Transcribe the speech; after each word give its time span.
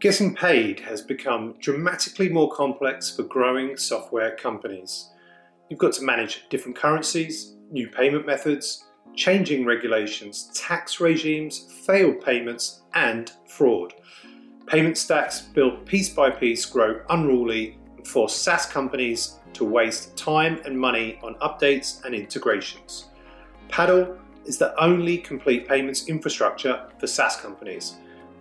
Getting 0.00 0.34
paid 0.34 0.80
has 0.80 1.02
become 1.02 1.56
dramatically 1.58 2.30
more 2.30 2.50
complex 2.50 3.14
for 3.14 3.22
growing 3.24 3.76
software 3.76 4.34
companies. 4.34 5.10
You've 5.68 5.78
got 5.78 5.92
to 5.94 6.02
manage 6.02 6.48
different 6.48 6.74
currencies, 6.74 7.56
new 7.70 7.86
payment 7.86 8.24
methods, 8.24 8.86
changing 9.14 9.66
regulations, 9.66 10.50
tax 10.54 11.00
regimes, 11.00 11.70
failed 11.84 12.22
payments, 12.22 12.80
and 12.94 13.30
fraud. 13.46 13.92
Payment 14.66 14.96
stacks 14.96 15.42
built 15.42 15.84
piece 15.84 16.08
by 16.08 16.30
piece 16.30 16.64
grow 16.64 17.02
unruly 17.10 17.76
and 17.98 18.08
force 18.08 18.34
SaaS 18.34 18.64
companies 18.64 19.38
to 19.52 19.66
waste 19.66 20.16
time 20.16 20.62
and 20.64 20.80
money 20.80 21.18
on 21.22 21.34
updates 21.42 22.02
and 22.06 22.14
integrations. 22.14 23.08
Paddle 23.68 24.16
is 24.46 24.56
the 24.56 24.74
only 24.82 25.18
complete 25.18 25.68
payments 25.68 26.08
infrastructure 26.08 26.88
for 26.98 27.06
SaaS 27.06 27.36
companies. 27.36 27.96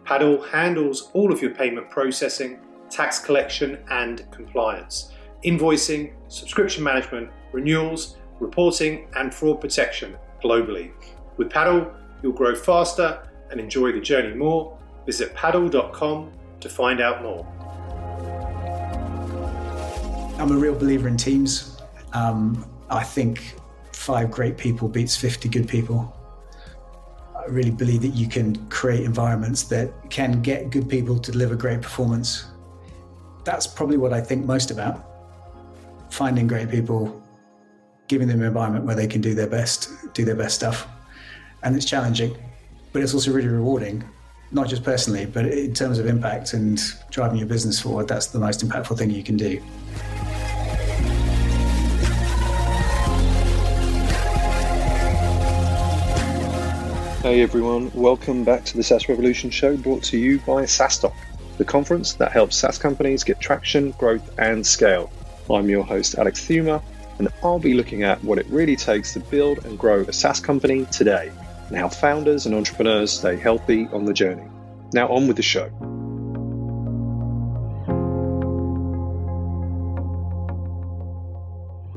Paddle 0.10 0.42
handles 0.42 1.12
all 1.14 1.32
of 1.32 1.40
your 1.40 1.54
payment 1.54 1.88
processing, 1.92 2.58
tax 2.90 3.20
collection, 3.20 3.78
and 3.92 4.26
compliance, 4.32 5.12
invoicing, 5.46 6.14
subscription 6.30 6.84
management, 6.84 7.30
renewals, 7.52 8.18
reporting, 8.40 9.08
and 9.16 9.32
fraud 9.32 9.62
protection 9.62 10.18
globally. 10.44 10.94
With 11.38 11.52
Paddle, 11.52 11.94
you'll 12.24 12.34
grow 12.34 12.56
faster 12.56 13.30
and 13.52 13.60
enjoy 13.60 13.92
the 13.92 14.02
journey 14.02 14.34
more. 14.34 14.76
Visit 15.06 15.36
paddle.com 15.36 16.32
to 16.60 16.70
find 16.70 17.02
out 17.02 17.22
more. 17.22 17.46
I'm 20.40 20.52
a 20.52 20.58
real 20.58 20.74
believer 20.74 21.08
in 21.08 21.18
teams. 21.18 21.78
Um, 22.14 22.68
I 22.90 23.04
think 23.04 23.54
five 23.94 24.32
great 24.32 24.58
people 24.58 24.88
beats 24.88 25.16
50 25.16 25.50
good 25.50 25.68
people. 25.68 26.19
Really 27.50 27.72
believe 27.72 28.02
that 28.04 28.10
you 28.10 28.28
can 28.28 28.56
create 28.70 29.04
environments 29.04 29.64
that 29.64 29.92
can 30.12 30.42
get 30.42 30.70
good 30.70 30.88
people 30.88 31.18
to 31.18 31.32
deliver 31.32 31.56
great 31.56 31.82
performance. 31.82 32.46
That's 33.44 33.66
probably 33.66 33.98
what 33.98 34.14
I 34.14 34.22
think 34.22 34.46
most 34.46 34.70
about. 34.70 35.04
Finding 36.12 36.46
great 36.46 36.70
people, 36.70 37.24
giving 38.08 38.28
them 38.28 38.42
an 38.42 38.46
environment 38.46 38.86
where 38.86 38.96
they 38.96 39.08
can 39.08 39.20
do 39.20 39.34
their 39.34 39.48
best, 39.48 39.90
do 40.14 40.24
their 40.24 40.36
best 40.36 40.56
stuff. 40.56 40.88
And 41.64 41.76
it's 41.76 41.86
challenging, 41.86 42.38
but 42.94 43.02
it's 43.02 43.16
also 43.16 43.32
really 43.32 43.48
rewarding, 43.48 44.04
not 44.52 44.68
just 44.68 44.84
personally, 44.84 45.26
but 45.26 45.46
in 45.46 45.74
terms 45.74 45.98
of 45.98 46.06
impact 46.06 46.54
and 46.54 46.80
driving 47.10 47.40
your 47.40 47.48
business 47.48 47.80
forward. 47.80 48.08
That's 48.08 48.28
the 48.28 48.40
most 48.40 48.66
impactful 48.66 48.98
thing 48.98 49.10
you 49.10 49.24
can 49.24 49.38
do. 49.38 49.60
Hey 57.22 57.42
everyone, 57.42 57.92
welcome 57.94 58.46
back 58.46 58.64
to 58.64 58.78
the 58.78 58.82
SaaS 58.82 59.10
Revolution 59.10 59.50
show 59.50 59.76
brought 59.76 60.04
to 60.04 60.18
you 60.18 60.40
by 60.40 60.64
SaaStock, 60.64 61.14
the 61.58 61.66
conference 61.66 62.14
that 62.14 62.32
helps 62.32 62.56
SaaS 62.56 62.78
companies 62.78 63.26
get 63.26 63.42
traction, 63.42 63.92
growth, 63.92 64.40
and 64.40 64.66
scale. 64.66 65.12
I'm 65.50 65.68
your 65.68 65.84
host, 65.84 66.16
Alex 66.18 66.40
Theuma, 66.40 66.82
and 67.18 67.28
I'll 67.44 67.60
be 67.60 67.74
looking 67.74 68.04
at 68.04 68.24
what 68.24 68.38
it 68.38 68.46
really 68.48 68.78
takes 68.78 69.12
to 69.16 69.20
build 69.20 69.66
and 69.66 69.78
grow 69.78 70.04
a 70.04 70.14
SaaS 70.14 70.40
company 70.40 70.86
today 70.94 71.30
and 71.68 71.76
how 71.76 71.90
founders 71.90 72.46
and 72.46 72.56
entrepreneurs 72.56 73.12
stay 73.12 73.36
healthy 73.36 73.88
on 73.88 74.06
the 74.06 74.14
journey. 74.14 74.48
Now, 74.94 75.10
on 75.10 75.28
with 75.28 75.36
the 75.36 75.44
show. 75.44 75.70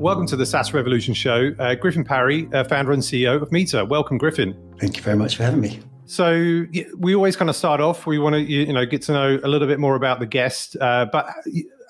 Welcome 0.02 0.26
to 0.26 0.36
the 0.36 0.44
SaaS 0.44 0.74
Revolution 0.74 1.14
show. 1.14 1.52
Uh, 1.60 1.76
Griffin 1.76 2.02
Parry, 2.02 2.48
uh, 2.52 2.64
founder 2.64 2.90
and 2.90 3.00
CEO 3.00 3.40
of 3.40 3.48
M3ter. 3.48 3.88
Welcome, 3.88 4.18
Griffin. 4.18 4.52
Thank 4.80 4.96
you 4.96 5.02
very 5.04 5.16
much 5.16 5.36
for 5.36 5.44
having 5.44 5.60
me. 5.60 5.78
So 6.06 6.66
we 6.98 7.14
always 7.14 7.36
kind 7.36 7.48
of 7.48 7.54
start 7.54 7.80
off. 7.80 8.04
We 8.04 8.18
want 8.18 8.34
to, 8.34 8.40
you 8.40 8.72
know, 8.72 8.84
get 8.84 9.02
to 9.02 9.12
know 9.12 9.38
a 9.44 9.46
little 9.46 9.68
bit 9.68 9.78
more 9.78 9.94
about 9.94 10.18
the 10.18 10.26
guest, 10.26 10.76
uh, 10.80 11.06
but 11.12 11.28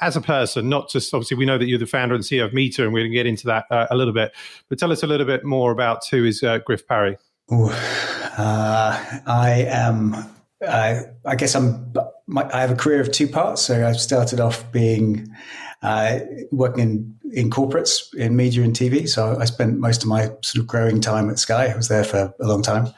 as 0.03 0.15
a 0.15 0.21
person, 0.21 0.69
not 0.69 0.91
just 0.91 1.15
obviously 1.15 1.39
we 1.39 1.47
know 1.47 1.57
that 1.57 1.65
you're 1.65 1.79
the 1.79 1.87
founder 1.87 2.15
and 2.15 2.23
CEO 2.23 2.45
of 2.45 2.53
M3ter, 2.53 2.81
and 2.81 2.93
we're 2.93 3.01
going 3.01 3.13
to 3.13 3.17
get 3.17 3.25
into 3.25 3.47
that 3.47 3.65
uh, 3.71 3.87
a 3.91 3.97
little 3.97 4.13
bit. 4.13 4.33
But 4.69 4.79
tell 4.79 4.93
us 4.93 5.03
a 5.03 5.07
little 5.07 5.27
bit 5.27 5.43
more 5.43 5.73
about 5.73 6.07
who 6.07 6.27
is 6.27 6.43
uh, 6.43 6.59
Griff 6.59 6.87
Parry. 6.87 7.17
Ooh, 7.51 7.71
uh, 7.71 9.21
I 9.27 9.65
am. 9.71 10.17
I 10.61 11.35
guess 11.39 11.55
I'm. 11.55 11.95
My, 12.27 12.49
I 12.53 12.61
have 12.61 12.71
a 12.73 12.77
career 12.77 13.01
of 13.01 13.11
two 13.11 13.27
parts. 13.27 13.63
So 13.63 13.87
I 13.87 13.93
started 13.93 14.39
off 14.39 14.71
being 14.71 15.35
uh, 15.83 16.21
working 16.51 16.81
in 16.81 17.19
in 17.33 17.49
corporates 17.49 18.15
in 18.15 18.37
media 18.37 18.63
and 18.63 18.75
TV. 18.75 19.09
So 19.09 19.39
I 19.41 19.47
spent 19.47 19.79
most 19.79 20.03
of 20.03 20.09
my 20.09 20.27
sort 20.43 20.57
of 20.57 20.67
growing 20.67 21.01
time 21.01 21.31
at 21.31 21.39
Sky. 21.39 21.67
I 21.69 21.77
was 21.77 21.89
there 21.89 22.05
for 22.05 22.33
a 22.39 22.47
long 22.47 22.63
time, 22.63 22.89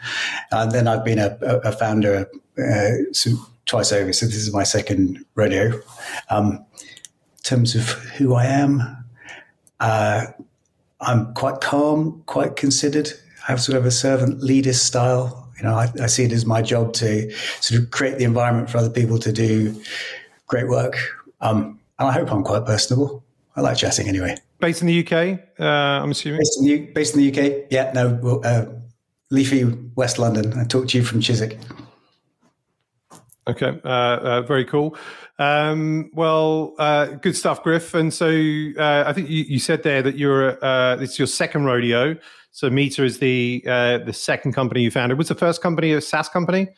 and 0.50 0.72
then 0.72 0.88
I've 0.88 1.04
been 1.04 1.18
a, 1.18 1.38
a 1.40 1.72
founder 1.72 2.28
uh, 2.58 2.90
twice 3.66 3.92
over. 3.92 4.12
So 4.12 4.26
this 4.26 4.36
is 4.36 4.52
my 4.52 4.64
second 4.64 5.24
rodeo. 5.34 5.80
Um, 6.30 6.64
in 6.76 7.42
terms 7.42 7.74
of 7.74 7.88
who 7.88 8.34
I 8.34 8.46
am, 8.46 9.04
uh, 9.80 10.26
I'm 11.00 11.32
quite 11.34 11.60
calm, 11.60 12.22
quite 12.26 12.56
considered. 12.56 13.12
I 13.46 13.52
have 13.52 13.60
sort 13.60 13.76
of 13.76 13.86
a 13.86 13.90
servant 13.90 14.42
leader 14.42 14.72
style. 14.72 15.48
You 15.58 15.64
know, 15.64 15.74
I, 15.74 15.92
I 16.02 16.06
see 16.06 16.24
it 16.24 16.32
as 16.32 16.46
my 16.46 16.62
job 16.62 16.92
to 16.94 17.30
sort 17.60 17.80
of 17.80 17.90
create 17.90 18.18
the 18.18 18.24
environment 18.24 18.70
for 18.70 18.78
other 18.78 18.90
people 18.90 19.18
to 19.18 19.32
do 19.32 19.80
great 20.46 20.68
work. 20.68 20.96
Um, 21.40 21.78
and 21.98 22.08
I 22.08 22.12
hope 22.12 22.32
I'm 22.32 22.42
quite 22.42 22.64
personable. 22.64 23.24
I 23.56 23.60
like 23.60 23.76
chatting 23.76 24.08
anyway. 24.08 24.36
Based 24.60 24.80
in 24.80 24.88
the 24.88 25.06
UK, 25.06 25.40
uh, 25.60 25.64
I'm 25.64 26.10
assuming. 26.10 26.40
Based 26.40 26.58
in, 26.60 26.64
the, 26.64 26.78
based 26.92 27.14
in 27.14 27.20
the 27.20 27.30
UK, 27.30 27.66
yeah. 27.70 27.92
No, 27.92 28.40
uh, 28.44 28.66
leafy 29.30 29.64
West 29.94 30.18
London. 30.18 30.58
I 30.58 30.64
talked 30.64 30.90
to 30.90 30.98
you 30.98 31.04
from 31.04 31.20
Chiswick. 31.20 31.58
Okay, 33.46 33.78
uh, 33.84 33.88
uh, 33.88 34.42
very 34.42 34.64
cool. 34.64 34.96
Um, 35.38 36.10
well, 36.14 36.74
uh, 36.78 37.06
good 37.06 37.36
stuff, 37.36 37.62
Griff. 37.62 37.92
And 37.94 38.12
so 38.12 38.28
uh, 38.28 39.04
I 39.06 39.12
think 39.12 39.28
you, 39.28 39.44
you, 39.44 39.58
said 39.58 39.82
there 39.82 40.00
that 40.02 40.16
you're 40.16 40.64
uh, 40.64 40.96
it's 40.96 41.18
your 41.18 41.26
second 41.26 41.64
rodeo. 41.64 42.16
So 42.52 42.70
M3ter 42.70 43.04
is 43.04 43.18
the 43.18 43.62
uh, 43.66 43.98
the 43.98 44.12
second 44.12 44.52
company 44.52 44.82
you 44.82 44.90
founded. 44.90 45.18
Was 45.18 45.28
the 45.28 45.34
first 45.34 45.60
company 45.60 45.92
a 45.92 46.00
SaaS 46.00 46.28
company? 46.28 46.68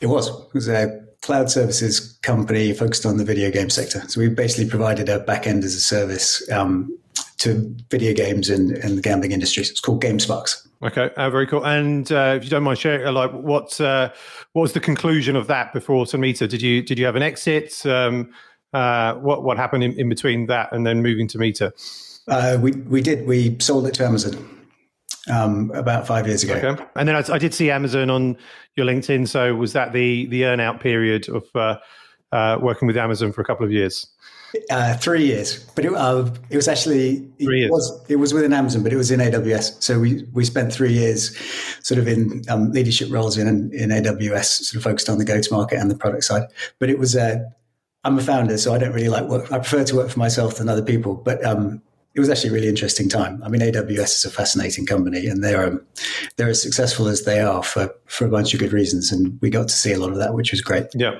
It 0.00 0.06
was. 0.06 0.28
It 0.28 0.54
was 0.54 0.68
a 0.68 1.00
cloud 1.26 1.50
services 1.50 2.16
company 2.22 2.72
focused 2.72 3.04
on 3.04 3.16
the 3.16 3.24
video 3.24 3.50
game 3.50 3.68
sector. 3.68 4.00
So 4.06 4.20
we 4.20 4.28
basically 4.28 4.70
provided 4.70 5.08
a 5.08 5.18
backend 5.18 5.64
as 5.64 5.74
a 5.74 5.80
service 5.80 6.48
um, 6.52 6.96
to 7.38 7.74
video 7.90 8.14
games 8.14 8.48
and, 8.48 8.70
and 8.70 8.96
the 8.96 9.02
gambling 9.02 9.32
industry. 9.32 9.64
So 9.64 9.72
it's 9.72 9.80
called 9.80 10.00
GameSparks. 10.00 10.64
Okay, 10.84 11.10
uh, 11.16 11.28
very 11.28 11.48
cool. 11.48 11.66
And 11.66 12.10
uh, 12.12 12.34
if 12.36 12.44
you 12.44 12.50
don't 12.50 12.62
mind 12.62 12.78
sharing, 12.78 13.04
uh, 13.04 13.10
like 13.10 13.32
what 13.32 13.80
uh, 13.80 14.12
what 14.52 14.62
was 14.62 14.72
the 14.72 14.80
conclusion 14.80 15.34
of 15.34 15.48
that 15.48 15.72
before 15.72 16.04
M3ter? 16.04 16.48
Did 16.48 16.62
you 16.62 16.80
did 16.80 16.96
you 16.96 17.06
have 17.06 17.16
an 17.16 17.22
exit? 17.22 17.84
Um, 17.84 18.30
uh, 18.72 19.14
what 19.14 19.42
what 19.42 19.56
happened 19.56 19.82
in, 19.82 19.98
in, 19.98 20.08
between 20.08 20.46
that 20.46 20.70
and 20.72 20.86
then 20.86 21.02
moving 21.02 21.26
to 21.28 21.38
M3ter? 21.38 21.72
Uh, 22.28 22.58
we 22.60 22.70
we 22.72 23.00
did. 23.02 23.26
We 23.26 23.56
sold 23.58 23.86
it 23.88 23.94
to 23.94 24.04
Amazon 24.04 24.55
um, 25.30 25.70
about 25.74 26.06
five 26.06 26.26
years 26.26 26.42
ago. 26.44 26.54
Okay. 26.54 26.84
And 26.96 27.08
then 27.08 27.16
I, 27.16 27.22
I, 27.32 27.38
did 27.38 27.52
see 27.54 27.70
Amazon 27.70 28.10
on 28.10 28.36
your 28.76 28.86
LinkedIn. 28.86 29.28
So 29.28 29.54
was 29.54 29.72
that 29.72 29.92
the 29.92 30.26
the 30.26 30.42
earnout 30.42 30.80
period 30.80 31.28
of 31.28 31.44
uh, 31.54 31.76
uh, 32.32 32.58
working 32.60 32.86
with 32.86 32.96
Amazon 32.96 33.32
for 33.32 33.40
a 33.40 33.44
couple 33.44 33.64
of 33.64 33.72
years? 33.72 34.06
Uh, 34.70 34.96
three 34.96 35.26
years, 35.26 35.64
but 35.74 35.84
it, 35.84 35.92
uh, 35.92 36.30
it 36.50 36.56
was 36.56 36.68
actually 36.68 37.28
it 37.38 37.70
was 37.70 38.04
it 38.08 38.16
was 38.16 38.32
within 38.32 38.52
Amazon, 38.52 38.82
but 38.82 38.92
it 38.92 38.96
was 38.96 39.10
in 39.10 39.20
AWS. 39.20 39.82
So 39.82 39.98
we 39.98 40.24
we 40.32 40.44
spent 40.44 40.72
three 40.72 40.92
years, 40.92 41.36
sort 41.82 41.98
of 41.98 42.06
in 42.06 42.42
um, 42.48 42.70
leadership 42.70 43.10
roles 43.10 43.36
in 43.36 43.48
in 43.74 43.90
AWS, 43.90 44.44
sort 44.64 44.76
of 44.76 44.84
focused 44.84 45.08
on 45.08 45.18
the 45.18 45.24
go 45.24 45.40
to 45.40 45.52
market 45.52 45.78
and 45.78 45.90
the 45.90 45.96
product 45.96 46.24
side. 46.24 46.44
But 46.78 46.90
it 46.90 46.98
was 46.98 47.16
uh, 47.16 47.40
I'm 48.04 48.18
a 48.18 48.22
founder, 48.22 48.56
so 48.56 48.72
I 48.72 48.78
don't 48.78 48.92
really 48.92 49.08
like 49.08 49.24
work. 49.24 49.50
I 49.50 49.58
prefer 49.58 49.84
to 49.84 49.96
work 49.96 50.10
for 50.10 50.18
myself 50.20 50.56
than 50.56 50.68
other 50.68 50.82
people. 50.82 51.16
But 51.16 51.44
um, 51.44 51.82
it 52.16 52.20
was 52.20 52.30
actually 52.30 52.50
a 52.50 52.52
really 52.54 52.68
interesting 52.68 53.10
time. 53.10 53.42
I 53.44 53.48
mean, 53.48 53.60
AWS 53.60 54.16
is 54.16 54.24
a 54.24 54.30
fascinating 54.30 54.86
company, 54.86 55.26
and 55.26 55.44
they're 55.44 55.66
um, 55.66 55.86
they're 56.36 56.48
as 56.48 56.62
successful 56.62 57.08
as 57.08 57.24
they 57.24 57.40
are 57.40 57.62
for 57.62 57.94
for 58.06 58.24
a 58.24 58.30
bunch 58.30 58.54
of 58.54 58.60
good 58.60 58.72
reasons, 58.72 59.12
and 59.12 59.38
we 59.42 59.50
got 59.50 59.68
to 59.68 59.74
see 59.74 59.92
a 59.92 59.98
lot 59.98 60.10
of 60.10 60.16
that, 60.16 60.32
which 60.32 60.50
was 60.50 60.62
great. 60.62 60.86
Yeah. 60.94 61.18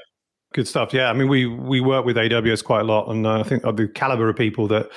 Good 0.55 0.67
stuff. 0.67 0.95
Yeah, 0.95 1.11
I 1.11 1.13
mean, 1.13 1.29
we 1.29 1.45
we 1.45 1.81
work 1.81 2.07
with 2.07 2.17
AWS 2.17 2.65
quite 2.65 2.81
a 2.81 2.85
lot, 2.85 3.11
and 3.11 3.27
uh, 3.27 3.41
I 3.41 3.43
think 3.43 3.63
the 3.63 3.91
caliber 3.95 4.31
of 4.31 4.37
people 4.37 4.67
that 4.69 4.89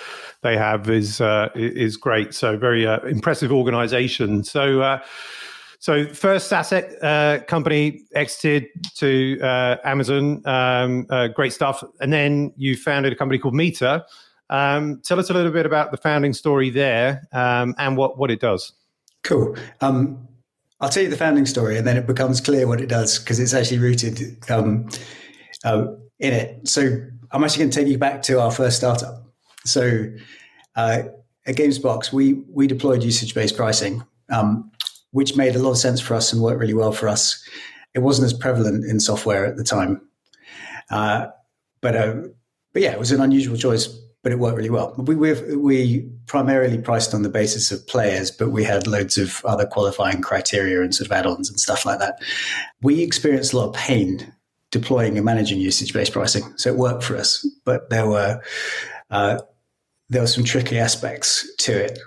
they 0.42 0.56
have 0.56 0.90
is 0.90 1.20
uh, 1.20 1.50
is 1.54 1.98
great. 1.98 2.34
So 2.34 2.56
very 2.56 2.88
uh, 2.88 3.00
impressive 3.02 3.52
organization. 3.52 4.44
So. 4.44 4.82
Uh, 4.82 5.00
so 5.82 6.06
first 6.08 6.52
asset 6.52 6.92
uh, 7.02 7.40
company 7.48 8.02
exited 8.14 8.68
to 8.96 9.40
uh, 9.42 9.78
Amazon, 9.86 10.46
um, 10.46 11.08
great 11.34 11.54
stuff, 11.54 11.82
and 12.02 12.12
then 12.12 12.54
you 12.58 12.76
founded 12.76 13.14
a 13.14 13.16
company 13.16 13.40
called 13.40 13.54
M3ter, 13.54 14.04
um, 14.50 15.02
tell 15.04 15.20
us 15.20 15.30
a 15.30 15.34
little 15.34 15.52
bit 15.52 15.66
about 15.66 15.92
the 15.92 15.98
founding 15.98 16.34
story 16.34 16.70
there 16.70 17.28
um, 17.32 17.76
and 17.78 17.98
what, 17.98 18.18
what 18.18 18.32
it 18.32 18.40
does. 18.40 18.74
Cool. 19.24 19.56
Um, 19.82 20.28
I'll 20.82 20.90
tell 20.90 21.04
you 21.04 21.10
the 21.10 21.18
founding 21.18 21.46
story 21.46 21.78
and 21.78 21.86
then 21.86 21.98
it 21.98 22.08
becomes 22.08 22.40
clear 22.40 22.68
what 22.68 22.80
it 22.80 22.88
does 22.88 23.20
because 23.20 23.40
it's 23.40 23.54
actually 23.54 23.80
rooted 23.80 24.38
um, 24.50 24.90
uh, 25.64 25.88
in 26.20 26.34
it. 26.34 26.68
So 26.68 27.00
I'm 27.32 27.44
actually 27.44 27.60
going 27.60 27.72
to 27.72 27.80
take 27.80 27.88
you 27.88 27.98
back 27.98 28.22
to 28.24 28.40
our 28.40 28.52
first 28.52 28.78
startup. 28.78 29.26
So 29.66 30.06
uh, 30.76 31.04
at 31.46 31.56
GameSparks, 31.56 32.14
we, 32.14 32.34
we 32.50 32.66
deployed 32.66 33.04
usage 33.04 33.34
based 33.34 33.58
pricing, 33.58 34.04
um, 34.30 34.72
which 35.12 35.36
made 35.36 35.56
a 35.56 35.60
lot 35.60 35.72
of 35.72 35.78
sense 35.78 36.00
for 36.00 36.14
us 36.14 36.32
and 36.32 36.42
worked 36.42 36.60
really 36.60 36.74
well 36.74 36.94
for 36.94 37.08
us. 37.08 37.44
It 37.94 38.00
wasn't 38.00 38.28
as 38.28 38.34
prevalent 38.34 38.86
in 38.86 39.00
software 39.00 39.46
at 39.46 39.58
the 39.58 39.64
time. 39.64 40.02
Uh, 40.90 41.28
but 41.82 41.96
uh, 41.96 42.16
but 42.74 42.82
yeah, 42.82 42.92
it 42.92 43.00
was 43.00 43.12
an 43.12 43.22
unusual 43.22 43.58
choice, 43.58 43.90
but 44.22 44.32
it 44.32 44.40
worked 44.40 44.58
really 44.58 44.70
well. 44.70 44.94
We 44.98 45.16
we 45.16 45.34
we 45.56 46.10
primarily 46.26 46.78
priced 46.78 47.14
on 47.14 47.22
the 47.22 47.30
basis 47.30 47.72
of 47.72 47.86
players, 47.88 48.32
but 48.32 48.50
we 48.50 48.64
had 48.64 48.88
loads 48.88 49.18
of 49.18 49.44
other 49.46 49.66
qualifying 49.66 50.22
criteria 50.22 50.82
and 50.82 50.94
sort 50.94 51.08
of 51.08 51.12
add-ons 51.12 51.50
and 51.50 51.60
stuff 51.60 51.86
like 51.86 52.00
that. 52.00 52.20
We 52.82 53.02
experienced 53.02 53.54
a 53.54 53.58
lot 53.58 53.70
of 53.70 53.76
pain 53.76 54.34
deploying 54.72 55.18
and 55.18 55.26
managing 55.26 55.60
usage-based 55.60 56.14
pricing, 56.14 56.44
so 56.58 56.70
it 56.70 56.78
worked 56.78 57.04
for 57.04 57.18
us. 57.18 57.48
But 57.64 57.90
there 57.90 58.08
were 58.08 58.42
uh, 59.10 59.40
there 60.10 60.22
were 60.22 60.28
some 60.28 60.44
tricky 60.44 60.78
aspects 60.78 61.48
to 61.58 61.86
it. 61.86 62.00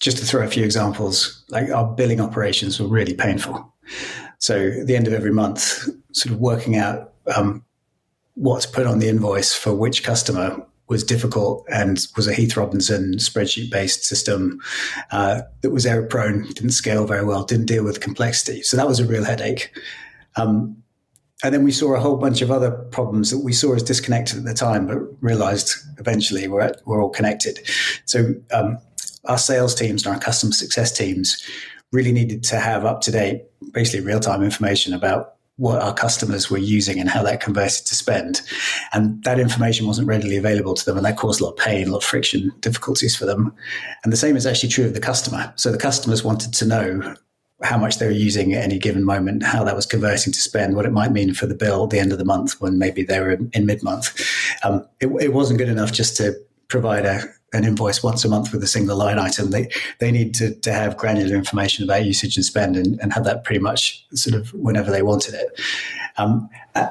Just 0.00 0.16
to 0.16 0.24
throw 0.24 0.44
a 0.44 0.48
few 0.48 0.64
examples, 0.64 1.44
like 1.50 1.68
our 1.70 1.86
billing 1.86 2.22
operations 2.22 2.80
were 2.80 2.88
really 2.88 3.12
painful. 3.14 3.70
So 4.38 4.68
at 4.80 4.86
the 4.86 4.96
end 4.96 5.06
of 5.06 5.12
every 5.12 5.32
month, 5.32 5.88
sort 6.12 6.32
of 6.32 6.40
working 6.40 6.76
out 6.76 7.12
um, 7.36 7.62
what 8.34 8.62
to 8.62 8.68
put 8.68 8.86
on 8.86 8.98
the 8.98 9.08
invoice 9.08 9.52
for 9.54 9.74
which 9.74 10.02
customer 10.02 10.66
was 10.90 11.04
difficult 11.04 11.64
and 11.72 12.06
was 12.16 12.26
a 12.26 12.34
Heath 12.34 12.56
Robinson 12.56 13.14
spreadsheet 13.14 13.70
based 13.70 14.04
system 14.04 14.60
uh, 15.12 15.42
that 15.62 15.70
was 15.70 15.86
error 15.86 16.04
prone, 16.04 16.42
didn't 16.48 16.72
scale 16.72 17.06
very 17.06 17.24
well, 17.24 17.44
didn't 17.44 17.66
deal 17.66 17.84
with 17.84 18.00
complexity. 18.00 18.60
So 18.62 18.76
that 18.76 18.88
was 18.88 18.98
a 18.98 19.06
real 19.06 19.24
headache. 19.24 19.72
Um, 20.36 20.76
and 21.42 21.54
then 21.54 21.62
we 21.62 21.72
saw 21.72 21.94
a 21.94 22.00
whole 22.00 22.16
bunch 22.16 22.42
of 22.42 22.50
other 22.50 22.70
problems 22.70 23.30
that 23.30 23.38
we 23.38 23.52
saw 23.52 23.74
as 23.74 23.84
disconnected 23.84 24.38
at 24.38 24.44
the 24.44 24.52
time, 24.52 24.86
but 24.86 24.98
realized 25.22 25.74
eventually 25.98 26.48
we're, 26.48 26.72
we're 26.84 27.02
all 27.02 27.08
connected. 27.08 27.60
So 28.04 28.34
um, 28.52 28.76
our 29.24 29.38
sales 29.38 29.74
teams 29.74 30.04
and 30.04 30.14
our 30.14 30.20
customer 30.20 30.52
success 30.52 30.92
teams 30.92 31.42
really 31.92 32.12
needed 32.12 32.42
to 32.44 32.56
have 32.56 32.84
up 32.84 33.00
to 33.02 33.10
date, 33.10 33.44
basically 33.72 34.04
real 34.04 34.20
time 34.20 34.42
information 34.42 34.92
about 34.92 35.36
what 35.60 35.82
our 35.82 35.92
customers 35.92 36.50
were 36.50 36.56
using 36.56 36.98
and 36.98 37.10
how 37.10 37.22
that 37.22 37.42
converted 37.42 37.84
to 37.84 37.94
spend. 37.94 38.40
And 38.94 39.22
that 39.24 39.38
information 39.38 39.86
wasn't 39.86 40.08
readily 40.08 40.38
available 40.38 40.72
to 40.74 40.84
them. 40.86 40.96
And 40.96 41.04
that 41.04 41.18
caused 41.18 41.38
a 41.38 41.44
lot 41.44 41.50
of 41.50 41.58
pain, 41.58 41.86
a 41.86 41.90
lot 41.90 41.98
of 41.98 42.04
friction, 42.04 42.50
difficulties 42.60 43.14
for 43.14 43.26
them. 43.26 43.54
And 44.02 44.10
the 44.10 44.16
same 44.16 44.36
is 44.36 44.46
actually 44.46 44.70
true 44.70 44.86
of 44.86 44.94
the 44.94 45.00
customer. 45.00 45.52
So 45.56 45.70
the 45.70 45.76
customers 45.76 46.24
wanted 46.24 46.54
to 46.54 46.64
know 46.64 47.14
how 47.62 47.76
much 47.76 47.98
they 47.98 48.06
were 48.06 48.12
using 48.12 48.54
at 48.54 48.64
any 48.64 48.78
given 48.78 49.04
moment, 49.04 49.42
how 49.42 49.62
that 49.64 49.76
was 49.76 49.84
converting 49.84 50.32
to 50.32 50.40
spend, 50.40 50.76
what 50.76 50.86
it 50.86 50.92
might 50.92 51.12
mean 51.12 51.34
for 51.34 51.46
the 51.46 51.54
bill 51.54 51.84
at 51.84 51.90
the 51.90 51.98
end 51.98 52.10
of 52.10 52.16
the 52.16 52.24
month 52.24 52.58
when 52.62 52.78
maybe 52.78 53.02
they 53.02 53.20
were 53.20 53.32
in, 53.52 53.66
mid 53.66 53.82
month. 53.82 54.18
Um, 54.64 54.86
it, 54.98 55.08
it 55.20 55.34
wasn't 55.34 55.58
good 55.58 55.68
enough 55.68 55.92
just 55.92 56.16
to 56.16 56.32
provide 56.68 57.04
a, 57.04 57.22
an 57.52 57.64
invoice 57.64 58.02
once 58.02 58.24
a 58.24 58.28
month 58.28 58.52
with 58.52 58.62
a 58.62 58.66
single 58.66 58.96
line 58.96 59.18
item. 59.18 59.50
They 59.50 59.68
they 59.98 60.10
need 60.10 60.34
to, 60.34 60.54
to 60.54 60.72
have 60.72 60.96
granular 60.96 61.36
information 61.36 61.84
about 61.84 62.04
usage 62.04 62.36
and 62.36 62.44
spend 62.44 62.76
and, 62.76 63.00
and 63.00 63.12
have 63.12 63.24
that 63.24 63.44
pretty 63.44 63.60
much 63.60 64.06
sort 64.14 64.34
of 64.34 64.52
whenever 64.54 64.90
they 64.90 65.02
wanted 65.02 65.34
it. 65.34 65.60
Um, 66.16 66.48
uh, 66.74 66.88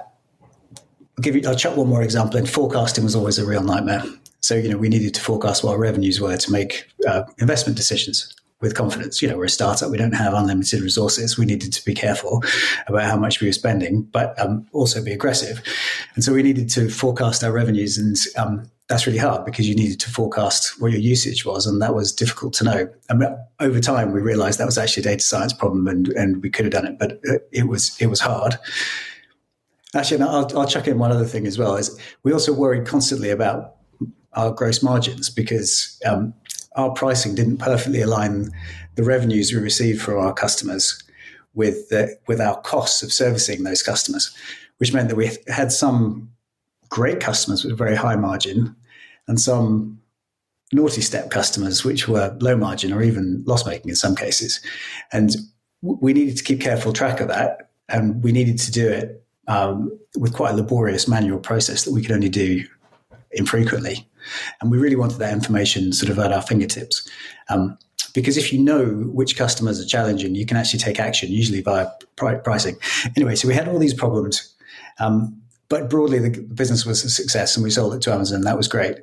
I'll 1.17 1.21
give 1.21 1.35
you. 1.35 1.41
I'll 1.47 1.55
chuck 1.55 1.77
one 1.77 1.87
more 1.87 2.03
example. 2.03 2.37
And 2.37 2.49
forecasting 2.49 3.03
was 3.03 3.15
always 3.15 3.37
a 3.37 3.45
real 3.45 3.63
nightmare. 3.63 4.03
So 4.41 4.55
you 4.55 4.69
know 4.69 4.77
we 4.77 4.89
needed 4.89 5.13
to 5.15 5.21
forecast 5.21 5.63
what 5.63 5.71
our 5.71 5.79
revenues 5.79 6.19
were 6.19 6.37
to 6.37 6.51
make 6.51 6.87
uh, 7.07 7.23
investment 7.39 7.77
decisions 7.77 8.33
with 8.61 8.75
confidence. 8.75 9.21
You 9.21 9.29
know, 9.29 9.37
we're 9.37 9.45
a 9.45 9.49
startup. 9.49 9.89
We 9.89 9.97
don't 9.97 10.13
have 10.13 10.33
unlimited 10.33 10.81
resources. 10.81 11.37
We 11.37 11.45
needed 11.45 11.71
to 11.73 11.85
be 11.85 11.93
careful 11.93 12.43
about 12.87 13.03
how 13.03 13.17
much 13.17 13.39
we 13.39 13.47
were 13.47 13.53
spending, 13.53 14.01
but 14.01 14.37
um, 14.39 14.67
also 14.73 15.03
be 15.03 15.13
aggressive. 15.13 15.61
And 16.15 16.23
so 16.23 16.33
we 16.33 16.43
needed 16.43 16.69
to 16.71 16.89
forecast 16.89 17.43
our 17.43 17.51
revenues 17.51 17.97
and 17.97 18.17
um, 18.37 18.69
that's 18.89 19.05
really 19.05 19.19
hard 19.19 19.45
because 19.45 19.69
you 19.69 19.75
needed 19.75 19.99
to 19.99 20.09
forecast 20.09 20.81
what 20.81 20.91
your 20.91 20.99
usage 20.99 21.45
was, 21.45 21.67
and 21.67 21.79
that 21.81 21.93
was 21.93 22.11
difficult 22.11 22.53
to 22.53 22.63
know. 22.63 22.89
And 23.07 23.23
over 23.59 23.79
time, 23.79 24.11
we 24.11 24.19
realized 24.19 24.59
that 24.59 24.65
was 24.65 24.79
actually 24.79 25.01
a 25.01 25.11
data 25.11 25.23
science 25.23 25.53
problem, 25.53 25.87
and, 25.87 26.07
and 26.09 26.41
we 26.41 26.49
could 26.49 26.65
have 26.65 26.73
done 26.73 26.87
it, 26.87 26.97
but 26.97 27.21
it 27.51 27.67
was 27.67 27.95
it 28.01 28.07
was 28.07 28.19
hard. 28.19 28.57
Actually, 29.95 30.23
I'll, 30.23 30.57
I'll 30.57 30.67
chuck 30.67 30.87
in 30.87 30.97
one 30.97 31.11
other 31.11 31.25
thing 31.25 31.45
as 31.45 31.57
well. 31.57 31.75
Is 31.75 31.99
we 32.23 32.33
also 32.33 32.51
worried 32.51 32.87
constantly 32.87 33.29
about 33.29 33.75
our 34.33 34.51
gross 34.51 34.81
margins 34.81 35.29
because 35.29 35.99
um, 36.05 36.33
our 36.75 36.91
pricing 36.91 37.35
didn't 37.35 37.57
perfectly 37.57 38.01
align 38.01 38.49
the 38.95 39.03
revenues 39.03 39.53
we 39.53 39.59
received 39.59 40.01
from 40.01 40.17
our 40.17 40.33
customers 40.33 41.01
with 41.53 41.89
the, 41.89 42.15
with 42.27 42.39
our 42.39 42.59
costs 42.61 43.01
of 43.01 43.11
servicing 43.11 43.63
those 43.63 43.81
customers, 43.81 44.35
which 44.77 44.93
meant 44.93 45.09
that 45.09 45.15
we 45.15 45.31
had 45.47 45.71
some 45.71 46.29
great 46.89 47.19
customers 47.19 47.63
with 47.63 47.77
very 47.77 47.95
high 47.95 48.15
margin 48.15 48.75
and 49.29 49.39
some 49.39 49.97
naughty 50.73 51.01
step 51.01 51.29
customers, 51.29 51.85
which 51.85 52.07
were 52.07 52.35
low 52.41 52.57
margin 52.57 52.91
or 52.91 53.01
even 53.01 53.43
loss 53.45 53.65
making 53.65 53.89
in 53.89 53.95
some 53.95 54.15
cases. 54.15 54.59
And 55.13 55.35
we 55.81 56.13
needed 56.13 56.35
to 56.37 56.43
keep 56.43 56.59
careful 56.59 56.91
track 56.91 57.21
of 57.21 57.29
that. 57.29 57.69
And 57.87 58.23
we 58.23 58.31
needed 58.31 58.59
to 58.59 58.71
do 58.71 58.87
it 58.87 59.23
um, 59.47 59.97
with 60.17 60.33
quite 60.33 60.51
a 60.51 60.57
laborious 60.57 61.07
manual 61.07 61.39
process 61.39 61.85
that 61.85 61.91
we 61.91 62.01
could 62.01 62.11
only 62.11 62.29
do 62.29 62.65
infrequently. 63.31 64.07
And 64.61 64.69
we 64.69 64.77
really 64.77 64.95
wanted 64.95 65.19
that 65.19 65.33
information 65.33 65.93
sort 65.93 66.11
of 66.11 66.19
at 66.19 66.31
our 66.31 66.41
fingertips. 66.41 67.09
Um, 67.49 67.77
because 68.13 68.37
if 68.37 68.51
you 68.51 68.59
know 68.59 68.85
which 69.13 69.37
customers 69.37 69.79
are 69.79 69.85
challenging, 69.85 70.35
you 70.35 70.45
can 70.45 70.57
actually 70.57 70.79
take 70.79 70.99
action, 70.99 71.31
usually 71.31 71.61
via 71.61 71.87
pricing. 72.15 72.75
Anyway, 73.15 73.35
so 73.35 73.47
we 73.47 73.53
had 73.53 73.67
all 73.67 73.79
these 73.79 73.93
problems. 73.93 74.53
Um, 74.99 75.39
but 75.69 75.89
broadly, 75.89 76.19
the 76.19 76.41
business 76.41 76.85
was 76.85 77.03
a 77.03 77.09
success, 77.09 77.55
and 77.55 77.63
we 77.63 77.69
sold 77.69 77.93
it 77.93 78.01
to 78.01 78.13
Amazon. 78.13 78.41
That 78.41 78.57
was 78.57 78.67
great. 78.67 78.97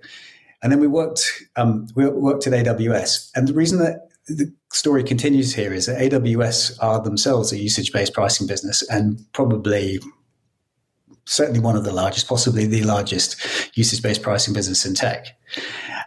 And 0.63 0.73
then 0.73 0.81
we 0.81 0.87
worked 0.87 1.45
um, 1.57 1.87
we 1.95 2.07
worked 2.09 2.47
at 2.47 2.53
AWS, 2.53 3.31
and 3.35 3.49
the 3.49 3.55
reason 3.55 3.79
that 3.79 4.09
the 4.27 4.53
story 4.73 5.05
continues 5.05 5.55
here 5.55 5.73
is 5.73 5.87
that 5.87 6.01
AWS 6.01 6.77
are 6.83 7.01
themselves 7.01 7.53
a 7.53 7.59
usage 7.59 7.93
based 7.93 8.13
pricing 8.13 8.47
business, 8.47 8.83
and 8.91 9.25
probably 9.33 10.01
certainly 11.25 11.61
one 11.61 11.77
of 11.77 11.85
the 11.85 11.93
largest, 11.93 12.29
possibly 12.29 12.67
the 12.67 12.83
largest 12.83 13.37
usage 13.77 14.03
based 14.03 14.23
pricing 14.23 14.55
business 14.55 14.85
in 14.85 14.95
tech. 14.95 15.27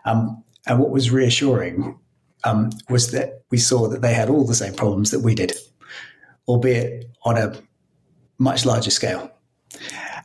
Um, 0.05 0.43
and 0.67 0.79
what 0.79 0.91
was 0.91 1.11
reassuring 1.11 1.97
um, 2.43 2.71
was 2.89 3.11
that 3.11 3.43
we 3.49 3.57
saw 3.57 3.87
that 3.87 4.01
they 4.01 4.13
had 4.13 4.29
all 4.29 4.45
the 4.45 4.55
same 4.55 4.73
problems 4.73 5.11
that 5.11 5.21
we 5.21 5.35
did, 5.35 5.53
albeit 6.47 7.05
on 7.23 7.37
a 7.37 7.55
much 8.37 8.65
larger 8.65 8.91
scale. 8.91 9.31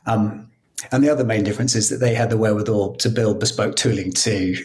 Um, 0.05 0.49
and 0.91 1.03
the 1.03 1.09
other 1.09 1.23
main 1.23 1.43
difference 1.43 1.75
is 1.75 1.89
that 1.89 1.97
they 1.97 2.13
had 2.13 2.29
the 2.29 2.37
wherewithal 2.37 2.95
to 2.97 3.09
build 3.09 3.39
bespoke 3.39 3.75
tooling 3.75 4.11
to 4.11 4.55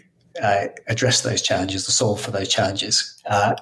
uh, 0.43 0.67
address 0.87 1.23
those 1.23 1.43
challenges, 1.43 1.85
to 1.87 1.93
solve 1.93 2.21
for 2.21 2.31
those 2.31 2.49
challenges. 2.49 3.21
Uh, 3.27 3.55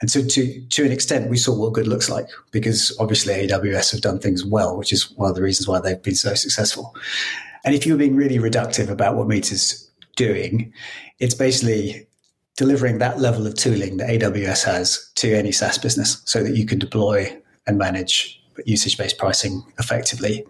and 0.00 0.10
so, 0.10 0.22
to 0.22 0.60
to 0.66 0.84
an 0.84 0.92
extent, 0.92 1.30
we 1.30 1.36
saw 1.36 1.56
what 1.56 1.72
good 1.72 1.86
looks 1.86 2.10
like 2.10 2.28
because 2.50 2.94
obviously 3.00 3.34
AWS 3.34 3.92
have 3.92 4.00
done 4.00 4.18
things 4.18 4.44
well, 4.44 4.76
which 4.76 4.92
is 4.92 5.10
one 5.12 5.30
of 5.30 5.36
the 5.36 5.42
reasons 5.42 5.68
why 5.68 5.80
they've 5.80 6.02
been 6.02 6.14
so 6.14 6.34
successful. 6.34 6.94
And 7.64 7.74
if 7.74 7.86
you're 7.86 7.96
being 7.96 8.16
really 8.16 8.38
reductive 8.38 8.88
about 8.88 9.16
what 9.16 9.26
M3ter's 9.26 9.90
doing, 10.16 10.72
it's 11.18 11.34
basically 11.34 12.06
delivering 12.56 12.98
that 12.98 13.18
level 13.18 13.46
of 13.46 13.54
tooling 13.54 13.98
that 13.98 14.08
AWS 14.08 14.64
has 14.64 15.10
to 15.16 15.34
any 15.34 15.52
SaaS 15.52 15.78
business 15.78 16.22
so 16.24 16.42
that 16.42 16.56
you 16.56 16.64
can 16.64 16.78
deploy 16.78 17.36
and 17.66 17.76
manage 17.76 18.42
usage 18.64 18.96
based 18.96 19.18
pricing 19.18 19.62
effectively 19.78 20.46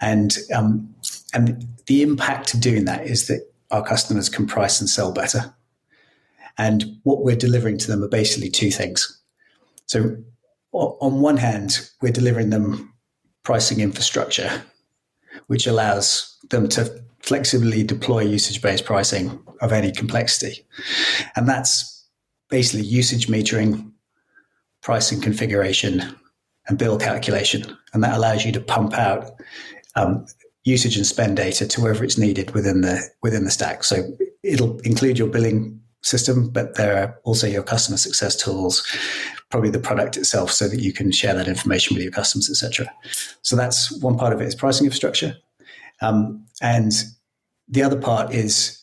and 0.00 0.36
um, 0.54 0.94
and 1.32 1.66
the 1.86 2.02
impact 2.02 2.54
of 2.54 2.60
doing 2.60 2.84
that 2.84 3.06
is 3.06 3.26
that 3.28 3.50
our 3.70 3.84
customers 3.84 4.28
can 4.28 4.46
price 4.46 4.80
and 4.80 4.88
sell 4.88 5.12
better. 5.12 5.54
And 6.58 6.98
what 7.02 7.22
we're 7.22 7.36
delivering 7.36 7.78
to 7.78 7.86
them 7.86 8.02
are 8.02 8.08
basically 8.08 8.48
two 8.48 8.70
things. 8.70 9.20
So, 9.86 10.16
on 10.72 11.20
one 11.20 11.36
hand, 11.36 11.90
we're 12.02 12.12
delivering 12.12 12.50
them 12.50 12.92
pricing 13.42 13.80
infrastructure, 13.80 14.62
which 15.46 15.66
allows 15.66 16.36
them 16.50 16.68
to 16.70 17.02
flexibly 17.20 17.82
deploy 17.82 18.20
usage 18.20 18.60
based 18.60 18.84
pricing 18.84 19.38
of 19.60 19.72
any 19.72 19.90
complexity. 19.92 20.66
And 21.34 21.48
that's 21.48 22.04
basically 22.50 22.86
usage 22.86 23.28
metering, 23.28 23.92
pricing 24.82 25.20
configuration, 25.20 26.16
and 26.68 26.78
bill 26.78 26.98
calculation. 26.98 27.76
And 27.92 28.02
that 28.02 28.16
allows 28.16 28.44
you 28.44 28.52
to 28.52 28.60
pump 28.60 28.94
out 28.94 29.30
um, 29.96 30.26
usage 30.66 30.96
and 30.96 31.06
spend 31.06 31.36
data 31.36 31.66
to 31.66 31.80
wherever 31.80 32.04
it's 32.04 32.18
needed 32.18 32.50
within 32.52 32.82
the 32.82 33.02
within 33.22 33.44
the 33.44 33.50
stack. 33.50 33.82
So 33.84 34.04
it'll 34.42 34.78
include 34.80 35.18
your 35.18 35.28
billing 35.28 35.80
system, 36.02 36.48
but 36.50 36.76
there 36.76 36.96
are 36.96 37.18
also 37.24 37.46
your 37.46 37.62
customer 37.62 37.96
success 37.96 38.36
tools, 38.36 38.86
probably 39.50 39.70
the 39.70 39.78
product 39.78 40.16
itself, 40.16 40.52
so 40.52 40.68
that 40.68 40.80
you 40.80 40.92
can 40.92 41.10
share 41.10 41.34
that 41.34 41.48
information 41.48 41.94
with 41.94 42.02
your 42.02 42.12
customers, 42.12 42.50
etc. 42.50 42.92
So 43.42 43.56
that's 43.56 43.90
one 44.02 44.16
part 44.16 44.32
of 44.32 44.40
it 44.40 44.46
is 44.46 44.54
pricing 44.54 44.84
infrastructure, 44.84 45.36
um, 46.00 46.44
and 46.60 46.92
the 47.68 47.82
other 47.82 47.98
part 47.98 48.32
is 48.32 48.82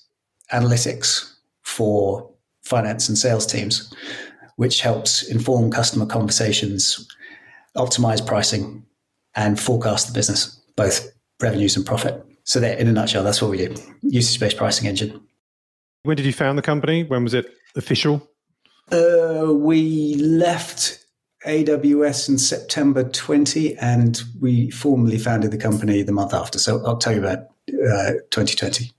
analytics 0.52 1.34
for 1.62 2.30
finance 2.62 3.08
and 3.08 3.18
sales 3.18 3.46
teams, 3.46 3.94
which 4.56 4.82
helps 4.82 5.24
inform 5.24 5.72
customer 5.72 6.06
conversations, 6.06 7.08
optimize 7.76 8.26
pricing, 8.26 8.86
and 9.36 9.60
forecast 9.60 10.08
the 10.08 10.14
business 10.14 10.63
both 10.76 11.12
revenues 11.42 11.76
and 11.76 11.86
profit. 11.86 12.24
So 12.46 12.60
that, 12.60 12.80
in 12.80 12.88
a 12.88 12.92
nutshell, 12.92 13.24
that's 13.24 13.42
what 13.42 13.52
we 13.52 13.58
do: 13.58 13.76
usage-based 14.02 14.58
pricing 14.58 14.88
engine. 14.88 15.22
When 16.04 16.18
did 16.18 16.26
you 16.26 16.34
found 16.34 16.58
the 16.58 16.64
company? 16.64 17.04
When 17.04 17.24
was 17.24 17.34
it 17.34 17.50
official? 17.76 18.30
Uh, 18.92 19.54
we 19.54 20.16
left 20.16 21.06
AWS 21.46 22.30
in 22.30 22.38
September 22.38 23.04
20, 23.04 23.78
and 23.78 24.22
we 24.40 24.70
formally 24.72 25.18
founded 25.18 25.52
the 25.52 25.58
company 25.58 26.04
the 26.04 26.12
month 26.12 26.34
after, 26.34 26.60
so 26.60 26.86
October 26.86 27.48
uh, 27.70 28.12
2020, 28.32 28.92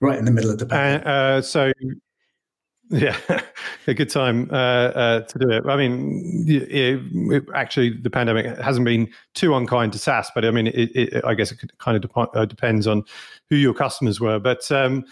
right 0.00 0.18
in 0.18 0.24
the 0.24 0.30
middle 0.30 0.50
of 0.50 0.58
the 0.58 0.66
pandemic. 0.66 1.06
Uh, 1.06 1.42
so, 1.42 1.72
yeah, 2.90 3.16
a 3.86 3.94
good 3.94 4.10
time 4.10 4.48
uh, 4.52 4.54
uh, 4.54 5.20
to 5.20 5.38
do 5.38 5.50
it. 5.50 5.66
I 5.66 5.76
mean, 5.76 6.44
it, 6.46 6.70
it, 7.32 7.44
actually, 7.54 7.90
the 7.90 8.10
pandemic 8.10 8.58
hasn't 8.58 8.84
been 8.84 9.08
too 9.34 9.54
unkind 9.54 9.92
to 9.94 9.98
SaaS, 9.98 10.30
but 10.34 10.44
I 10.44 10.50
mean, 10.50 10.68
it, 10.68 11.24
I 11.24 11.34
guess 11.34 11.52
it 11.52 11.58
kind 11.78 11.96
of 11.96 12.10
de- 12.10 12.20
uh, 12.38 12.44
depends 12.44 12.86
on 12.86 13.02
who 13.50 13.56
your 13.56 13.74
customers 13.74 14.20
were. 14.20 14.38
But 14.38 14.70
um, 14.70 15.04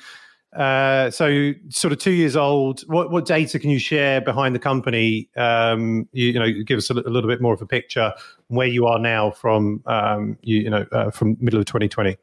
uh, 0.54 1.11
so, 1.11 1.52
sort 1.69 1.93
of 1.93 1.99
two 1.99 2.12
years 2.12 2.37
old. 2.37 2.83
What, 2.83 3.11
what 3.11 3.26
data 3.26 3.59
can 3.59 3.71
you 3.71 3.81
share 3.81 4.21
behind 4.21 4.54
the 4.54 4.61
company? 4.61 5.28
Um, 5.37 6.09
you, 6.12 6.28
you, 6.28 6.38
know, 6.38 6.52
give 6.64 6.78
us 6.78 6.90
a, 6.90 6.95
little 6.95 7.28
bit 7.28 7.40
more 7.40 7.54
of 7.54 7.61
a 7.61 7.66
picture 7.66 8.12
where 8.49 8.69
you 8.69 8.87
are 8.87 9.00
now 9.00 9.33
from 9.33 9.83
um, 9.87 10.38
you, 10.43 10.61
you, 10.61 10.71
know 10.71 10.87
uh, 10.93 11.11
from 11.11 11.37
middle 11.40 11.59
of 11.59 11.66
2020. 11.66 12.16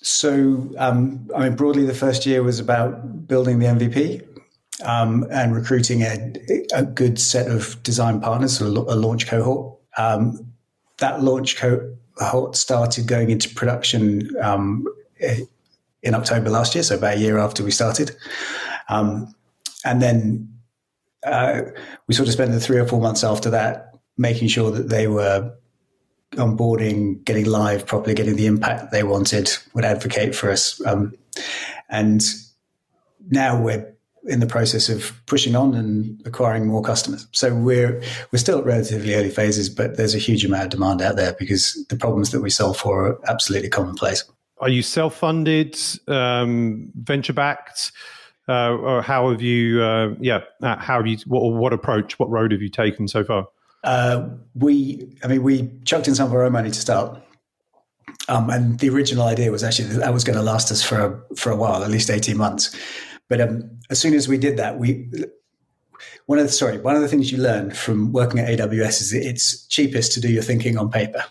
So, 0.00 0.70
um, 0.78 1.30
I 1.34 1.44
mean, 1.44 1.56
broadly, 1.56 1.84
the 1.84 1.94
first 1.94 2.26
year 2.26 2.42
was 2.42 2.58
about 2.58 3.26
building 3.26 3.58
the 3.58 3.66
MVP 3.66 4.33
um, 4.82 5.26
and 5.30 5.54
recruiting 5.54 6.02
a, 6.02 6.32
a, 6.74 6.84
good 6.84 7.18
set 7.18 7.48
of 7.48 7.80
design 7.82 8.20
partners, 8.20 8.58
so 8.58 8.66
a, 8.66 8.96
launch 8.96 9.26
cohort. 9.26 9.78
Um, 9.96 10.52
that 10.98 11.22
launch 11.22 11.56
cohort 11.56 12.56
started 12.56 13.06
going 13.06 13.30
into 13.30 13.54
production 13.54 14.30
um, 14.42 14.86
in 15.18 16.14
October 16.14 16.50
last 16.50 16.74
year, 16.74 16.82
so 16.82 16.96
about 16.96 17.16
a 17.16 17.20
year 17.20 17.38
after 17.38 17.62
we 17.62 17.70
started. 17.70 18.16
Um, 18.88 19.34
and 19.84 20.02
then 20.02 20.48
uh, 21.24 21.62
we 22.06 22.14
sort 22.14 22.28
of 22.28 22.34
spent 22.34 22.52
the 22.52 22.60
three 22.60 22.78
or 22.78 22.86
four 22.86 23.00
months 23.00 23.24
after 23.24 23.50
that 23.50 23.94
making 24.16 24.48
sure 24.48 24.70
that 24.70 24.88
they 24.88 25.06
were 25.06 25.52
onboarding, 26.32 27.22
getting 27.24 27.46
live 27.46 27.86
properly, 27.86 28.14
getting 28.14 28.36
the 28.36 28.46
impact 28.46 28.90
they 28.92 29.02
wanted, 29.02 29.50
would 29.72 29.84
advocate 29.84 30.34
for 30.34 30.50
us. 30.50 30.84
Um, 30.86 31.14
and 31.88 32.22
now 33.30 33.60
we're 33.60 33.93
in 34.26 34.40
the 34.40 34.46
process 34.46 34.88
of 34.88 35.12
pushing 35.26 35.54
on 35.54 35.74
and 35.74 36.20
acquiring 36.26 36.66
more 36.66 36.82
customers. 36.82 37.26
So 37.32 37.54
we're 37.54 38.02
we're 38.32 38.38
still 38.38 38.58
at 38.58 38.64
relatively 38.64 39.14
early 39.14 39.30
phases, 39.30 39.68
but 39.68 39.96
there's 39.96 40.14
a 40.14 40.18
huge 40.18 40.44
amount 40.44 40.64
of 40.64 40.70
demand 40.70 41.02
out 41.02 41.16
there 41.16 41.34
because 41.38 41.84
the 41.88 41.96
problems 41.96 42.30
that 42.30 42.40
we 42.40 42.50
solve 42.50 42.76
for 42.76 43.06
are 43.06 43.20
absolutely 43.28 43.68
commonplace 43.68 44.24
are 44.58 44.68
you 44.68 44.82
self 44.82 45.16
funded, 45.16 45.78
um, 46.08 46.90
venture 46.94 47.32
backed? 47.32 47.92
Uh, 48.46 48.74
or 48.74 49.02
how 49.02 49.30
have 49.30 49.40
you, 49.40 49.82
uh, 49.82 50.14
yeah, 50.20 50.40
uh, 50.62 50.76
how 50.76 50.98
have 50.98 51.06
you, 51.06 51.16
what, 51.26 51.40
what 51.54 51.72
approach, 51.72 52.18
what 52.18 52.28
road 52.28 52.52
have 52.52 52.60
you 52.60 52.68
taken 52.68 53.08
so 53.08 53.24
far? 53.24 53.48
Uh, 53.84 54.28
we, 54.54 55.16
I 55.22 55.28
mean, 55.28 55.42
we 55.42 55.70
chucked 55.86 56.08
in 56.08 56.14
some 56.14 56.26
of 56.28 56.34
our 56.34 56.44
own 56.44 56.52
money 56.52 56.70
to 56.70 56.80
start. 56.80 57.22
Um, 58.28 58.50
and 58.50 58.78
the 58.78 58.90
original 58.90 59.24
idea 59.24 59.50
was 59.50 59.64
actually 59.64 59.88
that, 59.88 60.00
that 60.00 60.12
was 60.12 60.24
going 60.24 60.36
to 60.36 60.42
last 60.42 60.70
us 60.70 60.82
for 60.82 61.00
a, 61.00 61.36
for 61.36 61.52
a 61.52 61.56
while, 61.56 61.82
at 61.84 61.90
least 61.90 62.10
18 62.10 62.36
months. 62.36 62.76
But 63.28 63.40
um, 63.40 63.78
as 63.90 63.98
soon 63.98 64.14
as 64.14 64.28
we 64.28 64.38
did 64.38 64.56
that, 64.58 64.78
we, 64.78 65.08
one 66.26 66.38
of 66.38 66.46
the, 66.46 66.52
sorry, 66.52 66.78
one 66.78 66.96
of 66.96 67.02
the 67.02 67.08
things 67.08 67.32
you 67.32 67.38
learn 67.38 67.70
from 67.70 68.12
working 68.12 68.38
at 68.38 68.48
AWS 68.48 69.00
is 69.00 69.12
it's 69.12 69.66
cheapest 69.66 70.12
to 70.12 70.20
do 70.20 70.28
your 70.28 70.42
thinking 70.42 70.76
on 70.76 70.90
paper. 70.90 71.24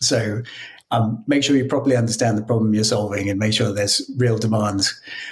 So 0.00 0.42
um, 0.90 1.24
make 1.26 1.42
sure 1.42 1.56
you 1.56 1.64
properly 1.64 1.96
understand 1.96 2.38
the 2.38 2.42
problem 2.42 2.74
you're 2.74 2.84
solving 2.84 3.28
and 3.28 3.38
make 3.38 3.52
sure 3.52 3.72
there's 3.72 4.08
real 4.16 4.38
demand 4.38 4.86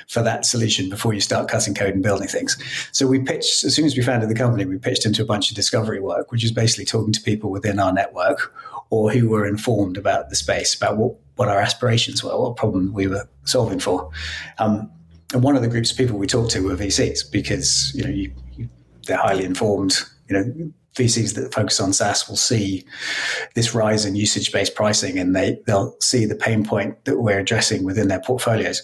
for 0.08 0.22
that 0.22 0.44
solution 0.44 0.88
before 0.88 1.14
you 1.14 1.20
start 1.20 1.48
cutting 1.48 1.74
code 1.74 1.94
and 1.94 2.02
building 2.02 2.26
things. 2.26 2.56
So 2.92 3.06
we 3.06 3.20
pitched, 3.20 3.62
as 3.64 3.74
soon 3.74 3.84
as 3.84 3.96
we 3.96 4.02
founded 4.02 4.28
the 4.28 4.34
company, 4.34 4.64
we 4.64 4.78
pitched 4.78 5.06
into 5.06 5.22
a 5.22 5.26
bunch 5.26 5.50
of 5.50 5.56
discovery 5.56 6.00
work, 6.00 6.32
which 6.32 6.42
is 6.42 6.50
basically 6.50 6.86
talking 6.86 7.12
to 7.12 7.20
people 7.20 7.50
within 7.50 7.78
our 7.78 7.92
network 7.92 8.52
or 8.90 9.10
who 9.10 9.28
were 9.28 9.46
informed 9.46 9.96
about 9.96 10.30
the 10.30 10.36
space, 10.36 10.74
about 10.74 10.96
what, 10.96 11.14
what 11.36 11.48
our 11.48 11.60
aspirations 11.60 12.24
were, 12.24 12.36
what 12.38 12.56
problem 12.56 12.92
we 12.92 13.06
were 13.06 13.28
solving 13.44 13.78
for. 13.78 14.10
Um, 14.58 14.90
and 15.32 15.42
one 15.42 15.56
of 15.56 15.62
the 15.62 15.68
groups 15.68 15.90
of 15.90 15.96
people 15.96 16.18
we 16.18 16.26
talked 16.26 16.50
to 16.52 16.60
were 16.60 16.76
VCs 16.76 17.30
because, 17.30 17.92
you 17.94 18.04
know, 18.04 18.10
you, 18.10 18.32
you, 18.56 18.68
they're 19.06 19.16
highly 19.16 19.44
informed, 19.44 19.98
you 20.28 20.36
know, 20.36 20.72
VCs 20.94 21.34
that 21.34 21.54
focus 21.54 21.80
on 21.80 21.92
SaaS 21.92 22.28
will 22.28 22.36
see 22.36 22.84
this 23.54 23.74
rise 23.74 24.04
in 24.04 24.14
usage 24.14 24.52
based 24.52 24.74
pricing 24.74 25.18
and 25.18 25.34
they, 25.34 25.58
they'll 25.66 25.96
see 26.00 26.26
the 26.26 26.34
pain 26.34 26.64
point 26.64 27.02
that 27.06 27.18
we're 27.20 27.38
addressing 27.38 27.82
within 27.84 28.08
their 28.08 28.20
portfolios. 28.20 28.82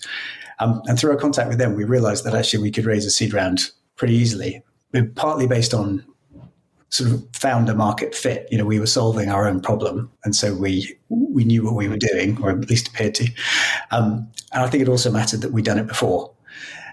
Um, 0.59 0.81
and 0.87 0.99
through 0.99 1.11
our 1.11 1.19
contact 1.19 1.49
with 1.49 1.59
them, 1.59 1.75
we 1.75 1.85
realized 1.85 2.25
that 2.25 2.35
actually 2.35 2.63
we 2.63 2.71
could 2.71 2.87
raise 2.87 3.05
a 3.05 3.11
seed 3.11 3.33
round 3.33 3.71
pretty 3.97 4.15
easily, 4.15 4.63
partly 5.15 5.47
based 5.47 5.75
on 5.75 6.05
sort 6.91 7.11
of 7.11 7.25
founder 7.33 7.75
market 7.75 8.15
fit. 8.15 8.49
You 8.51 8.59
know, 8.59 8.65
we 8.65 8.81
were 8.81 8.87
solving 8.87 9.29
our 9.29 9.47
own 9.47 9.61
problem, 9.61 10.11
and 10.25 10.35
so 10.35 10.55
we 10.55 10.97
we 11.09 11.45
knew 11.45 11.65
what 11.65 11.75
we 11.75 11.89
were 11.89 11.99
doing, 11.99 12.43
or 12.43 12.51
at 12.51 12.69
least 12.69 12.89
appeared 12.89 13.15
to. 13.17 13.29
Um, 13.91 14.29
and 14.53 14.63
I 14.63 14.69
think 14.69 14.83
it 14.83 14.89
also 14.89 15.11
mattered 15.11 15.43
that 15.43 15.53
we'd 15.53 15.65
done 15.65 15.79
it 15.79 15.87
before, 15.87 16.33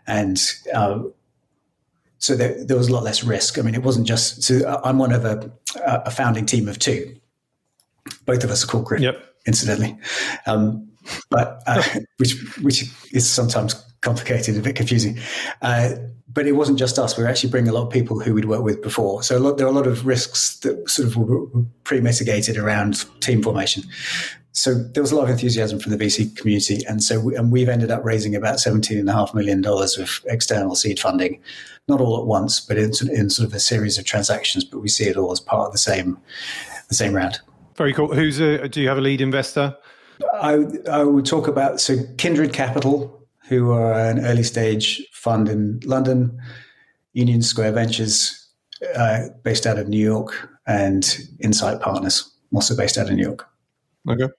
and 0.08 0.42
uh, 0.74 1.04
so 2.18 2.36
there, 2.36 2.64
there, 2.64 2.78
was 2.78 2.88
a 2.88 2.94
lot 2.94 3.04
less 3.04 3.24
risk. 3.24 3.60
I 3.60 3.62
mean, 3.62 3.76
it 3.76 3.84
wasn't 3.84 4.08
just. 4.08 4.44
So 4.44 4.80
I'm 4.84 4.98
one 4.98 5.12
of 5.12 5.26
a, 5.26 5.52
a 5.86 6.12
founding 6.12 6.46
team 6.46 6.68
of 6.68 6.80
two. 6.80 7.16
Both 8.26 8.44
of 8.44 8.52
us 8.52 8.64
are 8.64 8.68
called 8.68 8.86
Griff, 8.86 9.02
yep. 9.02 9.24
incidentally, 9.46 9.98
um, 10.46 10.88
but 11.30 11.62
uh, 11.68 11.84
which 12.18 12.36
which 12.62 12.84
is 13.12 13.30
sometimes 13.30 13.74
complicated, 14.02 14.58
a 14.58 14.62
bit 14.62 14.76
confusing. 14.76 15.18
Uh, 15.62 15.96
but 16.28 16.46
it 16.46 16.52
wasn't 16.52 16.78
just 16.78 17.00
us. 17.00 17.18
We 17.18 17.24
were 17.24 17.30
actually 17.30 17.50
bringing 17.50 17.70
a 17.70 17.74
lot 17.74 17.84
of 17.88 17.90
people 17.92 18.20
who 18.20 18.34
we'd 18.34 18.46
worked 18.46 18.64
with 18.64 18.82
before. 18.82 19.24
So 19.24 19.38
lot, 19.38 19.58
there 19.58 19.66
are 19.66 19.70
a 19.70 19.74
lot 19.74 19.88
of 19.88 20.06
risks 20.06 20.58
that 20.60 20.90
sort 20.90 21.08
of 21.08 21.16
were 21.16 21.48
pre-mitigated 21.86 22.58
around 22.58 23.06
team 23.22 23.42
formation. 23.42 23.84
So 24.58 24.74
there 24.74 25.04
was 25.04 25.12
a 25.12 25.16
lot 25.16 25.26
of 25.26 25.30
enthusiasm 25.30 25.80
from 25.80 25.92
the 25.92 25.98
VC 25.98 26.36
community, 26.36 26.82
and 26.88 27.04
so 27.04 27.20
we, 27.20 27.36
and 27.36 27.52
we've 27.52 27.70
ended 27.70 27.92
up 27.92 28.04
raising 28.04 28.36
about 28.36 28.60
seventeen 28.60 28.98
and 28.98 29.10
a 29.10 29.14
half 29.14 29.34
million 29.34 29.62
dollars 29.62 29.98
of 29.98 30.22
external 30.26 30.76
seed 30.76 31.00
funding 31.00 31.42
not 31.88 32.02
all 32.02 32.20
at 32.20 32.26
once, 32.26 32.60
but 32.60 32.78
in, 32.78 32.92
in 33.12 33.30
sort 33.30 33.48
of 33.48 33.54
a 33.54 33.60
series 33.60 33.98
of 33.98 34.06
transactions. 34.06 34.64
But 34.64 34.80
we 34.80 34.88
see 34.88 35.06
it 35.06 35.18
all 35.18 35.32
as 35.32 35.40
part 35.40 35.68
of 35.68 35.72
the 35.72 35.78
same 35.78 36.18
the 36.90 36.96
same 36.96 37.14
round. 37.14 37.40
Very 37.76 37.94
cool. 37.94 38.14
Who's 38.14 38.40
a, 38.40 38.68
do 38.70 38.82
you 38.82 38.88
have 38.88 38.98
a 38.98 39.02
lead 39.02 39.22
investor? 39.22 39.76
I, 40.36 40.66
I 40.90 41.04
would 41.04 41.26
talk 41.26 41.48
about 41.48 41.82
so 41.82 41.96
Kindred 42.18 42.54
Capital, 42.54 43.28
who 43.50 43.72
are 43.72 43.94
an 43.94 44.26
early 44.26 44.44
stage 44.44 45.06
fund 45.12 45.50
in 45.50 45.80
London, 45.84 46.40
Union 47.14 47.42
Square 47.42 47.74
Ventures, 47.74 48.48
uh, 48.96 49.28
based 49.44 49.68
out 49.68 49.78
of 49.78 49.90
New 49.90 50.00
York, 50.00 50.50
and 50.68 51.18
Insight 51.40 51.82
Partners, 51.82 52.32
also 52.54 52.78
based 52.78 52.98
out 52.98 53.10
of 53.10 53.16
New 53.16 53.24
York. 53.24 53.46
Okay. 54.10 54.32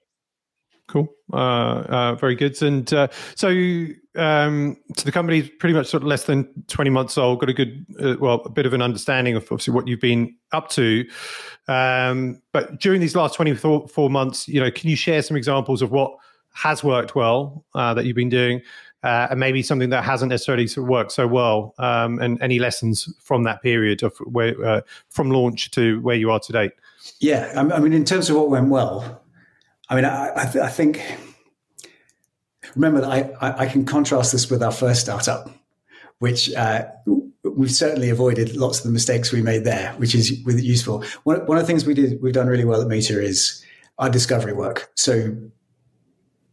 Cool. 0.87 1.13
Uh, 1.33 1.35
uh, 1.35 2.15
very 2.15 2.35
good. 2.35 2.61
And 2.61 2.91
uh, 2.93 3.09
so, 3.35 3.49
um, 4.15 4.77
so 4.95 5.03
the 5.03 5.11
company's 5.11 5.49
pretty 5.59 5.75
much 5.75 5.87
sort 5.87 6.01
of 6.01 6.07
less 6.07 6.23
than 6.23 6.47
20 6.67 6.89
months 6.89 7.17
old, 7.17 7.41
got 7.41 7.49
a 7.49 7.53
good, 7.53 7.85
uh, 7.99 8.15
well, 8.19 8.41
a 8.45 8.49
bit 8.49 8.65
of 8.65 8.73
an 8.73 8.81
understanding 8.81 9.35
of 9.35 9.43
obviously 9.43 9.73
what 9.73 9.87
you've 9.87 9.99
been 9.99 10.33
up 10.53 10.69
to. 10.69 11.05
Um, 11.67 12.41
but 12.53 12.79
during 12.79 13.01
these 13.01 13.15
last 13.15 13.35
24 13.35 14.09
months, 14.09 14.47
you 14.47 14.61
know, 14.61 14.71
can 14.71 14.89
you 14.89 14.95
share 14.95 15.21
some 15.21 15.35
examples 15.35 15.81
of 15.81 15.91
what 15.91 16.15
has 16.53 16.83
worked 16.83 17.15
well 17.15 17.65
uh, 17.75 17.93
that 17.93 18.05
you've 18.05 18.15
been 18.15 18.29
doing? 18.29 18.61
Uh, 19.03 19.27
and 19.29 19.39
maybe 19.39 19.61
something 19.61 19.89
that 19.89 20.03
hasn't 20.03 20.29
necessarily 20.29 20.67
sort 20.67 20.85
of 20.85 20.89
worked 20.89 21.11
so 21.11 21.27
well, 21.27 21.75
um, 21.77 22.17
and 22.19 22.41
any 22.41 22.57
lessons 22.59 23.13
from 23.19 23.43
that 23.43 23.61
period 23.61 24.01
of 24.01 24.17
where 24.19 24.83
from 25.09 25.29
launch 25.29 25.69
to 25.69 26.01
where 26.01 26.15
you 26.15 26.31
are 26.31 26.39
today. 26.39 26.71
Yeah, 27.19 27.53
I 27.55 27.79
mean, 27.79 27.93
in 27.93 28.03
terms 28.03 28.29
of 28.29 28.37
what 28.37 28.49
went 28.49 28.69
well, 28.69 29.21
I 29.89 29.95
mean, 29.95 30.05
I, 30.05 30.31
I, 30.35 30.45
th- 30.45 30.63
I 30.63 30.69
think, 30.69 31.01
remember 32.75 33.01
that 33.01 33.09
I, 33.41 33.63
I, 33.63 33.67
can 33.67 33.85
contrast 33.85 34.31
this 34.31 34.49
with 34.49 34.61
our 34.61 34.71
first 34.71 35.01
startup, 35.01 35.49
which 36.19 36.53
uh, 36.53 36.85
we've 37.43 37.71
certainly 37.71 38.09
avoided 38.09 38.55
lots 38.55 38.79
of 38.79 38.83
the 38.83 38.91
mistakes 38.91 39.31
we 39.31 39.41
made 39.41 39.63
there, 39.63 39.93
which 39.93 40.13
is 40.13 40.31
useful. 40.45 41.03
One, 41.23 41.45
one 41.45 41.57
of 41.57 41.63
the 41.63 41.67
things 41.67 41.85
we 41.85 41.93
did, 41.93 42.21
we've 42.21 42.33
done 42.33 42.47
really 42.47 42.65
well 42.65 42.81
at 42.81 42.87
M3ter 42.87 43.23
is 43.23 43.63
our 43.97 44.09
discovery 44.09 44.53
work. 44.53 44.91
So 44.95 45.35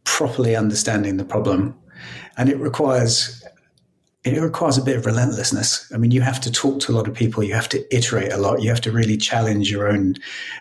properly 0.05 0.55
understanding 0.55 1.17
the 1.17 1.25
problem. 1.25 1.77
And 2.37 2.49
it 2.49 2.57
requires 2.57 3.43
it 4.25 4.41
requires 4.41 4.77
a 4.77 4.81
bit 4.81 4.97
of 4.97 5.05
relentlessness. 5.05 5.91
I 5.93 5.97
mean, 5.97 6.09
you 6.09 6.21
have 6.21 6.41
to 6.41 6.51
talk 6.51 6.79
to 6.81 6.91
a 6.91 6.95
lot 6.95 7.07
of 7.07 7.13
people, 7.13 7.43
you 7.43 7.53
have 7.53 7.69
to 7.69 7.95
iterate 7.95 8.33
a 8.33 8.37
lot, 8.37 8.61
you 8.61 8.69
have 8.69 8.81
to 8.81 8.91
really 8.91 9.17
challenge 9.17 9.69
your 9.69 9.87
own 9.87 10.15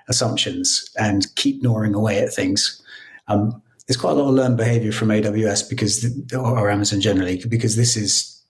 assumptions 0.09 0.91
and 0.99 1.35
keep 1.37 1.63
gnawing 1.63 1.95
away 1.95 2.19
at 2.21 2.33
things. 2.33 2.83
Um, 3.29 3.63
there's 3.87 3.97
quite 3.97 4.13
a 4.13 4.15
lot 4.15 4.29
of 4.29 4.35
learned 4.35 4.59
behavior 4.59 4.93
from 4.93 5.09
AWS 5.09 5.69
because, 5.69 6.07
or 6.35 6.71
Amazon 6.71 7.01
generally, 7.01 7.43
because 7.49 7.77
this 7.77 7.97
is 7.97 8.43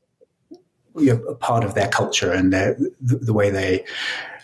you 0.97 1.15
know, 1.15 1.23
a 1.25 1.35
part 1.35 1.65
of 1.65 1.75
their 1.75 1.89
culture 1.89 2.33
and 2.33 2.53
their, 2.53 2.77
the, 3.01 3.17
the 3.17 3.33
way 3.33 3.51
they 3.51 3.85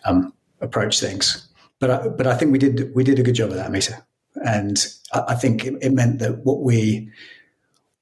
um, 0.04 0.32
approach 0.60 1.00
things. 1.00 1.48
But 1.80 1.90
I, 1.90 2.08
but 2.08 2.26
I 2.26 2.36
think 2.36 2.52
we 2.52 2.58
did 2.58 2.94
we 2.94 3.04
did 3.04 3.18
a 3.18 3.22
good 3.22 3.34
job 3.34 3.50
of 3.50 3.56
that, 3.56 3.70
M3ter, 3.70 4.02
and 4.44 4.86
I, 5.14 5.24
I 5.28 5.34
think 5.34 5.64
it, 5.64 5.74
it 5.80 5.92
meant 5.92 6.18
that 6.18 6.44
what 6.44 6.60
we 6.60 7.10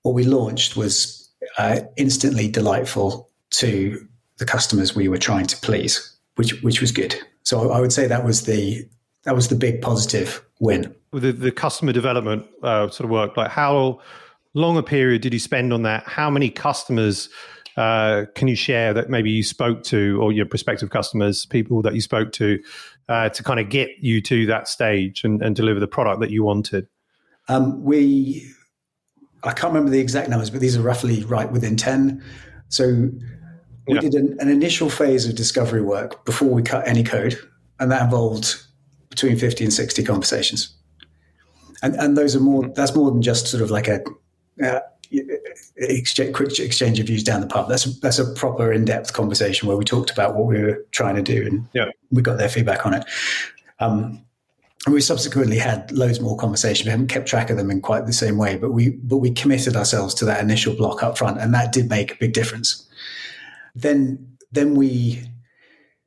what 0.03 0.17
we 0.17 0.25
launched 0.25 0.77
was 0.77 1.18
uh, 1.59 1.81
instantly 1.97 2.49
delightful 2.49 3.29
to 3.50 4.07
the 4.38 4.45
customers 4.45 4.95
we 4.95 5.09
were 5.09 5.19
trying 5.19 5.47
to 5.47 5.57
please, 5.59 6.17
which 6.37 6.62
which 6.62 6.81
was 6.81 6.93
good. 6.93 7.15
So 7.43 7.73
I 7.73 7.81
would 7.81 7.93
say 7.93 8.07
that 8.07 8.25
was 8.25 8.43
the 8.43 8.88
that 9.25 9.35
was 9.35 9.49
the 9.49 9.57
big 9.57 9.83
positive 9.83 10.45
win. 10.61 10.95
The 11.12 11.33
the 11.33 11.53
customer 11.53 11.93
development 11.93 12.47
uh, 12.62 12.88
sort 12.88 13.05
of 13.05 13.11
work, 13.11 13.37
like 13.37 13.50
how 13.50 14.00
long 14.55 14.77
a 14.77 14.83
period 14.83 15.23
did 15.23 15.33
you 15.33 15.38
spend 15.38 15.73
on 15.73 15.83
that? 15.83 16.05
How 16.05 16.31
many 16.31 16.50
customers 16.50 17.29
uh, 17.77 18.25
can 18.35 18.49
you 18.49 18.57
share 18.57 18.93
that 18.93 19.09
maybe 19.09 19.31
you 19.31 19.43
spoke 19.43 19.85
to, 19.85 20.19
or 20.21 20.33
your 20.33 20.47
prospective 20.47 20.91
customers, 20.91 21.47
people 21.47 21.81
that 21.83 21.95
you 21.95 22.00
spoke 22.00 22.33
to, 22.33 22.61
uh, 23.09 23.29
to 23.29 23.43
kind 23.45 23.61
of 23.61 23.69
get 23.69 23.91
you 24.00 24.21
to 24.21 24.47
that 24.47 24.67
stage 24.67 25.23
and, 25.23 25.41
and 25.43 25.55
deliver 25.55 25.79
the 25.79 25.87
product 25.87 26.21
that 26.21 26.31
you 26.31 26.43
wanted? 26.43 26.88
Um, 27.47 27.85
we, 27.85 28.53
I 29.45 29.52
can't 29.52 29.73
remember 29.73 29.90
the 29.90 30.00
exact 30.00 30.28
numbers, 30.28 30.50
but 30.50 30.61
these 30.61 30.76
are 30.76 30.83
roughly 30.83 31.25
right 31.25 31.50
within 31.50 31.76
ten. 31.76 32.23
So 32.68 33.11
we 33.87 33.95
yeah. 33.95 34.00
did 34.00 34.14
an, 34.14 34.37
an 34.40 34.49
initial 34.49 34.90
phase 34.90 35.26
of 35.26 35.35
discovery 35.35 35.83
work 35.83 36.25
before 36.25 36.49
we 36.49 36.62
cut 36.62 36.87
any 36.87 37.04
code, 37.04 37.38
and 37.78 37.90
that 37.90 38.02
involved 38.02 38.57
between 39.11 39.37
fifty 39.38 39.64
and 39.64 39.73
sixty 39.73 40.02
conversations. 40.02 40.75
And, 41.83 41.95
and 41.97 42.16
those 42.16 42.35
are 42.35 42.40
more. 42.40 42.68
That's 42.68 42.95
more 42.95 43.11
than 43.11 43.23
just 43.23 43.47
sort 43.47 43.62
of 43.62 43.71
like 43.71 43.88
a 43.88 44.02
uh, 44.62 44.80
exchange, 45.76 46.35
quick 46.35 46.59
exchange 46.59 46.99
of 47.00 47.07
views 47.07 47.23
down 47.23 47.40
the 47.40 47.47
pub. 47.47 47.68
That's 47.68 47.99
that's 48.00 48.18
a 48.18 48.33
proper 48.35 48.73
in 48.73 48.85
depth 48.85 49.12
conversation 49.12 49.68
where 49.68 49.76
we 49.76 49.85
talked 49.85 50.11
about 50.11 50.35
what 50.35 50.47
we 50.47 50.61
were 50.61 50.85
trying 50.90 51.14
to 51.16 51.23
do 51.23 51.47
and 51.47 51.66
yeah. 51.73 51.90
we 52.11 52.23
got 52.23 52.38
their 52.38 52.49
feedback 52.49 52.85
on 52.85 52.95
it. 52.95 53.04
Um, 53.78 54.25
and 54.88 54.95
we 54.95 55.02
subsequently 55.02 55.59
had 55.59 55.92
loads 55.92 56.18
more 56.18 56.35
conversation. 56.35 56.87
We 56.87 56.92
haven't 56.92 57.09
kept 57.09 57.28
track 57.28 57.50
of 57.50 57.59
them 57.59 57.71
in 57.71 57.83
quite 57.83 58.07
the 58.07 58.12
same 58.14 58.38
way, 58.38 58.57
but 58.57 58.71
we 58.73 58.92
but 58.92 59.18
we 59.18 59.30
committed 59.30 59.76
ourselves 59.76 60.14
to 60.14 60.25
that 60.25 60.40
initial 60.40 60.75
block 60.75 61.02
up 61.02 61.18
front, 61.18 61.38
and 61.38 61.52
that 61.52 61.73
did 61.73 61.90
make 61.90 62.12
a 62.12 62.16
big 62.16 62.33
difference. 62.33 62.88
Then 63.75 64.35
then 64.50 64.76
we 64.76 65.23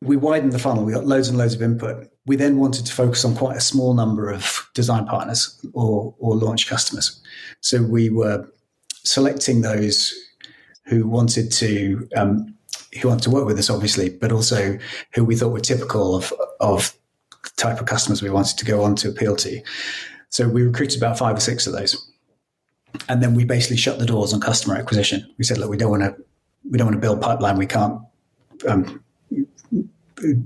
we 0.02 0.18
widened 0.18 0.52
the 0.52 0.58
funnel. 0.58 0.84
We 0.84 0.94
got 0.94 1.06
loads 1.06 1.30
and 1.30 1.38
loads 1.38 1.54
of 1.54 1.62
input. 1.62 2.08
We 2.26 2.38
then 2.38 2.58
wanted 2.58 2.88
to 2.88 2.92
focus 2.92 3.24
on 3.24 3.36
quite 3.36 3.56
a 3.56 3.62
small 3.62 3.94
number 3.94 4.32
of 4.32 4.68
design 4.74 5.06
partners 5.06 5.64
or 5.74 6.16
or 6.18 6.34
launch 6.34 6.68
customers. 6.68 7.22
So 7.60 7.84
we 7.84 8.10
were 8.10 8.48
selecting 9.04 9.62
those 9.62 10.12
who 10.86 11.08
wanted 11.08 11.52
to 11.52 12.10
um, 12.16 12.56
who 13.00 13.10
wanted 13.10 13.26
to 13.26 13.30
work 13.30 13.46
with 13.46 13.60
us, 13.60 13.70
obviously, 13.70 14.10
but 14.10 14.32
also 14.32 14.80
who 15.14 15.24
we 15.24 15.36
thought 15.36 15.54
were 15.54 15.60
typical 15.60 16.16
of 16.16 16.34
of 16.60 16.98
type 17.58 17.80
of 17.80 17.86
customers 17.86 18.22
we 18.22 18.30
wanted 18.30 18.58
to 18.58 18.66
go 18.66 18.84
on 18.84 18.96
to 18.96 19.10
appeal 19.10 19.36
to. 19.38 19.62
So 20.30 20.48
we 20.48 20.64
recruited 20.64 20.98
about 20.98 21.18
five 21.18 21.36
or 21.36 21.42
six 21.42 21.68
of 21.68 21.74
those, 21.74 22.12
and 23.10 23.22
then 23.22 23.36
we 23.36 23.46
basically 23.46 23.78
shut 23.78 24.00
the 24.00 24.06
doors 24.06 24.34
on 24.34 24.40
customer 24.40 24.76
acquisition. 24.76 25.30
We 25.38 25.44
said, 25.44 25.58
look, 25.58 25.70
we 25.70 25.78
don't 25.78 25.92
want 25.92 26.04
to 26.04 26.16
we 26.70 26.78
don't 26.78 26.88
want 26.88 26.96
to 26.96 27.02
build 27.02 27.22
pipeline 27.22 27.58
we 27.58 27.66
can't 27.66 28.00
um, 28.68 29.04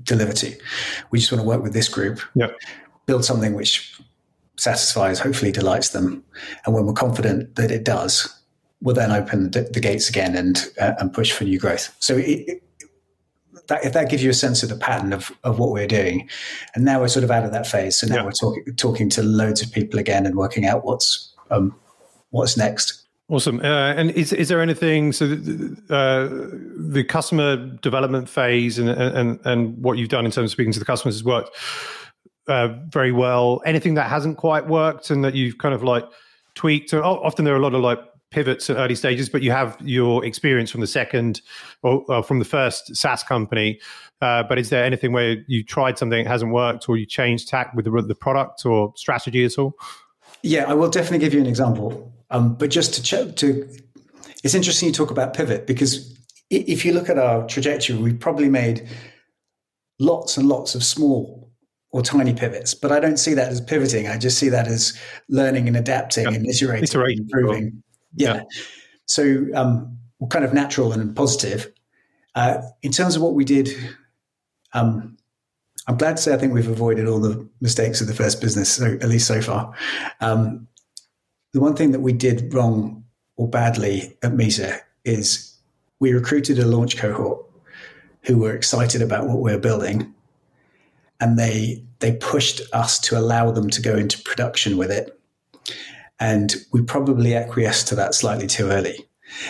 deliver 0.03 0.33
to. 0.33 0.55
We 1.11 1.19
just 1.19 1.31
want 1.31 1.41
to 1.41 1.47
work 1.47 1.61
with 1.61 1.73
this 1.73 1.89
group, 1.89 2.19
yep. 2.35 2.57
build 3.05 3.25
something 3.25 3.53
which 3.53 3.99
satisfies, 4.57 5.19
hopefully 5.19 5.51
delights 5.51 5.89
them. 5.89 6.23
And 6.65 6.73
when 6.73 6.85
we're 6.85 6.93
confident 6.93 7.55
that 7.55 7.71
it 7.71 7.83
does, 7.83 8.41
we'll 8.81 8.95
then 8.95 9.11
open 9.11 9.51
the, 9.51 9.63
the 9.63 9.79
gates 9.79 10.09
again 10.09 10.35
and 10.35 10.65
uh, 10.79 10.93
and 10.99 11.13
push 11.13 11.31
for 11.31 11.43
new 11.43 11.59
growth. 11.59 11.95
So 11.99 12.15
it, 12.15 12.47
it, 12.47 12.63
that, 13.67 13.85
if 13.85 13.93
that 13.93 14.09
gives 14.09 14.23
you 14.23 14.29
a 14.29 14.33
sense 14.33 14.63
of 14.63 14.69
the 14.69 14.77
pattern 14.77 15.13
of, 15.13 15.31
of 15.43 15.59
what 15.59 15.71
we're 15.71 15.87
doing, 15.87 16.29
and 16.73 16.85
now 16.85 16.99
we're 16.99 17.07
sort 17.07 17.23
of 17.23 17.31
out 17.31 17.43
of 17.43 17.51
that 17.51 17.67
phase. 17.67 17.97
So 17.97 18.07
now 18.07 18.17
yeah. 18.17 18.25
we're 18.25 18.31
talking 18.31 18.63
talking 18.75 19.09
to 19.11 19.23
loads 19.23 19.61
of 19.61 19.71
people 19.71 19.99
again 19.99 20.25
and 20.25 20.35
working 20.35 20.65
out 20.65 20.85
what's 20.85 21.33
um, 21.51 21.75
what's 22.31 22.57
next. 22.57 23.05
Awesome. 23.27 23.59
Uh, 23.59 23.93
and 23.93 24.11
is 24.11 24.31
is 24.33 24.49
there 24.49 24.61
anything 24.61 25.11
so 25.11 25.25
uh, 25.89 26.27
the 26.77 27.03
customer 27.07 27.55
development 27.55 28.29
phase 28.29 28.77
and, 28.77 28.89
and 28.89 29.39
and 29.45 29.81
what 29.81 29.97
you've 29.97 30.09
done 30.09 30.25
in 30.25 30.31
terms 30.31 30.49
of 30.49 30.51
speaking 30.51 30.73
to 30.73 30.79
the 30.79 30.85
customers 30.85 31.15
has 31.15 31.23
worked 31.23 31.49
uh, 32.47 32.67
very 32.89 33.11
well. 33.11 33.61
Anything 33.65 33.95
that 33.95 34.09
hasn't 34.09 34.37
quite 34.37 34.67
worked 34.67 35.09
and 35.09 35.23
that 35.23 35.33
you've 35.33 35.57
kind 35.57 35.73
of 35.73 35.81
like 35.81 36.05
tweaked? 36.53 36.93
Often 36.93 37.45
there 37.45 37.55
are 37.55 37.57
a 37.57 37.61
lot 37.61 37.73
of 37.73 37.81
like 37.81 37.99
pivots 38.35 38.69
at 38.69 38.75
early 38.75 38.95
stages, 38.95 39.29
but 39.29 39.41
you 39.41 39.51
have 39.51 39.77
your 39.79 40.25
experience 40.25 40.69
from 40.69 40.81
the 40.81 40.87
second 40.87 41.41
or, 41.83 42.21
from 42.21 42.39
the 42.39 42.45
first 42.45 42.93
SaaS 42.93 43.23
company. 43.23 43.79
Uh, 44.21 44.43
but 44.43 44.59
is 44.59 44.69
there 44.69 44.83
anything 44.83 45.13
where 45.13 45.37
you 45.47 45.63
tried 45.63 45.97
something 45.97 46.23
that 46.23 46.29
hasn't 46.29 46.51
worked, 46.51 46.89
or 46.89 46.97
you 46.97 47.05
changed 47.05 47.47
tack 47.47 47.73
with 47.73 47.85
the, 47.85 47.91
the 48.01 48.13
product 48.13 48.65
or 48.65 48.91
strategy 48.97 49.45
at 49.45 49.57
all? 49.57 49.73
Yeah, 50.43 50.65
I 50.65 50.73
will 50.73 50.89
definitely 50.89 51.19
give 51.19 51.33
you 51.33 51.39
an 51.39 51.47
example. 51.47 52.11
Um, 52.29 52.55
but 52.55 52.69
just 52.69 52.93
to 52.95 53.01
check, 53.01 53.37
to, 53.37 53.67
it's 54.43 54.53
interesting 54.53 54.87
you 54.87 54.93
talk 54.93 55.11
about 55.11 55.33
pivot 55.33 55.65
because 55.65 56.17
if 56.49 56.83
you 56.83 56.93
look 56.93 57.09
at 57.09 57.17
our 57.17 57.47
trajectory, 57.47 57.95
we've 57.95 58.19
probably 58.19 58.49
made 58.49 58.87
lots 59.99 60.37
and 60.37 60.47
lots 60.47 60.75
of 60.75 60.83
small 60.83 61.49
or 61.91 62.01
tiny 62.01 62.33
pivots. 62.33 62.73
But 62.73 62.91
I 62.91 62.99
don't 62.99 63.17
see 63.17 63.33
that 63.35 63.49
as 63.49 63.61
pivoting. 63.61 64.07
I 64.07 64.17
just 64.17 64.37
see 64.37 64.49
that 64.49 64.67
as 64.67 64.99
learning 65.29 65.67
and 65.67 65.77
adapting 65.77 66.27
and 66.27 66.45
iterating, 66.45 66.83
iterating 66.83 67.19
and 67.19 67.31
improving. 67.31 67.83
Yeah. 68.15 68.35
yeah. 68.35 68.43
So 69.05 69.45
um, 69.53 69.97
kind 70.29 70.45
of 70.45 70.53
natural 70.53 70.91
and 70.91 71.15
positive. 71.15 71.71
Uh, 72.33 72.61
in 72.81 72.91
terms 72.91 73.15
of 73.15 73.21
what 73.21 73.33
we 73.33 73.45
did, 73.45 73.69
um, 74.73 75.17
I'm 75.87 75.97
glad 75.97 76.17
to 76.17 76.23
say 76.23 76.33
I 76.33 76.37
think 76.37 76.53
we've 76.53 76.67
avoided 76.67 77.07
all 77.07 77.19
the 77.19 77.47
mistakes 77.61 78.01
of 78.01 78.07
the 78.07 78.13
first 78.13 78.41
business, 78.41 78.71
so, 78.71 78.85
at 78.85 79.07
least 79.07 79.27
so 79.27 79.41
far. 79.41 79.73
Um, 80.19 80.67
the 81.53 81.61
one 81.61 81.75
thing 81.75 81.91
that 81.91 82.01
we 82.01 82.11
did 82.11 82.53
wrong 82.53 83.03
or 83.37 83.47
badly 83.47 84.17
at 84.23 84.31
M3ter 84.31 84.79
is 85.05 85.55
we 85.99 86.11
recruited 86.11 86.59
a 86.59 86.65
launch 86.65 86.97
cohort 86.97 87.45
who 88.23 88.37
were 88.37 88.53
excited 88.53 89.01
about 89.01 89.27
what 89.27 89.37
we 89.37 89.51
we're 89.51 89.59
building 89.59 90.13
and 91.19 91.39
they 91.39 91.83
they 91.99 92.13
pushed 92.13 92.61
us 92.73 92.99
to 92.99 93.17
allow 93.17 93.51
them 93.51 93.69
to 93.69 93.81
go 93.81 93.95
into 93.95 94.21
production 94.23 94.77
with 94.77 94.91
it. 94.91 95.19
And 96.19 96.55
we 96.71 96.81
probably 96.81 97.35
acquiesced 97.35 97.87
to 97.89 97.95
that 97.95 98.13
slightly 98.13 98.47
too 98.47 98.67
early. 98.69 99.05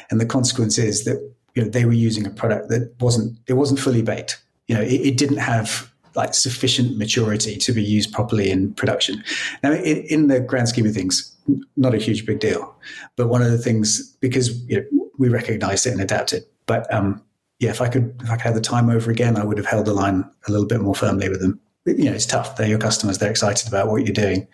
And 0.10 0.20
the 0.20 0.26
consequence 0.26 0.78
is 0.78 1.04
that 1.06 1.18
you 1.54 1.64
know 1.64 1.70
they 1.70 1.86
were 1.86 1.94
using 1.94 2.26
a 2.26 2.30
product 2.30 2.70
that 2.70 2.94
wasn't 3.00 3.38
it 3.48 3.54
wasn't 3.54 3.80
fully 3.80 4.02
baked. 4.02 4.42
You 4.68 4.76
know, 4.76 4.82
it, 4.82 5.02
it 5.02 5.18
didn't 5.18 5.38
have 5.38 5.92
like 6.16 6.34
sufficient 6.34 6.98
maturity 6.98 7.58
to 7.58 7.74
be 7.74 7.84
used 7.84 8.14
properly 8.14 8.50
in 8.50 8.74
production. 8.74 9.24
Now, 9.64 9.74
in, 9.74 9.98
in, 10.10 10.28
the 10.28 10.40
grand 10.40 10.70
scheme 10.70 10.86
of 10.86 10.94
things, 10.94 11.36
not 11.76 11.94
a 11.94 11.98
huge 11.98 12.26
big 12.26 12.40
deal. 12.40 12.74
But 13.18 13.28
one 13.28 13.42
of 13.42 13.52
the 13.52 13.58
things 13.58 14.16
because 14.22 14.62
you 14.70 14.78
know, 14.78 15.10
we 15.18 15.30
recognized 15.30 15.86
it 15.86 15.92
and 15.92 16.02
adapted. 16.02 16.46
But 16.66 16.92
um, 16.94 17.22
yeah, 17.60 17.70
if 17.70 17.82
I 17.82 17.90
could, 17.90 18.16
if 18.24 18.30
I 18.30 18.36
could 18.36 18.44
have 18.44 18.56
the 18.56 18.62
time 18.62 18.90
over 18.90 19.12
again, 19.12 19.38
I 19.38 19.44
would 19.44 19.58
have 19.58 19.68
held 19.68 19.86
the 19.86 19.94
line 19.94 20.30
a 20.48 20.52
little 20.52 20.68
bit 20.68 20.82
more 20.82 20.96
firmly 20.96 21.30
with 21.30 21.42
them. 21.42 21.60
You 21.86 22.06
know, 22.06 22.14
it's 22.14 22.26
tough. 22.26 22.56
They're 22.56 22.68
your 22.68 22.80
customers. 22.80 23.20
They're 23.20 23.30
excited 23.30 23.68
about 23.68 23.90
what 23.90 24.04
you're 24.06 24.14
doing, 24.14 24.48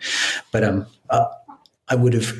but 0.52 0.64
um, 0.64 0.86
uh, 1.08 1.24
I 1.88 1.94
would 1.94 2.14
have, 2.14 2.32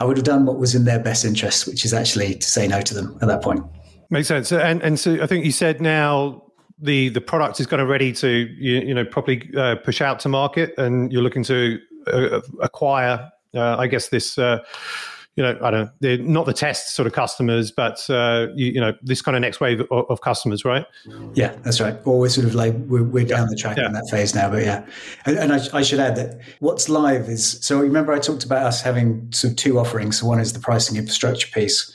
I 0.00 0.04
would 0.04 0.16
have 0.16 0.24
done 0.24 0.46
what 0.46 0.58
was 0.58 0.74
in 0.74 0.84
their 0.84 0.98
best 0.98 1.24
interest, 1.24 1.66
which 1.66 1.84
is 1.84 1.92
actually 1.92 2.34
to 2.34 2.46
say 2.46 2.66
no 2.66 2.80
to 2.80 2.94
them 2.94 3.18
at 3.22 3.28
that 3.28 3.42
point. 3.42 3.64
Makes 4.10 4.28
sense. 4.28 4.52
And 4.52 4.82
and 4.82 4.98
so 4.98 5.20
I 5.22 5.26
think 5.26 5.44
you 5.44 5.52
said 5.52 5.80
now 5.80 6.42
the 6.78 7.08
the 7.08 7.20
product 7.20 7.60
is 7.60 7.66
kind 7.66 7.80
of 7.80 7.88
ready 7.88 8.12
to 8.12 8.28
you, 8.28 8.80
you 8.80 8.94
know 8.94 9.04
properly 9.04 9.50
uh, 9.56 9.76
push 9.76 10.00
out 10.00 10.20
to 10.20 10.28
market, 10.28 10.74
and 10.78 11.12
you're 11.12 11.22
looking 11.22 11.44
to 11.44 11.78
uh, 12.06 12.40
acquire, 12.60 13.30
uh, 13.54 13.76
I 13.76 13.86
guess 13.86 14.08
this 14.08 14.38
uh, 14.38 14.58
you 15.36 15.42
know, 15.42 15.58
I 15.62 15.70
don't, 15.72 15.90
they're 15.98 16.18
not 16.18 16.46
the 16.46 16.52
test 16.52 16.94
sort 16.94 17.06
of 17.08 17.12
customers, 17.12 17.72
but 17.72 18.08
uh, 18.08 18.46
you, 18.54 18.66
you, 18.66 18.80
know, 18.80 18.92
this 19.02 19.20
kind 19.20 19.36
of 19.36 19.40
next 19.40 19.60
wave 19.60 19.80
of, 19.90 20.06
of, 20.08 20.20
customers, 20.20 20.64
right? 20.64 20.86
Yeah, 21.34 21.56
that's 21.64 21.80
right. 21.80 21.96
Or 22.04 22.20
we're 22.20 22.28
sort 22.28 22.46
of 22.46 22.54
like 22.54 22.74
we're, 22.86 23.02
we're 23.02 23.24
down 23.24 23.48
the 23.48 23.56
track 23.56 23.76
yeah. 23.76 23.86
in 23.86 23.92
that 23.94 24.08
phase 24.10 24.32
now, 24.34 24.48
but 24.48 24.62
yeah. 24.62 24.86
And, 25.26 25.36
and 25.36 25.52
I, 25.52 25.58
I, 25.72 25.82
should 25.82 25.98
add 25.98 26.14
that 26.16 26.40
what's 26.60 26.88
live 26.88 27.28
is 27.28 27.58
so. 27.60 27.80
Remember, 27.80 28.12
I 28.12 28.20
talked 28.20 28.44
about 28.44 28.64
us 28.64 28.80
having 28.80 29.32
sort 29.32 29.52
of 29.52 29.56
two 29.56 29.80
offerings. 29.80 30.20
So 30.20 30.26
one 30.26 30.38
is 30.38 30.52
the 30.52 30.60
pricing 30.60 30.96
infrastructure 30.96 31.48
piece, 31.48 31.92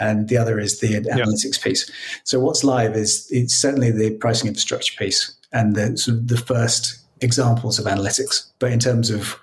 and 0.00 0.28
the 0.28 0.38
other 0.38 0.58
is 0.58 0.80
the 0.80 0.94
analytics 0.94 1.58
yeah. 1.58 1.64
piece. 1.64 1.90
So 2.24 2.40
what's 2.40 2.64
live 2.64 2.96
is 2.96 3.28
it's 3.30 3.54
certainly 3.54 3.90
the 3.90 4.12
pricing 4.12 4.48
infrastructure 4.48 4.94
piece 4.96 5.34
and 5.52 5.76
the 5.76 5.96
sort 5.98 6.16
of 6.18 6.28
the 6.28 6.38
first 6.38 6.98
examples 7.20 7.78
of 7.78 7.84
analytics. 7.84 8.48
But 8.58 8.72
in 8.72 8.78
terms 8.78 9.10
of 9.10 9.38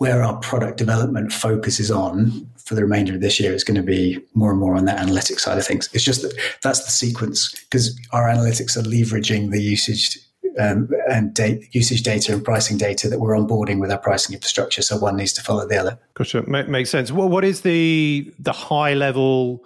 where 0.00 0.22
our 0.22 0.38
product 0.38 0.78
development 0.78 1.30
focuses 1.30 1.90
on 1.90 2.48
for 2.70 2.76
the 2.76 2.84
remainder 2.84 3.16
of 3.16 3.20
this 3.20 3.40
year 3.40 3.52
is 3.52 3.64
going 3.64 3.74
to 3.74 3.82
be 3.82 4.16
more 4.34 4.52
and 4.52 4.60
more 4.60 4.76
on 4.76 4.84
that 4.84 4.96
analytics 4.96 5.40
side 5.40 5.58
of 5.58 5.66
things. 5.66 5.90
It's 5.92 6.04
just 6.04 6.22
that 6.22 6.32
that's 6.62 6.84
the 6.84 6.92
sequence 6.92 7.52
because 7.64 7.98
our 8.12 8.28
analytics 8.28 8.76
are 8.76 8.82
leveraging 8.82 9.50
the 9.50 9.60
usage 9.60 10.16
um, 10.56 10.88
and 11.10 11.34
data, 11.34 11.66
usage 11.72 12.04
data 12.04 12.32
and 12.32 12.44
pricing 12.44 12.78
data 12.78 13.08
that 13.08 13.18
we're 13.18 13.34
onboarding 13.34 13.80
with 13.80 13.90
our 13.90 13.98
pricing 13.98 14.34
infrastructure. 14.36 14.82
So 14.82 14.98
one 14.98 15.16
needs 15.16 15.32
to 15.32 15.42
follow 15.42 15.66
the 15.66 15.78
other. 15.78 15.98
Gotcha. 16.14 16.42
Makes 16.42 16.90
sense. 16.90 17.10
Well, 17.10 17.28
what 17.28 17.44
is 17.44 17.62
the 17.62 18.32
the 18.38 18.52
high 18.52 18.94
level 18.94 19.64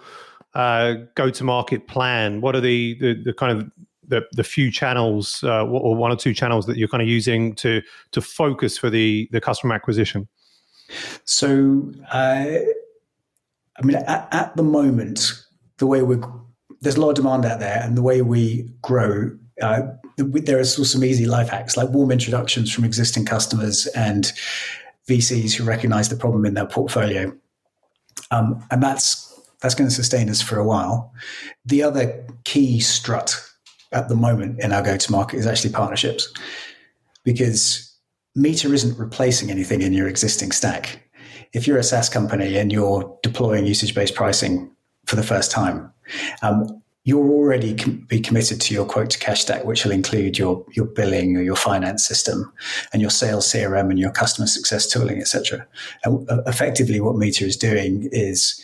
uh, 0.55 0.95
go 1.13 1.29
to 1.29 1.43
market 1.43 1.87
plan? 1.87 2.41
What 2.41 2.55
are 2.55 2.61
the, 2.61 2.97
the, 2.99 3.21
the 3.23 3.33
kind 3.33 3.55
of 3.55 3.71
the, 4.07 4.23
the 4.31 4.43
few 4.43 4.71
channels 4.71 5.43
uh, 5.43 5.63
or 5.63 5.95
one 5.95 6.11
or 6.11 6.15
two 6.15 6.33
channels 6.33 6.65
that 6.65 6.77
you're 6.77 6.87
kind 6.87 7.03
of 7.03 7.07
using 7.07 7.53
to 7.57 7.83
to 8.13 8.19
focus 8.19 8.79
for 8.79 8.89
the 8.89 9.29
the 9.31 9.39
customer 9.39 9.75
acquisition? 9.75 10.27
So, 11.25 11.91
uh, 12.11 12.45
I 13.77 13.85
mean, 13.85 13.97
at, 13.97 14.27
at, 14.31 14.55
the 14.55 14.63
moment, 14.63 15.33
the 15.77 15.87
way 15.87 16.01
we 16.01 16.17
there's 16.81 16.95
a 16.95 17.01
lot 17.01 17.09
of 17.09 17.15
demand 17.15 17.45
out 17.45 17.59
there, 17.59 17.81
and 17.81 17.97
the 17.97 18.01
way 18.01 18.21
we 18.21 18.69
grow 18.81 19.31
uh, 19.61 19.81
there 20.17 20.59
are 20.59 20.63
still 20.63 20.85
some 20.85 21.03
easy 21.03 21.25
life 21.25 21.49
hacks 21.49 21.75
like 21.75 21.89
warm 21.89 22.11
introductions 22.11 22.71
from 22.71 22.85
existing 22.85 23.25
customers 23.25 23.85
and 23.87 24.31
VCs 25.09 25.53
who 25.53 25.63
recognize 25.63 26.09
the 26.09 26.15
problem 26.15 26.45
in 26.45 26.53
their 26.53 26.65
portfolio. 26.65 27.35
Um, 28.31 28.63
and 28.71 28.81
that's 28.81 29.21
that's 29.61 29.75
going 29.75 29.89
to 29.89 29.95
sustain 29.95 30.29
us 30.29 30.41
for 30.41 30.57
a 30.57 30.65
while. 30.65 31.13
The 31.65 31.83
other 31.83 32.25
key 32.43 32.79
strut 32.79 33.41
at 33.91 34.09
the 34.09 34.15
moment 34.15 34.59
in 34.59 34.71
our 34.71 34.81
go 34.81 34.97
to 34.97 35.11
market 35.11 35.37
is 35.37 35.47
actually 35.47 35.71
partnerships 35.71 36.31
because 37.23 37.93
M3ter 38.37 38.73
isn't 38.73 38.97
replacing 38.97 39.49
anything 39.49 39.81
in 39.81 39.93
your 39.93 40.07
existing 40.07 40.51
stack. 40.51 41.04
If 41.55 41.67
you're 41.67 41.77
a 41.77 41.83
SaaS 41.83 42.09
company 42.09 42.57
and 42.57 42.71
you're 42.71 43.17
deploying 43.23 43.65
usage 43.65 43.95
based 43.95 44.13
pricing 44.13 44.69
for 45.05 45.15
the 45.15 45.23
first 45.23 45.51
time, 45.51 45.91
um, 46.41 46.81
you'll 47.05 47.31
already 47.31 47.75
com- 47.75 48.05
be 48.09 48.19
committed 48.19 48.59
to 48.59 48.73
your 48.73 48.85
quote 48.85 49.11
to 49.11 49.19
cash 49.19 49.41
stack, 49.41 49.63
which 49.63 49.85
will 49.85 49.91
include 49.91 50.37
your 50.37 50.65
your 50.73 50.85
billing 50.85 51.37
or 51.37 51.41
your 51.41 51.55
finance 51.55 52.05
system 52.05 52.51
and 52.91 53.01
your 53.01 53.11
sales 53.11 53.47
CRM 53.47 53.89
and 53.89 53.99
your 53.99 54.11
customer 54.11 54.47
success 54.47 54.85
tooling, 54.87 55.19
etc. 55.21 55.65
And 56.03 56.29
uh, 56.29 56.41
effectively, 56.45 56.99
what 56.99 57.15
M3ter 57.15 57.43
is 57.43 57.55
doing 57.55 58.09
is 58.11 58.61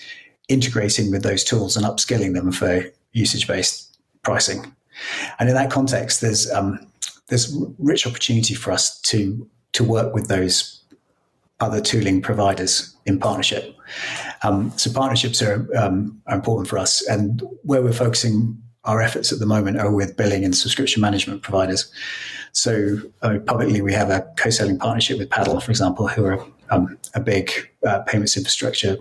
integrating 0.50 1.12
with 1.12 1.24
those 1.24 1.44
tools 1.44 1.78
and 1.78 1.86
upskilling 1.86 2.34
them 2.34 2.52
for 2.52 2.84
usage 3.14 3.48
based 3.48 3.98
pricing. 4.24 4.76
And 5.40 5.48
in 5.48 5.56
that 5.56 5.72
context, 5.72 6.20
there's 6.20 6.52
um, 6.52 6.86
there's 7.28 7.56
rich 7.80 8.06
opportunity 8.06 8.54
for 8.54 8.72
us 8.72 9.00
to 9.02 9.48
to 9.74 9.84
work 9.84 10.14
with 10.14 10.28
those 10.28 10.81
other 11.62 11.82
tooling 11.82 12.22
providers 12.22 12.96
in 13.06 13.20
partnership. 13.20 13.76
Um, 14.44 14.72
so 14.78 14.92
partnerships 14.92 15.42
are, 15.42 15.68
um, 15.78 16.22
are 16.28 16.36
important 16.36 16.68
for 16.68 16.78
us, 16.78 17.02
and 17.08 17.44
where 17.64 17.82
we're 17.82 17.94
focusing 17.94 18.58
our 18.84 19.02
efforts 19.02 19.32
at 19.32 19.40
the 19.40 19.46
moment 19.46 19.80
are 19.80 19.94
with 19.94 20.18
billing 20.18 20.44
and 20.44 20.56
subscription 20.56 21.02
management 21.02 21.44
providers. 21.44 21.92
So 22.52 22.98
uh, 23.22 23.38
publicly, 23.46 23.82
we 23.82 23.94
have 23.94 24.10
a 24.10 24.28
co-selling 24.38 24.80
partnership 24.80 25.20
with 25.20 25.30
Paddle, 25.30 25.60
for 25.60 25.72
example, 25.72 26.08
who 26.08 26.26
are 26.26 26.46
um, 26.72 26.98
a 27.14 27.20
big 27.20 27.52
uh, 27.86 28.00
payments 28.00 28.36
infrastructure 28.36 28.98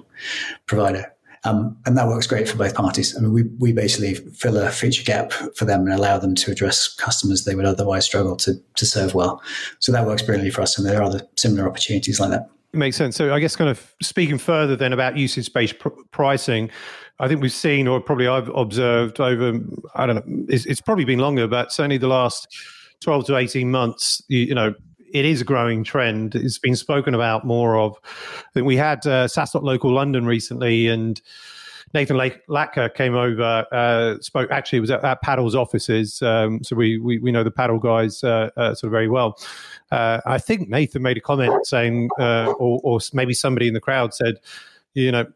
provider. 0.67 1.13
Um, 1.45 1.77
and 1.87 1.97
that 1.97 2.07
works 2.07 2.27
great 2.27 2.49
for 2.49 2.59
both 2.59 2.75
parties. 2.75 3.17
I 3.17 3.21
mean, 3.21 3.33
we, 3.33 3.45
we 3.59 3.73
basically 3.73 4.15
fill 4.15 4.59
a 4.59 4.71
feature 4.71 5.03
gap 5.03 5.33
for 5.57 5.65
them 5.65 5.81
and 5.81 5.93
allow 5.93 6.19
them 6.19 6.35
to 6.35 6.51
address 6.51 6.95
customers 6.95 7.45
they 7.45 7.55
would 7.55 7.65
otherwise 7.65 8.05
struggle 8.05 8.37
to, 8.37 8.55
to 8.77 8.85
serve 8.85 9.15
well. 9.15 9.43
So 9.79 9.91
that 9.93 10.07
works 10.07 10.23
brilliantly 10.23 10.51
for 10.51 10.61
us. 10.61 10.77
And 10.77 10.87
there 10.87 11.01
are 11.01 11.03
other 11.03 11.27
similar 11.37 11.67
opportunities 11.67 12.21
like 12.21 12.31
that. 12.31 12.51
It 12.73 12.77
makes 12.77 12.97
sense. 12.97 13.17
So 13.17 13.35
I 13.35 13.41
guess 13.41 13.57
kind 13.57 13.71
of 13.71 13.95
speaking 14.03 14.39
further 14.39 14.77
then 14.77 14.93
about 14.93 15.17
usage-based 15.17 15.79
pr- 15.79 15.89
pricing, 16.11 16.71
I 17.19 17.27
think 17.27 17.41
we've 17.41 17.53
seen, 17.53 17.89
or 17.89 18.01
probably 18.01 18.29
I've 18.29 18.49
observed 18.51 19.19
over, 19.19 19.59
I 19.95 20.07
don't 20.07 20.17
know, 20.17 20.45
it's, 20.49 20.67
it's 20.67 20.81
probably 20.81 21.05
been 21.05 21.19
longer, 21.19 21.49
but 21.49 21.73
certainly 21.73 21.99
the 21.99 22.07
last 22.07 22.55
12 23.01 23.27
to 23.27 23.37
18 23.37 23.71
months, 23.71 24.23
you, 24.29 24.41
you 24.41 24.55
know, 24.55 24.75
it 25.13 25.25
is 25.25 25.41
a 25.41 25.45
growing 25.45 25.85
trend. 25.85 26.35
It's 26.35 26.59
been 26.59 26.77
spoken 26.77 27.15
about 27.15 27.45
more 27.45 27.79
of. 27.79 27.97
We 28.55 28.77
had 28.77 29.07
uh, 29.07 29.27
SaaStock 29.27 29.63
Local 29.63 29.93
London 29.93 30.27
recently, 30.27 30.89
and 30.89 31.21
Nathan 31.93 32.17
Latka 32.17 32.95
came 32.95 33.15
over, 33.15 33.67
uh, 33.73 34.21
spoke. 34.21 34.51
Actually, 34.51 34.81
was 34.81 34.91
at, 34.91 35.05
at 35.05 35.23
Paddle's 35.23 35.55
offices, 35.55 36.23
um, 36.23 36.63
so 36.63 36.77
we, 36.77 36.99
we, 36.99 37.19
we 37.19 37.33
know 37.33 37.43
the 37.43 37.51
Paddle 37.51 37.79
guys 37.79 38.23
uh, 38.23 38.51
uh, 38.57 38.75
sort 38.75 38.89
of 38.89 38.93
very 38.93 39.09
well. 39.09 39.39
Uh, 39.91 40.21
I 40.25 40.39
think 40.39 40.69
Nathan 40.69 41.03
made 41.03 41.17
a 41.17 41.21
comment 41.21 41.67
saying, 41.67 42.11
uh, 42.19 42.53
or, 42.59 42.81
or 42.85 43.01
maybe 43.13 43.35
somebody 43.35 43.67
in 43.67 43.75
the 43.75 43.81
crowd 43.81 44.15
said, 44.15 44.37
you 44.95 45.11
know, 45.11 45.27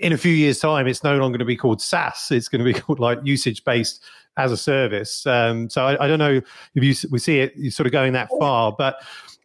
in 0.00 0.12
a 0.12 0.18
few 0.18 0.32
years' 0.32 0.58
time, 0.58 0.86
it's 0.86 1.02
no 1.02 1.16
longer 1.16 1.38
going 1.38 1.40
to 1.40 1.44
be 1.44 1.56
called 1.56 1.80
SaaS. 1.80 2.30
It's 2.30 2.48
going 2.48 2.64
to 2.64 2.72
be 2.72 2.74
called 2.80 3.00
like 3.00 3.18
usage 3.24 3.64
based 3.64 4.02
as 4.36 4.52
a 4.52 4.56
service. 4.56 5.26
Um, 5.26 5.70
so 5.70 5.84
I, 5.86 6.04
I, 6.04 6.08
don't 6.08 6.18
know 6.18 6.40
if 6.74 6.84
you 6.84 7.08
we 7.10 7.18
see 7.18 7.40
it 7.40 7.72
sort 7.72 7.86
of 7.86 7.92
going 7.92 8.12
that 8.12 8.28
far, 8.38 8.74
but 8.76 8.96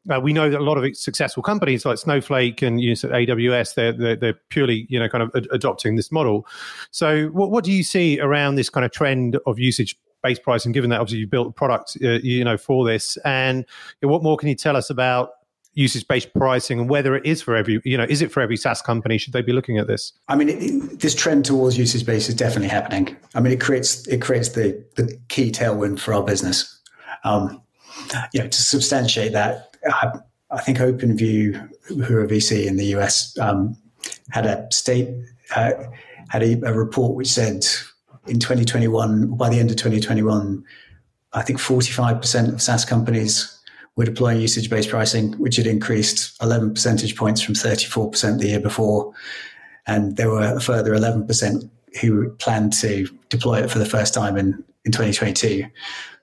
uh, 0.09 0.19
we 0.19 0.33
know 0.33 0.49
that 0.49 0.59
a 0.59 0.63
lot 0.63 0.77
of 0.77 0.97
successful 0.97 1.43
companies 1.43 1.85
like 1.85 1.97
Snowflake 1.97 2.61
and 2.61 2.81
you 2.81 2.89
know, 2.89 2.95
AWS, 2.95 3.75
they're, 3.75 3.93
they're, 3.93 4.15
they're 4.15 4.39
purely 4.49 4.85
you 4.89 4.99
know 4.99 5.07
kind 5.07 5.23
of 5.23 5.31
ad- 5.35 5.47
adopting 5.51 5.95
this 5.95 6.11
model. 6.11 6.45
So 6.91 7.27
what 7.27 7.51
what 7.51 7.63
do 7.63 7.71
you 7.71 7.83
see 7.83 8.19
around 8.19 8.55
this 8.55 8.69
kind 8.69 8.85
of 8.85 8.91
trend 8.91 9.37
of 9.45 9.59
usage? 9.59 9.97
based 10.23 10.43
pricing 10.43 10.71
given 10.71 10.91
that 10.91 10.99
obviously 10.99 11.17
you 11.17 11.25
built 11.25 11.47
a 11.47 11.51
product 11.51 11.97
uh, 12.03 12.19
you 12.21 12.43
know 12.43 12.55
for 12.55 12.85
this 12.85 13.17
and 13.25 13.65
what 14.01 14.21
more 14.21 14.37
can 14.37 14.49
you 14.49 14.53
tell 14.53 14.77
us 14.77 14.91
about 14.91 15.31
usage 15.73 16.07
based 16.07 16.33
pricing 16.33 16.79
and 16.79 16.89
whether 16.89 17.15
it 17.15 17.25
is 17.25 17.41
for 17.41 17.55
every 17.55 17.81
you 17.85 17.97
know 17.97 18.05
is 18.09 18.21
it 18.21 18.31
for 18.31 18.41
every 18.41 18.57
SaaS 18.57 18.81
company? 18.81 19.17
Should 19.17 19.33
they 19.33 19.41
be 19.41 19.53
looking 19.53 19.77
at 19.77 19.87
this? 19.87 20.13
I 20.27 20.35
mean 20.35 20.49
it, 20.49 20.99
this 20.99 21.15
trend 21.15 21.45
towards 21.45 21.77
usage 21.77 22.05
based 22.05 22.29
is 22.29 22.35
definitely 22.35 22.69
happening. 22.69 23.15
I 23.35 23.39
mean 23.39 23.53
it 23.53 23.61
creates 23.61 24.07
it 24.07 24.21
creates 24.21 24.49
the 24.49 24.83
the 24.95 25.17
key 25.29 25.51
tailwind 25.51 25.99
for 25.99 26.13
our 26.13 26.23
business. 26.23 26.79
Um, 27.23 27.61
you 28.33 28.41
know 28.41 28.47
to 28.47 28.61
substantiate 28.61 29.33
that 29.33 29.75
I, 29.85 30.19
I 30.51 30.61
think 30.61 30.79
OpenView 30.79 31.69
who 31.87 32.17
are 32.17 32.27
VC 32.27 32.65
in 32.65 32.77
the 32.77 32.85
US 32.97 33.37
um, 33.39 33.77
had 34.31 34.45
a 34.45 34.67
state 34.71 35.09
uh, 35.55 35.71
had 36.29 36.43
a, 36.43 36.53
a 36.65 36.73
report 36.73 37.15
which 37.15 37.27
said 37.27 37.65
in 38.27 38.39
2021 38.39 39.35
by 39.35 39.49
the 39.49 39.59
end 39.59 39.69
of 39.71 39.77
2021 39.77 40.63
I 41.33 41.41
think 41.43 41.59
45% 41.59 42.53
of 42.53 42.61
SaaS 42.61 42.83
companies 42.83 43.57
we're 43.95 44.05
deploying 44.05 44.39
usage 44.39 44.69
based 44.69 44.89
pricing, 44.89 45.33
which 45.33 45.57
had 45.57 45.67
increased 45.67 46.41
11 46.41 46.73
percentage 46.73 47.15
points 47.15 47.41
from 47.41 47.55
34% 47.55 48.39
the 48.39 48.47
year 48.47 48.59
before. 48.59 49.13
And 49.87 50.15
there 50.15 50.29
were 50.29 50.55
a 50.55 50.61
further 50.61 50.91
11% 50.91 51.69
who 51.99 52.29
planned 52.35 52.73
to 52.73 53.07
deploy 53.29 53.61
it 53.61 53.69
for 53.69 53.79
the 53.79 53.85
first 53.85 54.13
time 54.13 54.37
in, 54.37 54.63
in 54.85 54.91
2022. 54.91 55.65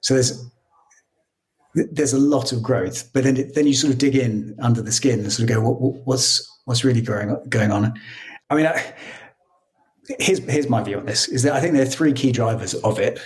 So 0.01 0.15
there's 0.15 0.45
there's 1.75 2.13
a 2.13 2.19
lot 2.19 2.53
of 2.53 2.63
growth, 2.63 3.11
but 3.13 3.25
then 3.25 3.51
then 3.55 3.67
you 3.67 3.75
sort 3.75 3.93
of 3.93 3.99
dig 3.99 4.17
in 4.17 4.57
under 4.61 4.83
the 4.83 4.91
skin 4.91 5.21
and 5.21 5.33
sort 5.33 5.49
of 5.49 5.55
go, 5.55 5.61
what, 5.61 6.07
what's 6.07 6.61
what's 6.65 6.83
really 6.83 7.03
going 7.03 7.37
going 7.49 7.71
on? 7.71 7.93
I 8.51 8.55
mean, 8.55 8.67
I, 8.67 8.95
here's 10.19 10.39
here's 10.39 10.69
my 10.69 10.83
view 10.83 10.99
on 10.99 11.07
this: 11.07 11.29
is 11.29 11.43
that 11.43 11.53
I 11.53 11.61
think 11.61 11.75
there 11.75 11.83
are 11.83 11.87
three 11.87 12.13
key 12.13 12.33
drivers 12.33 12.75
of 12.75 12.99
it. 12.99 13.21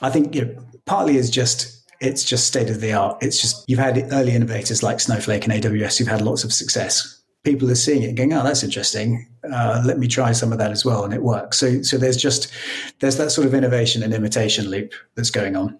I 0.00 0.10
think 0.10 0.34
you 0.34 0.44
know, 0.44 0.62
partly 0.84 1.16
is 1.16 1.30
just 1.30 1.77
it's 2.00 2.24
just 2.24 2.46
state 2.46 2.70
of 2.70 2.80
the 2.80 2.92
art. 2.92 3.18
It's 3.22 3.40
just 3.40 3.68
you've 3.68 3.78
had 3.78 4.12
early 4.12 4.32
innovators 4.32 4.82
like 4.82 5.00
Snowflake 5.00 5.44
and 5.44 5.52
AWS 5.52 5.98
who've 5.98 6.08
had 6.08 6.20
lots 6.20 6.44
of 6.44 6.52
success. 6.52 7.22
People 7.44 7.70
are 7.70 7.76
seeing 7.76 8.02
it, 8.02 8.14
going, 8.14 8.32
"Oh, 8.32 8.42
that's 8.42 8.62
interesting. 8.62 9.28
Uh, 9.50 9.82
let 9.84 9.98
me 9.98 10.06
try 10.06 10.32
some 10.32 10.52
of 10.52 10.58
that 10.58 10.70
as 10.70 10.84
well," 10.84 11.04
and 11.04 11.14
it 11.14 11.22
works. 11.22 11.58
So, 11.58 11.82
so 11.82 11.96
there's 11.96 12.16
just 12.16 12.52
there's 13.00 13.16
that 13.16 13.30
sort 13.30 13.46
of 13.46 13.54
innovation 13.54 14.02
and 14.02 14.12
imitation 14.12 14.68
loop 14.68 14.92
that's 15.14 15.30
going 15.30 15.56
on. 15.56 15.78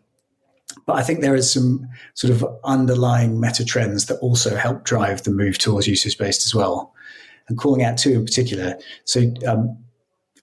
But 0.87 0.97
I 0.97 1.03
think 1.03 1.21
there 1.21 1.35
is 1.35 1.53
some 1.53 1.89
sort 2.15 2.33
of 2.33 2.45
underlying 2.65 3.41
meta 3.41 3.65
trends 3.65 4.07
that 4.07 4.19
also 4.19 4.57
help 4.57 4.85
drive 4.85 5.23
the 5.23 5.31
move 5.31 5.59
towards 5.59 5.87
usage 5.87 6.19
based 6.19 6.47
as 6.47 6.55
well. 6.55 6.95
And 7.49 7.57
calling 7.57 7.83
out 7.83 7.97
two 7.97 8.13
in 8.13 8.25
particular. 8.25 8.77
So, 9.05 9.33
um, 9.47 9.79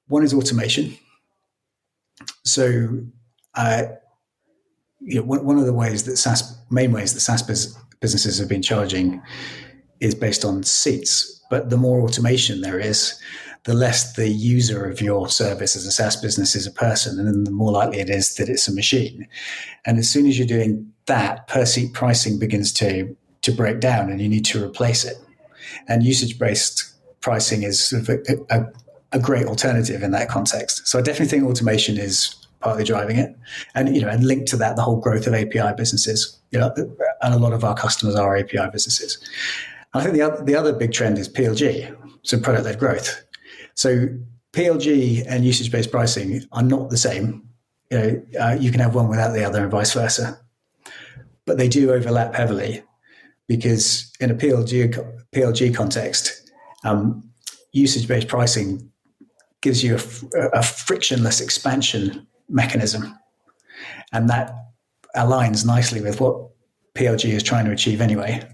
one 0.07 0.23
is 0.23 0.33
automation. 0.33 0.97
So, 2.43 2.99
uh, 3.55 3.83
you 5.06 5.20
know, 5.20 5.24
one, 5.24 5.58
of 5.58 5.65
the 5.65 5.74
ways 5.74 6.04
that 6.04 6.18
SaaS, 6.18 6.58
main 6.70 6.91
ways 6.91 7.13
that 7.13 7.20
SaaS 7.20 7.44
businesses 8.00 8.39
have 8.39 8.50
been 8.50 8.63
charging 8.63 9.22
is 10.00 10.15
based 10.15 10.44
on 10.44 10.63
seats. 10.63 11.41
But 11.50 11.70
the 11.70 11.78
more 11.78 12.02
automation 12.02 12.62
there 12.62 12.80
is, 12.80 13.20
the 13.65 13.74
less 13.74 14.13
the 14.13 14.28
user 14.28 14.86
of 14.86 15.02
your 15.02 15.30
service 15.30 15.76
as 15.76 15.86
a 15.86 15.91
SaaS 15.91 16.15
business 16.15 16.56
is 16.56 16.68
a 16.68 16.72
person, 16.72 17.20
and 17.20 17.28
then 17.28 17.44
the 17.44 17.52
more 17.52 17.72
likely 17.72 18.00
it 18.00 18.10
is 18.10 18.36
that 18.36 18.50
it's 18.50 18.68
a 18.68 18.74
machine. 18.74 19.28
And 19.86 19.98
as 19.98 20.10
soon 20.10 20.28
as 20.28 20.38
you're 20.38 20.48
doing 20.48 20.91
that, 21.06 21.48
per 21.48 21.65
seat 21.65 21.94
pricing 21.94 22.39
begins 22.39 22.72
to 22.74 23.15
to 23.41 23.52
break 23.52 23.80
down, 23.80 24.10
and 24.10 24.20
you 24.20 24.30
need 24.30 24.46
to 24.46 24.63
replace 24.63 25.04
it. 25.04 25.18
And 25.88 26.04
usage 26.04 26.39
based 26.39 26.94
pricing 27.22 27.63
is 27.63 27.84
sort 27.84 28.02
of 28.02 28.10
a, 28.10 28.56
a, 28.56 28.65
a 29.13 29.20
great 29.20 29.46
alternative 29.46 30.04
in 30.04 30.12
that 30.12 30.30
context. 30.30 30.88
So 30.88 30.98
I 30.98 31.02
definitely 31.02 31.28
think 31.28 31.44
automation 31.44 31.98
is 31.98 32.36
partly 32.65 32.84
driving 32.84 33.17
it. 33.17 33.36
And 33.75 33.95
you 33.95 34.01
know, 34.01 34.10
and 34.10 34.25
linked 34.25 34.47
to 34.49 34.58
that, 34.58 34.75
the 34.75 34.82
whole 34.82 34.99
growth 34.99 35.28
of 35.28 35.36
API 35.36 35.73
businesses. 35.78 36.39
You 36.49 36.60
know, 36.60 36.73
and 37.21 37.34
a 37.34 37.38
lot 37.38 37.54
of 37.54 37.63
our 37.63 37.75
customers 37.75 38.15
are 38.15 38.36
API 38.36 38.67
businesses. 38.71 39.19
And 39.93 40.01
I 40.01 40.04
think 40.04 40.15
the 40.15 40.23
other, 40.23 40.43
the 40.43 40.56
other 40.56 40.73
big 40.73 40.91
trend 40.91 41.19
is 41.19 41.30
PLG, 41.30 41.95
so 42.23 42.39
product 42.39 42.65
led 42.65 42.80
growth. 42.80 43.23
So 43.75 44.08
PLG 44.54 45.25
and 45.28 45.45
usage 45.45 45.71
based 45.71 45.91
pricing 45.91 46.41
are 46.51 46.63
not 46.63 46.89
the 46.89 46.97
same. 46.97 47.47
You 47.91 47.97
know, 47.97 48.21
uh, 48.41 48.58
you 48.60 48.71
can 48.71 48.80
have 48.80 48.95
one 48.95 49.10
without 49.10 49.34
the 49.34 49.45
other, 49.45 49.62
and 49.62 49.71
vice 49.71 49.93
versa. 49.93 50.39
But 51.45 51.60
they 51.60 51.67
do 51.67 51.93
overlap 51.93 52.34
heavily 52.34 52.82
because 53.47 54.12
in 54.19 54.32
a 54.32 54.36
PLG 54.36 54.75
PLG 55.36 55.75
context, 55.75 56.51
um, 56.84 57.30
usage 57.73 58.08
based 58.08 58.28
pricing 58.28 58.91
gives 59.62 59.84
you 59.84 59.95
a, 59.95 60.60
a, 60.60 60.63
frictionless 60.63 61.41
expansion 61.41 62.28
mechanism. 62.49 63.17
And 64.12 64.29
that 64.29 64.53
aligns 65.15 65.65
nicely 65.65 66.01
with 66.01 66.21
what 66.21 66.49
PLG 66.95 67.29
is 67.29 67.43
trying 67.43 67.65
to 67.65 67.71
achieve 67.71 68.01
anyway. 68.01 68.47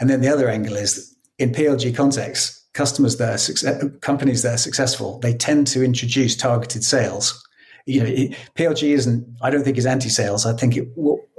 And 0.00 0.08
then 0.08 0.20
the 0.20 0.28
other 0.28 0.48
angle 0.48 0.76
is 0.76 1.14
in 1.38 1.52
PLG 1.52 1.94
context, 1.94 2.72
customers 2.74 3.16
that 3.16 3.34
are 3.34 3.38
success, 3.38 3.84
companies 4.00 4.42
that 4.42 4.54
are 4.54 4.58
successful, 4.58 5.18
they 5.20 5.34
tend 5.34 5.66
to 5.68 5.82
introduce 5.82 6.36
targeted 6.36 6.84
sales 6.84 7.44
you 7.88 8.00
know, 8.00 8.06
it, 8.06 8.36
PLG 8.54 8.90
isn't. 8.90 9.26
I 9.40 9.48
don't 9.48 9.64
think 9.64 9.78
is 9.78 9.86
anti-sales. 9.86 10.44
I 10.44 10.52
think 10.52 10.76
it, 10.76 10.88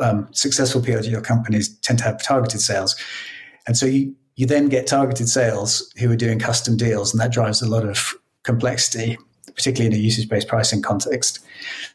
um, 0.01 0.27
successful 0.31 0.81
PLG 0.81 1.23
companies 1.23 1.77
tend 1.81 1.99
to 1.99 2.05
have 2.05 2.23
targeted 2.23 2.59
sales, 2.59 2.95
and 3.67 3.77
so 3.77 3.85
you 3.85 4.15
you 4.35 4.47
then 4.47 4.67
get 4.67 4.87
targeted 4.87 5.29
sales 5.29 5.93
who 5.99 6.11
are 6.11 6.15
doing 6.15 6.39
custom 6.39 6.75
deals, 6.75 7.13
and 7.13 7.21
that 7.21 7.31
drives 7.31 7.61
a 7.61 7.69
lot 7.69 7.85
of 7.85 8.13
complexity, 8.43 9.15
particularly 9.59 9.93
in 9.93 9.99
a 9.99 10.01
usage-based 10.01 10.47
pricing 10.47 10.81
context. 10.81 11.39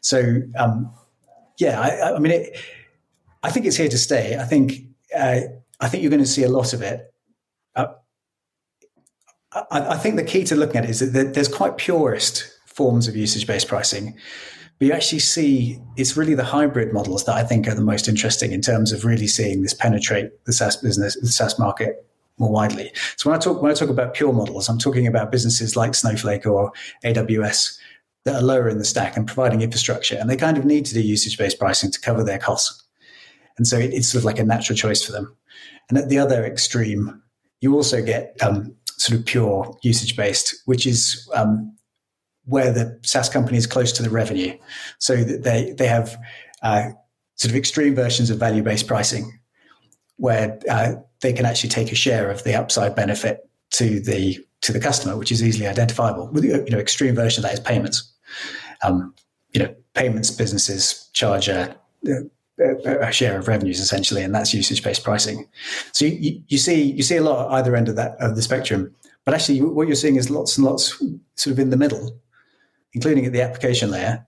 So, 0.01 0.41
um, 0.55 0.93
yeah, 1.57 1.81
I, 1.81 2.13
I 2.13 2.19
mean, 2.19 2.31
it, 2.31 2.59
I 3.41 3.49
think 3.49 3.65
it's 3.65 3.75
here 3.75 3.89
to 3.89 3.97
stay. 3.97 4.37
I 4.37 4.43
think 4.43 4.73
uh, 5.17 5.39
I 5.79 5.89
think 5.89 6.03
you're 6.03 6.11
going 6.11 6.23
to 6.23 6.29
see 6.29 6.43
a 6.43 6.49
lot 6.49 6.73
of 6.73 6.83
it. 6.83 7.11
Uh, 7.75 7.87
I, 9.51 9.65
I, 9.71 9.97
think 9.97 10.15
the 10.15 10.23
key 10.23 10.43
to 10.43 10.55
looking 10.55 10.77
at 10.77 10.83
it 10.83 10.91
is 10.91 11.11
that 11.11 11.33
there's 11.33 11.47
quite 11.47 11.77
purist 11.77 12.47
forms 12.67 13.07
of 13.07 13.15
usage-based 13.15 13.67
pricing, 13.67 14.15
but 14.77 14.85
you 14.85 14.93
actually 14.93 15.19
see 15.19 15.79
it's 15.97 16.15
really 16.15 16.35
the 16.35 16.43
hybrid 16.43 16.93
models 16.93 17.25
that 17.25 17.35
I 17.35 17.43
think 17.43 17.67
are 17.67 17.73
the 17.73 17.81
most 17.81 18.07
interesting 18.07 18.51
in 18.51 18.61
terms 18.61 18.91
of 18.91 19.05
really 19.05 19.27
seeing 19.27 19.63
this 19.63 19.73
penetrate 19.73 20.45
the 20.45 20.53
SaaS 20.53 20.77
business, 20.77 21.19
the 21.19 21.27
SaaS 21.27 21.57
market 21.57 22.05
more 22.37 22.51
widely. 22.51 22.91
So 23.17 23.29
when 23.29 23.37
I 23.37 23.41
talk 23.41 23.61
when 23.61 23.71
I 23.71 23.75
talk 23.75 23.89
about 23.89 24.13
pure 24.13 24.33
models, 24.33 24.69
I'm 24.69 24.77
talking 24.77 25.07
about 25.07 25.31
businesses 25.31 25.75
like 25.75 25.95
Snowflake 25.95 26.45
or 26.45 26.71
AWS 27.03 27.77
that 28.25 28.35
are 28.35 28.41
lower 28.41 28.67
in 28.67 28.77
the 28.77 28.85
stack 28.85 29.15
and 29.15 29.27
providing 29.27 29.61
infrastructure, 29.61 30.17
and 30.19 30.29
they 30.29 30.35
kind 30.35 30.57
of 30.57 30.65
need 30.65 30.85
to 30.85 30.93
do 30.93 31.01
usage-based 31.01 31.59
pricing 31.59 31.91
to 31.91 32.01
cover 32.01 32.23
their 32.23 32.39
costs. 32.39 32.83
And 33.57 33.67
so 33.67 33.77
it's 33.77 34.09
sort 34.09 34.21
of 34.21 34.25
like 34.25 34.39
a 34.39 34.43
natural 34.43 34.75
choice 34.75 35.03
for 35.03 35.11
them. 35.11 35.35
And 35.89 35.97
at 35.97 36.09
the 36.09 36.17
other 36.17 36.43
extreme, 36.43 37.21
you 37.61 37.73
also 37.73 38.03
get 38.03 38.35
um, 38.41 38.75
sort 38.97 39.19
of 39.19 39.25
pure 39.25 39.77
usage 39.81 40.17
based, 40.17 40.55
which 40.65 40.85
is 40.85 41.29
um, 41.33 41.75
where 42.45 42.71
the 42.71 42.99
SaaS 43.03 43.29
company 43.29 43.57
is 43.57 43.67
close 43.67 43.91
to 43.93 44.03
the 44.03 44.09
revenue. 44.09 44.57
So 44.99 45.15
that 45.23 45.43
they, 45.43 45.73
they 45.77 45.87
have 45.87 46.17
uh, 46.63 46.89
sort 47.35 47.51
of 47.51 47.55
extreme 47.55 47.95
versions 47.95 48.29
of 48.29 48.39
value 48.39 48.63
based 48.63 48.87
pricing 48.87 49.39
where 50.17 50.59
uh, 50.69 50.93
they 51.25 51.33
can 51.33 51.45
actually 51.45 51.69
take 51.69 51.91
a 51.91 51.95
share 51.95 52.29
of 52.29 52.43
the 52.43 52.53
upside 52.53 52.95
benefit 52.95 53.49
to 53.71 53.99
the 53.99 54.37
to 54.61 54.71
the 54.71 54.79
customer, 54.79 55.17
which 55.17 55.31
is 55.31 55.41
easily 55.41 55.65
identifiable. 55.67 56.27
With 56.27 56.43
you 56.43 56.63
know, 56.69 56.77
extreme 56.77 57.15
version 57.15 57.43
of 57.43 57.49
that 57.49 57.53
is 57.53 57.59
payments. 57.59 58.13
Um, 58.83 59.15
you 59.51 59.63
know, 59.63 59.73
payments 59.95 60.29
businesses 60.29 61.09
charge 61.13 61.47
a, 61.47 61.75
a 62.85 63.11
share 63.11 63.39
of 63.39 63.47
revenues 63.47 63.79
essentially, 63.79 64.21
and 64.21 64.35
that's 64.35 64.53
usage-based 64.53 65.03
pricing. 65.03 65.47
So 65.93 66.05
you, 66.05 66.43
you 66.47 66.59
see 66.59 66.91
you 66.91 67.01
see 67.01 67.17
a 67.17 67.23
lot 67.23 67.47
at 67.47 67.53
either 67.55 67.75
end 67.75 67.89
of 67.89 67.95
that 67.95 68.15
of 68.19 68.35
the 68.35 68.43
spectrum, 68.43 68.93
but 69.23 69.33
actually 69.33 69.63
what 69.63 69.87
you're 69.87 69.95
seeing 69.95 70.17
is 70.17 70.29
lots 70.29 70.57
and 70.57 70.65
lots 70.67 71.01
sort 71.35 71.53
of 71.53 71.59
in 71.59 71.71
the 71.71 71.77
middle, 71.77 72.19
including 72.93 73.25
at 73.25 73.33
the 73.33 73.41
application 73.41 73.89
layer, 73.89 74.23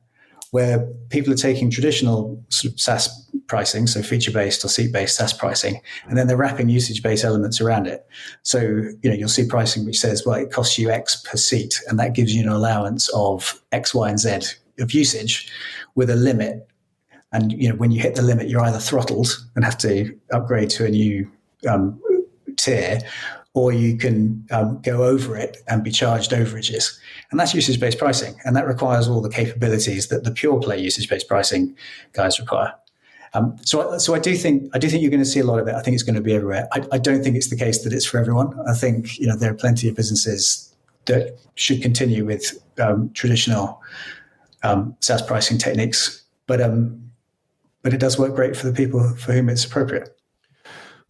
where 0.50 0.80
people 1.10 1.32
are 1.32 1.38
taking 1.38 1.70
traditional 1.70 2.44
sort 2.50 2.74
of 2.74 2.80
SaaS 2.80 3.27
pricing, 3.48 3.88
so 3.88 4.02
feature-based 4.02 4.64
or 4.64 4.68
seat-based 4.68 5.16
SaaS 5.16 5.34
pricing, 5.34 5.82
and 6.08 6.18
then 6.18 6.28
they're 6.28 6.38
wrapping 6.38 6.70
usage-based 6.70 7.24
elements 7.24 7.62
around 7.62 7.88
it. 7.88 8.06
So 8.44 8.60
you 8.60 9.10
know 9.10 9.14
you'll 9.14 9.30
see 9.30 9.48
pricing 9.48 9.86
which 9.86 10.00
says, 10.00 10.26
well, 10.26 10.36
it 10.36 10.52
costs 10.52 10.78
you 10.78 10.90
X 10.90 11.16
per 11.16 11.38
seat, 11.38 11.82
and 11.88 12.00
that 12.00 12.14
gives 12.14 12.36
you 12.36 12.44
an 12.44 12.50
allowance 12.50 13.10
of 13.10 13.62
X, 13.72 13.94
Y, 13.94 14.10
and 14.10 14.20
Z 14.20 14.40
of 14.80 14.94
usage 14.94 15.52
with 15.96 16.10
a 16.10 16.16
limit 16.16 16.68
and 17.32 17.52
you 17.52 17.70
know, 17.70 17.76
when 17.76 17.92
you 17.92 18.02
hit 18.02 18.16
the 18.16 18.22
limit, 18.22 18.48
you're 18.48 18.62
either 18.62 18.80
throttled 18.80 19.28
and 19.56 19.66
have 19.66 19.78
to 19.80 20.18
upgrade 20.32 20.70
to 20.72 20.86
a 20.86 20.90
new 20.90 21.30
um, 21.68 22.02
tier, 22.56 23.00
or 23.54 23.74
you 23.74 23.98
can 23.98 24.46
um, 24.52 24.80
go 24.82 25.04
over 25.04 25.36
it 25.36 25.58
and 25.68 25.84
be 25.84 25.92
charged 25.92 26.32
overages. 26.32 26.98
And 27.32 27.40
that's 27.40 27.54
usage 27.54 27.80
based 27.80 27.98
pricing. 27.98 28.36
And 28.46 28.56
that 28.56 28.68
requires 28.68 29.08
all 29.08 29.22
the 29.22 29.30
capabilities 29.30 30.08
that 30.08 30.24
the 30.24 30.32
pure 30.32 30.60
play 30.60 30.80
usage 30.80 31.10
based 31.10 31.28
pricing 31.28 31.76
guys 32.14 32.40
require. 32.40 32.74
Um, 33.34 33.56
so, 33.62 33.98
so 33.98 34.16
I 34.16 34.20
do 34.20 34.36
think 34.36 34.70
I 34.74 34.80
do 34.80 34.90
think 34.90 35.02
you're 35.02 35.12
going 35.12 35.24
to 35.24 35.30
see 35.30 35.40
a 35.40 35.46
lot 35.46 35.60
of 35.60 35.68
it. 35.68 35.76
I 35.76 35.82
think 35.82 35.96
it's 35.96 36.04
going 36.04 36.16
to 36.16 36.22
be 36.22 36.34
everywhere. 36.34 36.68
I, 36.74 36.84
I, 36.94 36.98
don't 36.98 37.24
think 37.24 37.36
it's 37.36 37.50
the 37.50 37.58
case 37.58 37.84
that 37.84 37.94
it's 37.94 38.06
for 38.06 38.20
everyone. 38.20 38.58
I 38.68 38.74
think 38.74 39.20
you 39.20 39.28
know 39.28 39.36
there 39.36 39.52
are 39.52 39.56
plenty 39.56 39.90
of 39.90 39.96
businesses 39.96 40.74
that 41.06 41.38
should 41.56 41.82
continue 41.82 42.26
with 42.26 42.58
um, 42.80 43.12
traditional 43.14 43.82
um, 44.64 44.96
SaaS 45.02 45.22
pricing 45.22 45.58
techniques, 45.58 46.24
but 46.46 46.62
um, 46.62 47.12
but 47.82 47.94
it 47.94 48.00
does 48.00 48.18
work 48.18 48.36
great 48.36 48.56
for 48.56 48.68
the 48.68 48.74
people 48.74 49.16
for 49.16 49.34
whom 49.34 49.50
it's 49.50 49.66
appropriate. 49.66 50.18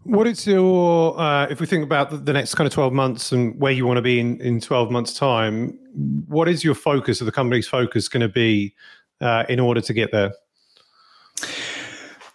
What 0.03 0.25
is 0.25 0.47
your, 0.47 1.19
uh, 1.19 1.47
if 1.47 1.59
we 1.59 1.65
think 1.65 1.83
about 1.83 2.25
the, 2.25 2.31
next 2.31 2.55
kind 2.55 2.65
of 2.65 2.71
12 2.71 2.93
months 2.93 3.33
and 3.33 3.59
where 3.59 3.73
you 3.73 3.85
want 3.85 3.97
to 3.97 4.01
be 4.01 4.21
in, 4.21 4.39
in 4.39 4.61
12 4.61 4.89
months' 4.89 5.13
time, 5.13 5.77
what 6.27 6.47
is 6.47 6.63
your 6.63 6.75
focus 6.75 7.21
or 7.21 7.25
the 7.25 7.31
company's 7.31 7.67
focus 7.67 8.07
going 8.07 8.21
to 8.21 8.29
be 8.29 8.73
uh, 9.19 9.43
in 9.49 9.59
order 9.59 9.81
to 9.81 9.93
get 9.93 10.13
there? 10.13 10.31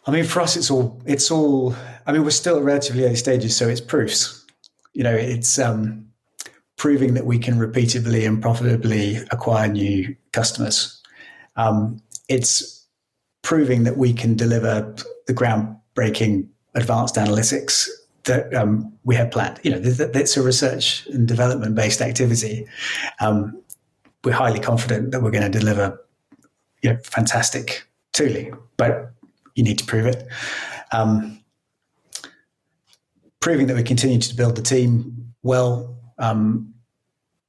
I 0.06 0.10
mean, 0.10 0.24
for 0.24 0.40
us, 0.40 0.56
it's 0.56 0.70
all, 0.70 1.00
it's 1.06 1.30
all, 1.30 1.74
I 2.06 2.12
mean, 2.12 2.24
we're 2.24 2.30
still 2.30 2.56
at 2.56 2.62
relatively 2.62 3.04
early 3.04 3.16
stages, 3.16 3.56
so 3.56 3.68
it's 3.68 3.80
proofs. 3.80 4.44
You 4.94 5.04
know, 5.04 5.14
it's 5.14 5.58
um, 5.58 6.06
proving 6.76 7.14
that 7.14 7.24
we 7.24 7.38
can 7.38 7.58
repeatedly 7.58 8.24
and 8.24 8.42
profitably 8.42 9.18
acquire 9.30 9.68
new 9.68 10.16
customers. 10.32 11.00
Um, 11.56 12.02
it's 12.28 12.86
proving 13.42 13.84
that 13.84 13.96
we 13.96 14.12
can 14.12 14.34
deliver 14.34 14.94
the 15.26 15.34
groundbreaking 15.34 16.48
advanced 16.74 17.16
analytics 17.16 17.88
that 18.24 18.52
um, 18.54 18.92
we 19.04 19.14
have 19.14 19.30
planned. 19.30 19.60
You 19.62 19.72
know, 19.72 19.78
that's 19.78 20.36
a 20.36 20.42
research 20.42 21.06
and 21.06 21.26
development 21.26 21.74
based 21.74 22.00
activity. 22.00 22.66
Um, 23.20 23.62
we're 24.24 24.32
highly 24.32 24.60
confident 24.60 25.10
that 25.10 25.22
we're 25.22 25.32
going 25.32 25.50
to 25.50 25.58
deliver 25.58 25.98
you 26.82 26.90
know, 26.90 26.98
fantastic 27.04 27.86
tooling, 28.12 28.56
but 28.76 29.12
you 29.54 29.62
need 29.62 29.78
to 29.78 29.84
prove 29.84 30.06
it. 30.06 30.26
Um, 30.92 31.42
proving 33.40 33.66
that 33.66 33.76
we 33.76 33.82
continue 33.82 34.18
to 34.18 34.34
build 34.34 34.56
the 34.56 34.62
team 34.62 35.34
well, 35.42 35.96
um, 36.18 36.72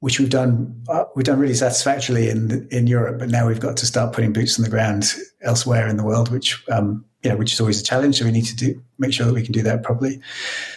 which 0.00 0.18
we've 0.18 0.30
done 0.30 0.82
uh, 0.88 1.04
we've 1.16 1.24
done 1.24 1.38
really 1.38 1.54
satisfactorily 1.54 2.28
in 2.28 2.68
in 2.70 2.86
Europe, 2.86 3.18
but 3.18 3.30
now 3.30 3.46
we've 3.46 3.60
got 3.60 3.76
to 3.78 3.86
start 3.86 4.12
putting 4.12 4.32
boots 4.32 4.58
on 4.58 4.64
the 4.64 4.70
ground 4.70 5.14
elsewhere 5.42 5.88
in 5.88 5.96
the 5.96 6.04
world, 6.04 6.30
which 6.30 6.62
um, 6.70 7.04
you 7.22 7.30
know, 7.30 7.36
which 7.36 7.52
is 7.54 7.60
always 7.60 7.80
a 7.80 7.84
challenge. 7.84 8.18
So 8.18 8.26
we 8.26 8.30
need 8.30 8.44
to 8.46 8.56
do 8.56 8.82
make 8.98 9.14
sure 9.14 9.24
that 9.24 9.32
we 9.32 9.42
can 9.42 9.52
do 9.52 9.62
that 9.62 9.82
properly. 9.82 10.20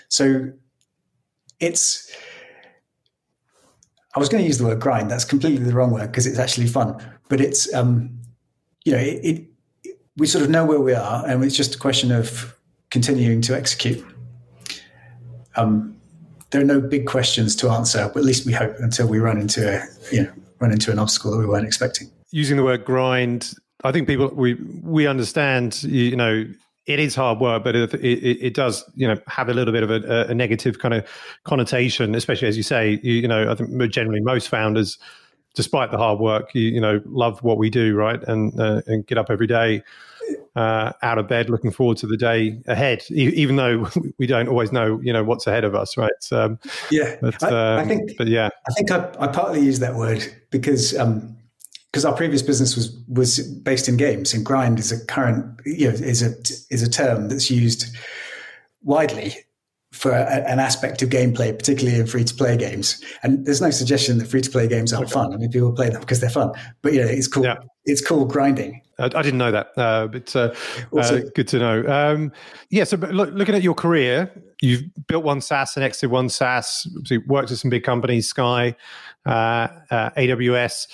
So 0.08 0.52
it's 1.60 2.10
I 4.16 4.20
was 4.20 4.30
going 4.30 4.44
to 4.44 4.48
use 4.48 4.58
the 4.58 4.66
word 4.66 4.80
grind. 4.80 5.12
That's 5.12 5.26
completely 5.26 5.64
the 5.64 5.74
wrong 5.74 5.92
word 5.92 6.08
because 6.08 6.26
it's 6.26 6.40
actually 6.40 6.68
fun, 6.68 6.98
but 7.28 7.42
it's 7.42 7.72
um, 7.74 8.18
you 8.86 8.94
know 8.94 8.98
it, 8.98 9.20
it 9.24 9.46
we 10.18 10.28
sort 10.28 10.44
of 10.44 10.50
know 10.50 10.66
where 10.66 10.80
we 10.80 10.94
are, 10.94 11.26
and 11.28 11.44
it's 11.44 11.56
just 11.56 11.76
a 11.76 11.78
question 11.78 12.12
of 12.12 12.56
continuing 12.90 13.42
to 13.42 13.56
execute. 13.56 14.04
Um, 15.56 15.96
there 16.52 16.62
are 16.62 16.66
no 16.66 16.80
big 16.80 17.08
questions 17.08 17.56
to 17.58 17.70
answer, 17.70 18.10
but 18.14 18.20
at 18.20 18.26
least 18.26 18.46
we 18.46 18.54
hope 18.54 18.76
until 18.80 19.08
we 19.08 19.20
run 19.20 19.38
into 19.38 19.68
a 19.68 19.86
you 20.12 20.24
know 20.24 20.32
run 20.60 20.72
into 20.72 20.92
an 20.92 21.00
obstacle 21.00 21.32
that 21.32 21.38
we 21.38 21.46
weren't 21.46 21.68
expecting. 21.68 22.10
Using 22.32 22.58
the 22.58 22.64
word 22.64 22.86
grind, 22.86 23.54
I 23.84 23.92
think 23.92 24.08
people 24.08 24.30
we 24.30 24.56
we 24.82 25.08
understand. 25.08 25.84
You 25.84 26.16
know, 26.16 26.46
it 26.88 27.00
is 27.00 27.16
hard 27.16 27.40
work, 27.40 27.64
but 27.64 27.76
it, 27.76 27.94
it, 27.96 28.38
it, 28.42 28.54
does, 28.54 28.90
you 28.96 29.08
know, 29.08 29.20
have 29.28 29.50
a 29.50 29.54
little 29.54 29.74
bit 29.74 29.84
of 29.84 29.92
a, 29.92 30.28
a, 30.30 30.34
negative 30.34 30.80
kind 30.80 30.94
of 30.94 31.06
connotation, 31.44 32.16
especially 32.16 32.48
as 32.48 32.56
you 32.56 32.64
say, 32.64 33.02
you, 33.04 33.16
you, 33.16 33.28
know, 33.28 33.52
I 33.52 33.56
think 33.56 33.92
generally 33.92 34.22
most 34.22 34.48
founders, 34.48 34.98
despite 35.58 35.90
the 35.90 35.98
hard 35.98 36.20
work, 36.20 36.54
you, 36.54 36.62
you 36.70 36.80
know, 36.80 37.02
love 37.06 37.42
what 37.42 37.58
we 37.58 37.70
do, 37.70 37.96
right, 37.96 38.24
and 38.28 38.58
uh, 38.60 38.82
and 38.86 39.06
get 39.08 39.18
up 39.18 39.30
every 39.30 39.48
day 39.48 39.84
uh, 40.56 40.94
out 41.02 41.18
of 41.18 41.28
bed, 41.28 41.50
looking 41.50 41.72
forward 41.72 41.98
to 41.98 42.08
the 42.08 42.16
day 42.16 42.62
ahead, 42.68 43.04
e- 43.10 43.34
even 43.36 43.56
though 43.56 43.90
we 44.20 44.28
don't 44.28 44.48
always 44.48 44.72
know, 44.72 45.02
you 45.02 45.12
know, 45.12 45.24
what's 45.24 45.48
ahead 45.48 45.64
of 45.64 45.74
us, 45.74 45.98
right? 45.98 46.12
Um, 46.32 46.60
yeah, 46.92 47.16
but, 47.20 47.42
um, 47.44 47.54
I, 47.54 47.76
I, 47.76 47.82
um, 47.82 47.88
think. 47.88 48.18
But 48.18 48.28
yeah, 48.28 48.50
I 48.70 48.74
think 48.74 48.92
I, 48.92 49.12
I 49.20 49.28
partly 49.28 49.60
use 49.60 49.80
that 49.80 49.96
word 49.96 50.24
because 50.52 50.96
Um, 50.96 51.34
because 51.92 52.04
our 52.04 52.14
previous 52.14 52.44
business 52.44 52.76
was 52.76 52.96
was 53.08 53.40
based 53.40 53.90
in 53.90 53.98
games, 53.98 54.34
and 54.34 54.46
grind 54.46 54.78
is 54.78 54.92
a 54.92 55.04
current, 55.06 55.60
you 55.66 55.88
know, 55.88 55.96
is 55.96 56.22
a 56.22 56.32
is 56.70 56.84
a 56.84 56.90
term 56.90 57.30
that's 57.30 57.50
used 57.50 57.96
widely 58.84 59.36
for 59.92 60.12
a, 60.12 60.24
an 60.48 60.60
aspect 60.60 61.02
of 61.02 61.10
gameplay, 61.10 61.58
particularly 61.58 62.00
in 62.00 62.08
free 62.08 62.24
to 62.24 62.34
play 62.34 62.58
games. 62.58 63.02
And 63.24 63.46
there's 63.46 63.62
no 63.62 63.72
suggestion 63.72 64.18
that 64.18 64.28
free 64.28 64.42
to 64.42 64.50
play 64.50 64.68
games 64.68 64.94
aren't 64.94 65.10
fun. 65.10 65.34
I 65.34 65.38
mean, 65.38 65.50
people 65.50 65.72
play 65.72 65.90
them 65.90 66.02
because 66.02 66.20
they're 66.20 66.30
fun, 66.30 66.52
but 66.82 66.94
you 66.94 67.02
know, 67.02 67.08
it's 67.08 67.28
called 67.28 67.46
yeah. 67.46 67.58
it's 67.86 68.06
called 68.06 68.30
grinding. 68.30 68.82
I, 69.00 69.06
I 69.06 69.22
didn't 69.22 69.38
know 69.38 69.52
that, 69.52 69.72
uh, 69.78 70.08
but 70.08 70.36
uh, 70.36 70.54
uh, 70.98 71.20
good 71.36 71.48
to 71.50 71.60
know. 71.60 71.86
Um, 71.88 72.32
yeah, 72.70 72.84
so 72.84 72.98
look, 72.98 73.30
looking 73.32 73.56
at 73.56 73.62
your 73.62 73.76
career, 73.76 74.32
you've 74.62 74.84
built 75.08 75.24
one 75.24 75.40
SaaS 75.40 75.76
and 75.78 75.84
exited 75.84 76.10
one 76.10 76.30
SaaS. 76.30 76.88
So 77.06 77.18
worked 77.28 77.52
at 77.52 77.58
some 77.58 77.70
big 77.70 77.84
companies, 77.84 78.28
Sky, 78.28 78.76
uh, 79.26 79.68
uh, 79.92 80.10
AWS. 80.12 80.88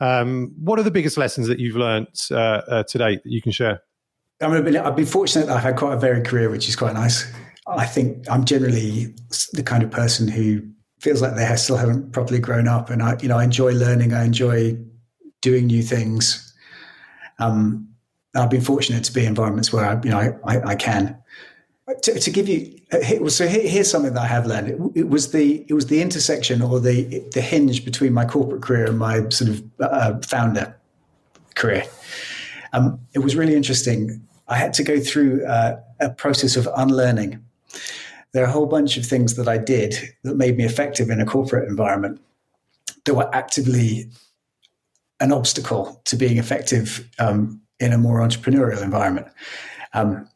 Um, 0.00 0.54
what 0.60 0.78
are 0.78 0.84
the 0.84 0.92
biggest 0.92 1.16
lessons 1.16 1.48
that 1.48 1.58
you've 1.58 1.74
learned 1.74 2.06
uh, 2.30 2.84
today 2.84 3.16
that 3.16 3.26
you 3.26 3.42
can 3.42 3.50
share? 3.50 3.82
I 4.40 4.60
mean, 4.60 4.76
I've 4.76 4.94
been 4.94 5.06
fortunate 5.06 5.46
that 5.46 5.56
I've 5.56 5.62
had 5.64 5.76
quite 5.76 5.94
a 5.94 5.98
varied 5.98 6.24
career, 6.24 6.48
which 6.48 6.68
is 6.68 6.76
quite 6.76 6.94
nice. 6.94 7.26
I 7.68 7.86
think 7.86 8.28
I'm 8.30 8.44
generally 8.44 9.14
the 9.52 9.62
kind 9.62 9.82
of 9.82 9.90
person 9.90 10.28
who 10.28 10.62
feels 11.00 11.22
like 11.22 11.34
they 11.34 11.54
still 11.56 11.76
haven't 11.76 12.12
properly 12.12 12.40
grown 12.40 12.66
up, 12.66 12.90
and 12.90 13.02
I, 13.02 13.16
you 13.20 13.28
know, 13.28 13.38
I 13.38 13.44
enjoy 13.44 13.72
learning. 13.72 14.12
I 14.14 14.24
enjoy 14.24 14.76
doing 15.40 15.66
new 15.66 15.82
things. 15.82 16.52
Um, 17.38 17.88
I've 18.34 18.50
been 18.50 18.60
fortunate 18.60 19.04
to 19.04 19.12
be 19.12 19.22
in 19.22 19.28
environments 19.28 19.72
where 19.72 19.84
I, 19.84 20.00
you 20.02 20.10
know, 20.10 20.38
I, 20.44 20.60
I, 20.60 20.74
can. 20.74 21.16
To, 22.02 22.18
to, 22.18 22.30
give 22.30 22.48
you, 22.48 22.78
uh, 22.92 23.28
so 23.28 23.46
here's 23.46 23.90
something 23.90 24.12
that 24.14 24.22
I 24.22 24.26
have 24.26 24.46
learned. 24.46 24.68
It, 24.68 25.00
it, 25.00 25.08
was 25.08 25.32
the 25.32 25.64
it 25.68 25.72
was 25.72 25.86
the 25.86 26.02
intersection 26.02 26.60
or 26.62 26.80
the 26.80 27.24
the 27.32 27.40
hinge 27.40 27.84
between 27.84 28.12
my 28.12 28.24
corporate 28.24 28.62
career 28.62 28.86
and 28.86 28.98
my 28.98 29.28
sort 29.30 29.50
of 29.50 29.64
uh, 29.80 30.18
founder 30.20 30.76
career. 31.54 31.84
Um, 32.72 33.00
it 33.14 33.20
was 33.20 33.36
really 33.36 33.54
interesting. 33.54 34.22
I 34.48 34.56
had 34.56 34.74
to 34.74 34.82
go 34.82 35.00
through 35.00 35.46
uh, 35.46 35.80
a 36.00 36.10
process 36.10 36.56
of 36.56 36.68
unlearning. 36.76 37.42
There 38.32 38.44
are 38.44 38.48
a 38.48 38.52
whole 38.52 38.66
bunch 38.66 38.96
of 38.96 39.06
things 39.06 39.36
that 39.36 39.48
I 39.48 39.58
did 39.58 39.94
that 40.24 40.36
made 40.36 40.56
me 40.56 40.64
effective 40.64 41.10
in 41.10 41.20
a 41.20 41.26
corporate 41.26 41.68
environment 41.68 42.20
that 43.04 43.14
were 43.14 43.34
actively 43.34 44.10
an 45.20 45.32
obstacle 45.32 46.00
to 46.04 46.16
being 46.16 46.38
effective 46.38 47.08
um, 47.18 47.60
in 47.80 47.92
a 47.92 47.98
more 47.98 48.20
entrepreneurial 48.20 48.82
environment. 48.82 49.26
Um, 49.94 50.28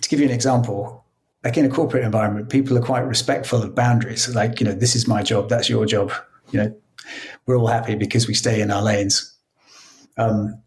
to 0.00 0.08
give 0.08 0.20
you 0.20 0.26
an 0.26 0.32
example, 0.32 1.04
like 1.42 1.56
in 1.56 1.64
a 1.64 1.68
corporate 1.68 2.04
environment, 2.04 2.48
people 2.48 2.78
are 2.78 2.82
quite 2.82 3.06
respectful 3.06 3.62
of 3.62 3.74
boundaries. 3.74 4.32
Like, 4.34 4.60
you 4.60 4.66
know, 4.66 4.72
this 4.72 4.94
is 4.94 5.08
my 5.08 5.22
job, 5.22 5.48
that's 5.48 5.68
your 5.68 5.84
job. 5.86 6.12
You 6.52 6.62
know, 6.62 6.76
we're 7.46 7.56
all 7.56 7.66
happy 7.66 7.94
because 7.94 8.28
we 8.28 8.34
stay 8.34 8.60
in 8.60 8.70
our 8.70 8.82
lanes. 8.82 9.36
Um, 10.16 10.62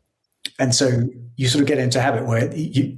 and 0.59 0.75
so 0.75 1.03
you 1.35 1.47
sort 1.47 1.61
of 1.61 1.67
get 1.67 1.77
into 1.77 1.99
a 1.99 2.01
habit 2.01 2.25
where 2.25 2.53
you, 2.53 2.97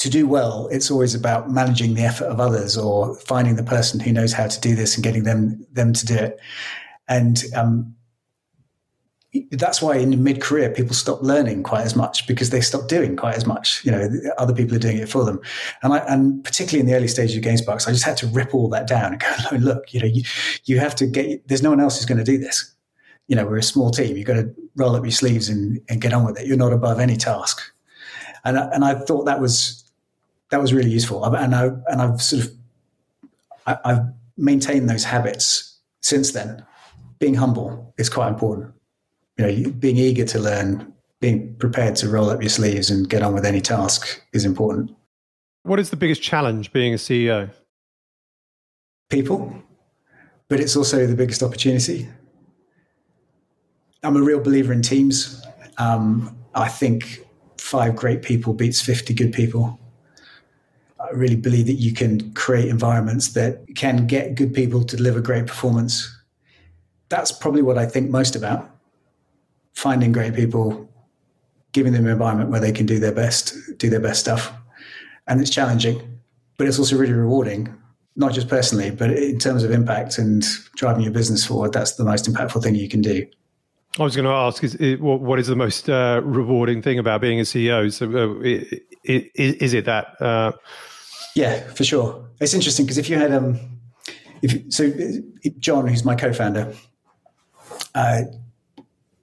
to 0.00 0.08
do 0.08 0.26
well, 0.26 0.66
it's 0.68 0.90
always 0.90 1.14
about 1.14 1.50
managing 1.50 1.92
the 1.92 2.02
effort 2.02 2.24
of 2.24 2.40
others 2.40 2.74
or 2.74 3.14
finding 3.16 3.56
the 3.56 3.62
person 3.62 4.00
who 4.00 4.12
knows 4.12 4.32
how 4.32 4.46
to 4.46 4.60
do 4.60 4.74
this 4.74 4.94
and 4.94 5.04
getting 5.04 5.24
them 5.24 5.64
them 5.72 5.92
to 5.92 6.06
do 6.06 6.14
it. 6.14 6.40
And 7.06 7.44
um, 7.54 7.94
that's 9.50 9.82
why 9.82 9.96
in 9.96 10.24
mid 10.24 10.40
career 10.40 10.70
people 10.70 10.94
stop 10.94 11.20
learning 11.20 11.64
quite 11.64 11.84
as 11.84 11.94
much 11.94 12.26
because 12.26 12.48
they 12.48 12.62
stop 12.62 12.88
doing 12.88 13.14
quite 13.14 13.36
as 13.36 13.44
much. 13.44 13.84
You 13.84 13.92
know, 13.92 14.08
other 14.38 14.54
people 14.54 14.74
are 14.74 14.80
doing 14.80 14.96
it 14.96 15.10
for 15.10 15.22
them, 15.22 15.38
and 15.82 15.92
I, 15.92 15.98
and 15.98 16.42
particularly 16.42 16.80
in 16.80 16.86
the 16.86 16.94
early 16.94 17.08
stages 17.08 17.36
of 17.36 17.42
GameSparks, 17.42 17.86
I 17.86 17.90
just 17.92 18.04
had 18.04 18.16
to 18.18 18.26
rip 18.28 18.54
all 18.54 18.70
that 18.70 18.86
down 18.86 19.12
and 19.12 19.20
go, 19.20 19.28
look, 19.58 19.92
you 19.92 20.00
know, 20.00 20.06
you, 20.06 20.22
you 20.64 20.78
have 20.78 20.94
to 20.96 21.06
get. 21.06 21.46
There's 21.46 21.62
no 21.62 21.68
one 21.68 21.80
else 21.80 21.98
who's 21.98 22.06
going 22.06 22.16
to 22.16 22.24
do 22.24 22.38
this. 22.38 22.74
You 23.28 23.36
know, 23.36 23.44
we're 23.44 23.58
a 23.58 23.62
small 23.62 23.90
team. 23.90 24.16
You've 24.16 24.26
got 24.26 24.34
to 24.34 24.50
roll 24.76 24.96
up 24.96 25.04
your 25.04 25.12
sleeves 25.12 25.50
and, 25.50 25.78
and 25.90 26.00
get 26.00 26.14
on 26.14 26.24
with 26.24 26.40
it. 26.40 26.46
You're 26.46 26.56
not 26.56 26.72
above 26.72 27.00
any 27.00 27.18
task, 27.18 27.60
and 28.46 28.56
and 28.56 28.82
I 28.82 28.94
thought 28.94 29.26
that 29.26 29.42
was 29.42 29.89
that 30.50 30.60
was 30.60 30.72
really 30.72 30.90
useful, 30.90 31.24
and 31.24 31.54
I 31.54 31.66
and 31.88 32.02
I've 32.02 32.22
sort 32.22 32.44
of 32.44 32.52
I, 33.66 33.78
I've 33.84 34.06
maintained 34.36 34.88
those 34.88 35.04
habits 35.04 35.78
since 36.02 36.32
then. 36.32 36.64
Being 37.18 37.34
humble 37.34 37.94
is 37.98 38.08
quite 38.08 38.28
important 38.28 38.72
you 39.40 39.64
know, 39.64 39.70
being 39.72 39.96
eager 39.96 40.24
to 40.26 40.38
learn, 40.38 40.92
being 41.20 41.54
prepared 41.56 41.96
to 41.96 42.08
roll 42.08 42.28
up 42.28 42.42
your 42.42 42.50
sleeves 42.50 42.90
and 42.90 43.08
get 43.08 43.22
on 43.22 43.32
with 43.32 43.46
any 43.46 43.60
task 43.60 44.22
is 44.32 44.44
important. 44.44 44.94
What 45.62 45.80
is 45.80 45.90
the 45.90 45.96
biggest 45.96 46.22
challenge 46.22 46.72
being 46.72 46.92
a 46.92 46.96
CEO? 46.96 47.50
People, 49.08 49.54
but 50.48 50.60
it's 50.60 50.76
also 50.76 51.06
the 51.06 51.14
biggest 51.14 51.42
opportunity. 51.42 52.06
I'm 54.02 54.16
a 54.16 54.22
real 54.22 54.40
believer 54.40 54.72
in 54.72 54.82
teams. 54.82 55.42
Um, 55.78 56.36
I 56.54 56.68
think 56.68 57.26
five 57.58 57.96
great 57.96 58.22
people 58.22 58.52
beats 58.52 58.80
50 58.80 59.14
good 59.14 59.32
people. 59.32 59.79
I 61.02 61.10
really 61.12 61.36
believe 61.36 61.66
that 61.66 61.74
you 61.74 61.92
can 61.92 62.32
create 62.34 62.68
environments 62.68 63.32
that 63.32 63.64
can 63.74 64.06
get 64.06 64.34
good 64.34 64.52
people 64.52 64.84
to 64.84 64.96
deliver 64.96 65.20
great 65.20 65.46
performance. 65.46 66.14
That's 67.08 67.32
probably 67.32 67.62
what 67.62 67.78
I 67.78 67.86
think 67.86 68.10
most 68.10 68.36
about 68.36 68.70
finding 69.74 70.12
great 70.12 70.34
people, 70.34 70.88
giving 71.72 71.92
them 71.92 72.04
an 72.04 72.12
environment 72.12 72.50
where 72.50 72.60
they 72.60 72.72
can 72.72 72.86
do 72.86 72.98
their 72.98 73.12
best, 73.12 73.54
do 73.78 73.88
their 73.88 74.00
best 74.00 74.20
stuff. 74.20 74.52
And 75.26 75.40
it's 75.40 75.50
challenging, 75.50 76.20
but 76.58 76.66
it's 76.66 76.78
also 76.78 76.96
really 76.96 77.12
rewarding, 77.12 77.74
not 78.16 78.32
just 78.32 78.48
personally, 78.48 78.90
but 78.90 79.10
in 79.10 79.38
terms 79.38 79.64
of 79.64 79.70
impact 79.70 80.18
and 80.18 80.44
driving 80.76 81.02
your 81.02 81.12
business 81.12 81.46
forward. 81.46 81.72
That's 81.72 81.92
the 81.92 82.04
most 82.04 82.30
impactful 82.30 82.62
thing 82.62 82.74
you 82.74 82.88
can 82.88 83.00
do. 83.00 83.26
I 83.98 84.02
was 84.04 84.14
going 84.14 84.26
to 84.26 84.32
ask: 84.32 84.62
Is 84.62 84.76
it, 84.76 85.00
what 85.00 85.38
is 85.40 85.48
the 85.48 85.56
most 85.56 85.90
uh, 85.90 86.20
rewarding 86.22 86.80
thing 86.80 86.98
about 86.98 87.20
being 87.20 87.40
a 87.40 87.42
CEO? 87.42 87.92
So, 87.92 88.06
uh, 88.06 88.40
is 89.04 89.74
it 89.74 89.84
that? 89.86 90.20
Uh... 90.20 90.52
Yeah, 91.34 91.60
for 91.72 91.84
sure. 91.84 92.24
It's 92.40 92.54
interesting 92.54 92.86
because 92.86 92.98
if 92.98 93.10
you 93.10 93.16
had 93.18 93.32
um, 93.32 93.58
if 94.42 94.72
so, 94.72 94.92
John, 95.58 95.88
who's 95.88 96.04
my 96.04 96.14
co-founder, 96.14 96.72
uh, 97.94 98.22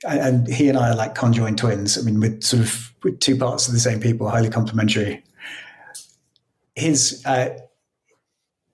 and 0.07 0.47
he 0.47 0.69
and 0.69 0.77
I 0.77 0.89
are 0.89 0.95
like 0.95 1.15
conjoined 1.15 1.57
twins. 1.57 1.97
I 1.97 2.01
mean, 2.01 2.19
we're 2.19 2.39
sort 2.41 2.63
of 2.63 2.93
we're 3.03 3.15
two 3.15 3.37
parts 3.37 3.67
of 3.67 3.73
the 3.73 3.79
same 3.79 3.99
people, 3.99 4.29
highly 4.29 4.49
complementary. 4.49 5.23
His 6.75 7.23
uh, 7.25 7.49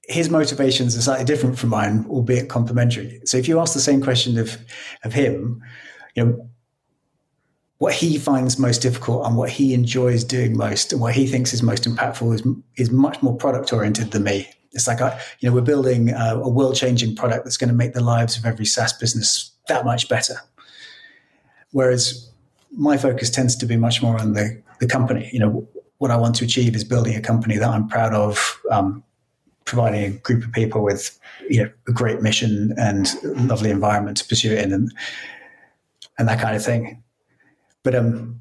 his 0.08 0.30
motivations 0.30 0.98
are 0.98 1.02
slightly 1.02 1.26
different 1.26 1.58
from 1.58 1.70
mine, 1.70 2.06
albeit 2.10 2.50
complementary. 2.50 3.22
So 3.26 3.38
if 3.38 3.48
you 3.48 3.60
ask 3.60 3.74
the 3.74 3.80
same 3.80 4.02
question 4.02 4.38
of 4.38 4.58
of 5.04 5.14
him, 5.14 5.64
you 6.16 6.26
know, 6.26 6.50
what 7.78 7.94
he 7.94 8.18
finds 8.18 8.58
most 8.58 8.82
difficult 8.82 9.26
and 9.26 9.36
what 9.36 9.50
he 9.50 9.74
enjoys 9.74 10.24
doing 10.24 10.56
most 10.56 10.94
and 10.94 11.02
what 11.02 11.14
he 11.14 11.28
thinks 11.28 11.54
is 11.54 11.62
most 11.62 11.84
impactful 11.84 12.34
is 12.34 12.44
is 12.78 12.92
much 12.92 13.22
more 13.22 13.36
product 13.36 13.74
oriented 13.74 14.12
than 14.12 14.24
me. 14.24 14.48
It's 14.72 14.88
like 14.88 15.02
I, 15.02 15.20
you 15.40 15.50
know, 15.50 15.56
we're 15.56 15.62
building 15.62 16.10
a, 16.10 16.36
a 16.36 16.50
world 16.50 16.76
changing 16.76 17.16
product 17.16 17.44
that's 17.44 17.58
going 17.58 17.70
to 17.70 17.76
make 17.76 17.94
the 17.94 18.04
lives 18.04 18.38
of 18.38 18.46
every 18.46 18.66
SaaS 18.66 18.94
business 18.94 19.52
that 19.68 19.86
much 19.86 20.08
better 20.08 20.36
Whereas 21.74 22.30
my 22.72 22.98
focus 22.98 23.30
tends 23.30 23.56
to 23.58 23.66
be 23.66 23.76
much 23.76 24.02
more 24.02 24.18
on 24.20 24.34
the, 24.34 24.62
the 24.80 24.88
company. 24.88 25.30
You 25.34 25.40
know, 25.40 25.68
what 25.98 26.12
I 26.12 26.16
want 26.16 26.36
to 26.36 26.46
achieve 26.46 26.76
is 26.76 26.84
building 26.84 27.16
a 27.16 27.22
company 27.22 27.58
that 27.58 27.70
I'm 27.70 27.88
proud 27.88 28.14
of, 28.14 28.62
um, 28.72 29.04
providing 29.66 30.04
a 30.04 30.10
group 30.10 30.44
of 30.44 30.52
people 30.52 30.84
with 30.84 31.20
you 31.50 31.64
know 31.64 31.72
a 31.88 31.92
great 31.92 32.22
mission 32.22 32.74
and 32.78 33.12
lovely 33.50 33.70
environment 33.70 34.18
to 34.18 34.26
pursue 34.26 34.52
it 34.52 34.60
in, 34.60 34.72
and 34.72 34.94
and 36.18 36.28
that 36.28 36.40
kind 36.40 36.56
of 36.56 36.64
thing. 36.64 37.04
But 37.84 37.96
um, 37.96 38.40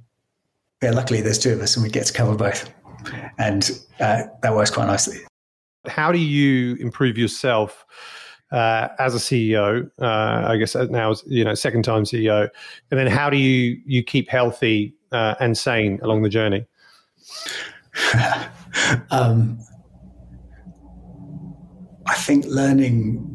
yeah, 0.83 0.91
luckily 0.91 1.21
there's 1.21 1.39
two 1.39 1.53
of 1.53 1.61
us, 1.61 1.77
and 1.77 1.83
we 1.83 1.91
get 1.91 2.07
to 2.07 2.13
cover 2.13 2.35
both, 2.35 2.73
and 3.39 3.71
uh, 4.01 4.25
that 4.43 4.55
works 4.55 4.71
quite 4.71 4.87
nicely. 4.87 5.19
How 5.87 6.13
do 6.13 6.19
you 6.19 6.77
improve 6.77 7.19
yourself? 7.19 7.85
uh, 8.53 8.89
as 8.99 9.15
a 9.15 9.19
CEO, 9.19 9.91
uh, 10.01 10.49
I 10.49 10.57
guess 10.59 10.77
uh, 10.77 10.85
now 10.85 11.15
you 11.27 11.45
know 11.45 11.55
second 11.55 11.85
time 11.85 12.05
CEO, 12.05 12.49
and 12.91 13.01
then 13.01 13.07
how 13.07 13.31
do 13.31 13.39
you 13.39 13.81
you 13.87 14.03
keep 14.05 14.29
healthy 14.29 14.95
uh, 15.11 15.35
and 15.41 15.57
sane 15.57 15.99
along 16.03 16.23
the 16.23 16.29
journey? 16.29 16.67
um, 19.11 19.59
I 22.07 22.15
think 22.15 22.45
learning. 22.45 23.29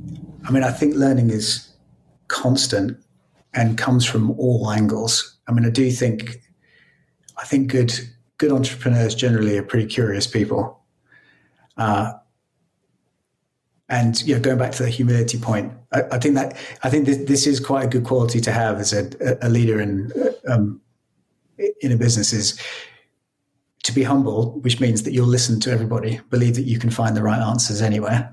I 0.47 0.52
mean, 0.52 0.63
I 0.63 0.71
think 0.71 0.95
learning 0.95 1.32
is 1.32 1.67
constant 2.28 3.04
and 3.57 3.75
comes 3.75 4.05
from 4.05 4.31
all 4.39 4.69
angles. 4.69 5.35
I 5.47 5.51
mean, 5.51 5.65
I 5.65 5.71
do 5.71 5.89
think 5.91 6.41
I 7.37 7.43
think 7.43 7.71
good 7.71 7.91
good 8.37 8.51
entrepreneurs 8.51 9.15
generally 9.15 9.57
are 9.57 9.63
pretty 9.63 9.87
curious 9.87 10.27
people. 10.27 10.79
Uh, 11.75 12.13
and 13.89 14.21
you 14.21 14.35
know, 14.35 14.41
going 14.41 14.59
back 14.59 14.73
to 14.73 14.83
the 14.83 14.89
humility 14.89 15.39
point, 15.39 15.73
I, 15.91 16.03
I 16.11 16.19
think 16.19 16.35
that 16.35 16.55
I 16.83 16.89
think 16.89 17.05
this, 17.05 17.17
this, 17.17 17.47
is 17.47 17.59
quite 17.59 17.85
a 17.85 17.87
good 17.87 18.03
quality 18.03 18.39
to 18.41 18.51
have 18.51 18.79
as 18.79 18.93
a, 18.93 19.09
a 19.41 19.49
leader 19.49 19.81
in 19.81 20.11
um, 20.47 20.79
in 21.81 21.91
a 21.91 21.97
business 21.97 22.33
is 22.33 22.59
to 23.83 23.91
be 23.91 24.03
humble, 24.03 24.59
which 24.59 24.79
means 24.79 25.03
that 25.03 25.13
you'll 25.13 25.27
listen 25.27 25.59
to 25.61 25.71
everybody, 25.71 26.19
believe 26.29 26.55
that 26.55 26.63
you 26.63 26.77
can 26.77 26.91
find 26.91 27.15
the 27.15 27.23
right 27.23 27.39
answers 27.39 27.81
anywhere, 27.81 28.31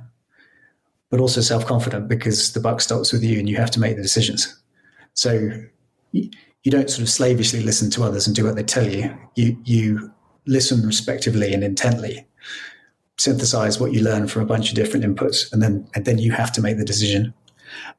but 1.08 1.20
also 1.20 1.40
self 1.40 1.64
confident 1.64 2.08
because 2.08 2.52
the 2.52 2.60
buck 2.60 2.82
stops 2.82 3.10
with 3.10 3.22
you 3.22 3.38
and 3.38 3.48
you 3.48 3.56
have 3.56 3.70
to 3.70 3.80
make 3.80 3.96
the 3.96 4.02
decisions. 4.02 4.60
So 5.14 5.50
you 6.12 6.70
don't 6.70 6.90
sort 6.90 7.02
of 7.02 7.08
slavishly 7.08 7.62
listen 7.62 7.90
to 7.90 8.04
others 8.04 8.26
and 8.26 8.34
do 8.34 8.44
what 8.44 8.56
they 8.56 8.62
tell 8.62 8.88
you. 8.88 9.14
You 9.34 9.58
you 9.64 10.12
listen 10.46 10.86
respectively 10.86 11.52
and 11.54 11.64
intently 11.64 12.26
synthesize 13.16 13.78
what 13.78 13.92
you 13.92 14.02
learn 14.02 14.26
from 14.26 14.42
a 14.42 14.46
bunch 14.46 14.70
of 14.70 14.74
different 14.74 15.04
inputs, 15.04 15.52
and 15.52 15.62
then 15.62 15.88
and 15.94 16.04
then 16.04 16.18
you 16.18 16.32
have 16.32 16.52
to 16.52 16.60
make 16.60 16.78
the 16.78 16.84
decision. 16.84 17.34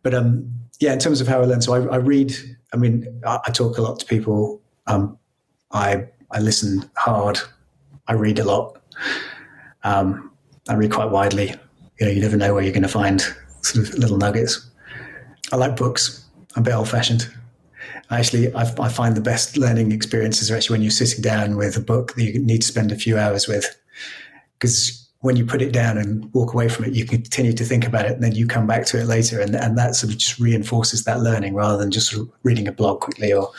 But 0.04 0.14
um, 0.14 0.52
yeah, 0.80 0.94
in 0.94 1.00
terms 1.00 1.22
of 1.22 1.28
how 1.28 1.42
I 1.42 1.46
learn, 1.46 1.62
so 1.62 1.74
I, 1.74 1.96
I 1.96 1.98
read. 1.98 2.34
I 2.74 2.78
mean, 2.78 3.22
I, 3.26 3.40
I, 3.46 3.52
talk 3.52 3.78
a 3.78 3.82
lot 3.82 4.00
to 4.00 4.06
people. 4.06 4.62
Um, 4.88 5.18
I 5.72 6.06
I 6.32 6.40
listen 6.40 6.90
hard. 6.98 7.40
I 8.08 8.14
read 8.14 8.40
a 8.40 8.44
lot. 8.44 8.82
Um, 9.84 10.32
I 10.68 10.74
read 10.74 10.92
quite 10.92 11.10
widely. 11.10 11.56
You 12.00 12.06
know, 12.06 12.12
you 12.12 12.22
never 12.22 12.36
know 12.36 12.54
where 12.54 12.64
you're 12.64 12.74
going 12.74 12.84
to 12.84 12.90
find 12.90 13.22
sort 13.62 13.88
of 13.88 13.94
little 13.98 14.18
nuggets. 14.18 14.70
I 15.54 15.56
like 15.56 15.76
books. 15.78 16.25
I'm 16.56 16.62
a 16.62 16.66
bit 16.66 16.74
old 16.74 16.90
fashioned. 16.90 17.30
Actually, 18.10 18.54
I, 18.54 18.62
I 18.80 18.90
find 18.90 19.16
the 19.16 19.22
best 19.22 19.58
learning 19.58 19.92
experiences 19.92 20.50
are 20.50 20.56
actually 20.56 20.76
when 20.76 20.82
you're 20.82 20.92
sitting 20.92 21.22
down 21.22 21.58
with 21.58 21.76
a 21.76 21.82
book 21.82 22.14
that 22.16 22.24
you 22.24 22.40
need 22.40 22.62
to 22.62 22.68
spend 22.68 22.92
a 22.92 22.96
few 22.96 23.18
hours 23.18 23.48
with, 23.48 23.76
because 24.60 25.02
when 25.20 25.36
you 25.36 25.46
put 25.46 25.62
it 25.62 25.74
down 25.74 25.98
and 25.98 26.32
walk 26.34 26.54
away 26.54 26.70
from 26.70 26.86
it, 26.86 26.94
you 26.94 27.04
continue 27.04 27.52
to 27.52 27.64
think 27.64 27.88
about 27.88 28.06
it, 28.06 28.12
and 28.12 28.24
then 28.24 28.36
you 28.36 28.46
come 28.46 28.68
back 28.68 28.86
to 28.86 29.00
it 29.00 29.06
later, 29.06 29.42
and, 29.42 29.56
and 29.56 29.78
that 29.78 29.96
sort 29.96 30.14
of 30.14 30.20
just 30.20 30.40
reinforces 30.40 31.04
that 31.04 31.22
learning 31.22 31.56
rather 31.56 31.78
than 31.78 31.90
just 31.90 32.16
reading 32.44 32.68
a 32.68 32.72
blog 32.72 33.02
quickly 33.02 33.34
or, 33.34 33.50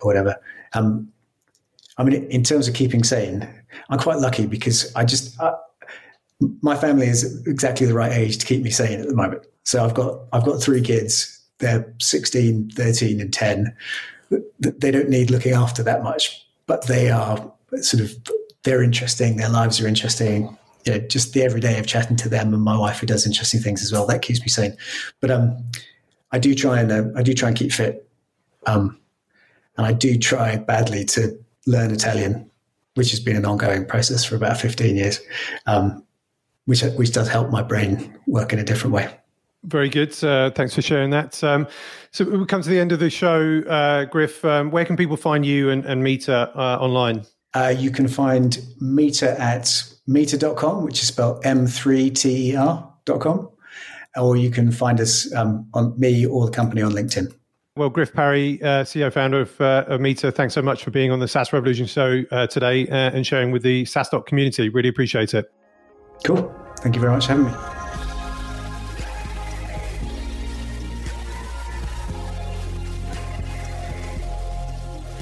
or 0.00 0.06
whatever. 0.06 0.36
Um, 0.74 1.10
I 1.96 2.04
mean, 2.04 2.24
in 2.24 2.42
terms 2.42 2.68
of 2.68 2.74
keeping 2.74 3.02
sane, 3.02 3.48
I'm 3.88 3.98
quite 3.98 4.18
lucky 4.18 4.46
because 4.46 4.94
I 4.94 5.06
just 5.06 5.40
uh, 5.40 5.56
my 6.60 6.76
family 6.76 7.06
is 7.06 7.46
exactly 7.46 7.86
the 7.86 7.94
right 7.94 8.12
age 8.12 8.36
to 8.38 8.46
keep 8.46 8.62
me 8.62 8.70
sane 8.70 9.00
at 9.00 9.08
the 9.08 9.14
moment. 9.14 9.46
So 9.62 9.82
I've 9.82 9.94
got 9.94 10.20
I've 10.32 10.44
got 10.44 10.62
three 10.62 10.82
kids. 10.82 11.35
They're 11.58 11.92
16, 12.00 12.70
13, 12.70 13.20
and 13.20 13.32
10. 13.32 13.76
They 14.58 14.90
don't 14.90 15.08
need 15.08 15.30
looking 15.30 15.52
after 15.52 15.82
that 15.82 16.02
much, 16.02 16.46
but 16.66 16.86
they 16.86 17.10
are 17.10 17.52
sort 17.80 18.02
of 18.02 18.14
they're 18.64 18.82
interesting. 18.82 19.36
Their 19.36 19.48
lives 19.48 19.80
are 19.80 19.86
interesting. 19.86 20.56
You 20.84 20.92
know, 20.92 20.98
just 20.98 21.32
the 21.32 21.42
everyday 21.42 21.78
of 21.78 21.86
chatting 21.86 22.16
to 22.18 22.28
them 22.28 22.52
and 22.52 22.62
my 22.62 22.76
wife 22.76 22.98
who 22.98 23.06
does 23.06 23.26
interesting 23.26 23.60
things 23.60 23.82
as 23.82 23.92
well. 23.92 24.06
That 24.06 24.22
keeps 24.22 24.40
me 24.40 24.48
sane. 24.48 24.76
But 25.20 25.30
um, 25.30 25.56
I 26.32 26.38
do 26.38 26.54
try 26.54 26.80
and 26.80 26.92
uh, 26.92 27.04
I 27.16 27.22
do 27.22 27.32
try 27.32 27.48
and 27.48 27.56
keep 27.56 27.72
fit. 27.72 28.08
Um, 28.66 28.98
and 29.76 29.86
I 29.86 29.92
do 29.92 30.18
try 30.18 30.56
badly 30.56 31.04
to 31.06 31.38
learn 31.66 31.90
Italian, 31.90 32.50
which 32.94 33.10
has 33.10 33.20
been 33.20 33.36
an 33.36 33.44
ongoing 33.44 33.86
process 33.86 34.24
for 34.24 34.36
about 34.36 34.60
15 34.60 34.96
years, 34.96 35.20
um, 35.66 36.04
which, 36.64 36.82
which 36.82 37.12
does 37.12 37.28
help 37.28 37.50
my 37.50 37.62
brain 37.62 38.18
work 38.26 38.52
in 38.52 38.58
a 38.58 38.64
different 38.64 38.94
way. 38.94 39.14
Very 39.66 39.88
good. 39.88 40.22
Uh, 40.22 40.50
thanks 40.50 40.74
for 40.74 40.82
sharing 40.82 41.10
that. 41.10 41.42
Um, 41.42 41.66
so 42.12 42.24
we 42.24 42.46
come 42.46 42.62
to 42.62 42.68
the 42.68 42.78
end 42.78 42.92
of 42.92 43.00
the 43.00 43.10
show, 43.10 43.62
uh, 43.62 44.04
Griff. 44.04 44.44
Um, 44.44 44.70
where 44.70 44.84
can 44.84 44.96
people 44.96 45.16
find 45.16 45.44
you 45.44 45.70
and, 45.70 45.84
and 45.84 46.04
M3ter 46.04 46.56
uh, 46.56 46.78
online? 46.78 47.26
Uh, 47.54 47.74
you 47.76 47.90
can 47.90 48.06
find 48.06 48.52
M3ter 48.80 49.38
at 49.40 49.82
meeter.com, 50.06 50.84
which 50.84 51.02
is 51.02 51.08
spelled 51.08 51.42
M3TER.com, 51.42 53.50
or 54.16 54.36
you 54.36 54.50
can 54.50 54.70
find 54.70 55.00
us 55.00 55.34
um, 55.34 55.68
on 55.74 55.98
me 55.98 56.24
or 56.26 56.46
the 56.46 56.52
company 56.52 56.82
on 56.82 56.92
LinkedIn. 56.92 57.34
Well, 57.76 57.90
Griff 57.90 58.12
Parry, 58.12 58.62
uh, 58.62 58.84
CEO 58.84 59.12
founder 59.12 59.40
of, 59.40 59.60
uh, 59.60 59.84
of 59.88 60.00
M3ter, 60.00 60.32
thanks 60.32 60.54
so 60.54 60.62
much 60.62 60.84
for 60.84 60.92
being 60.92 61.10
on 61.10 61.18
the 61.18 61.28
SaaS 61.28 61.52
Revolution 61.52 61.86
show 61.86 62.22
uh, 62.30 62.46
today 62.46 62.86
uh, 62.88 63.10
and 63.10 63.26
sharing 63.26 63.50
with 63.50 63.62
the 63.62 63.82
SaaStock 63.84 64.26
community. 64.26 64.68
Really 64.68 64.88
appreciate 64.88 65.34
it. 65.34 65.52
Cool. 66.24 66.54
Thank 66.78 66.94
you 66.94 67.00
very 67.00 67.12
much 67.12 67.26
for 67.26 67.32
having 67.32 67.46
me. 67.46 67.85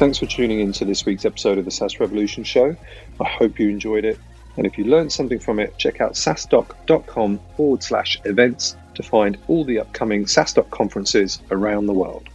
Thanks 0.05 0.19
for 0.19 0.27
tuning 0.27 0.61
in 0.61 0.71
to 0.73 0.85
this 0.85 1.07
week's 1.07 1.25
episode 1.25 1.57
of 1.57 1.65
the 1.65 1.71
SaaS 1.71 1.99
Revolution 1.99 2.45
show. 2.45 2.77
I 3.19 3.25
hope 3.25 3.59
you 3.59 3.71
enjoyed 3.71 4.05
it. 4.05 4.19
And 4.59 4.67
if 4.67 4.77
you 4.77 4.85
learned 4.85 5.11
something 5.11 5.39
from 5.39 5.59
it, 5.59 5.79
check 5.79 6.03
out 6.03 6.13
saastock.com 6.13 7.41
forward 7.57 7.83
slash 7.83 8.21
events 8.27 8.77
to 8.97 9.03
find 9.03 9.39
all 9.49 9.65
the 9.65 9.79
upcoming 9.79 10.27
SaaStock 10.27 10.69
conferences 10.69 11.41
around 11.51 11.87
the 11.87 11.95
world. 11.95 12.29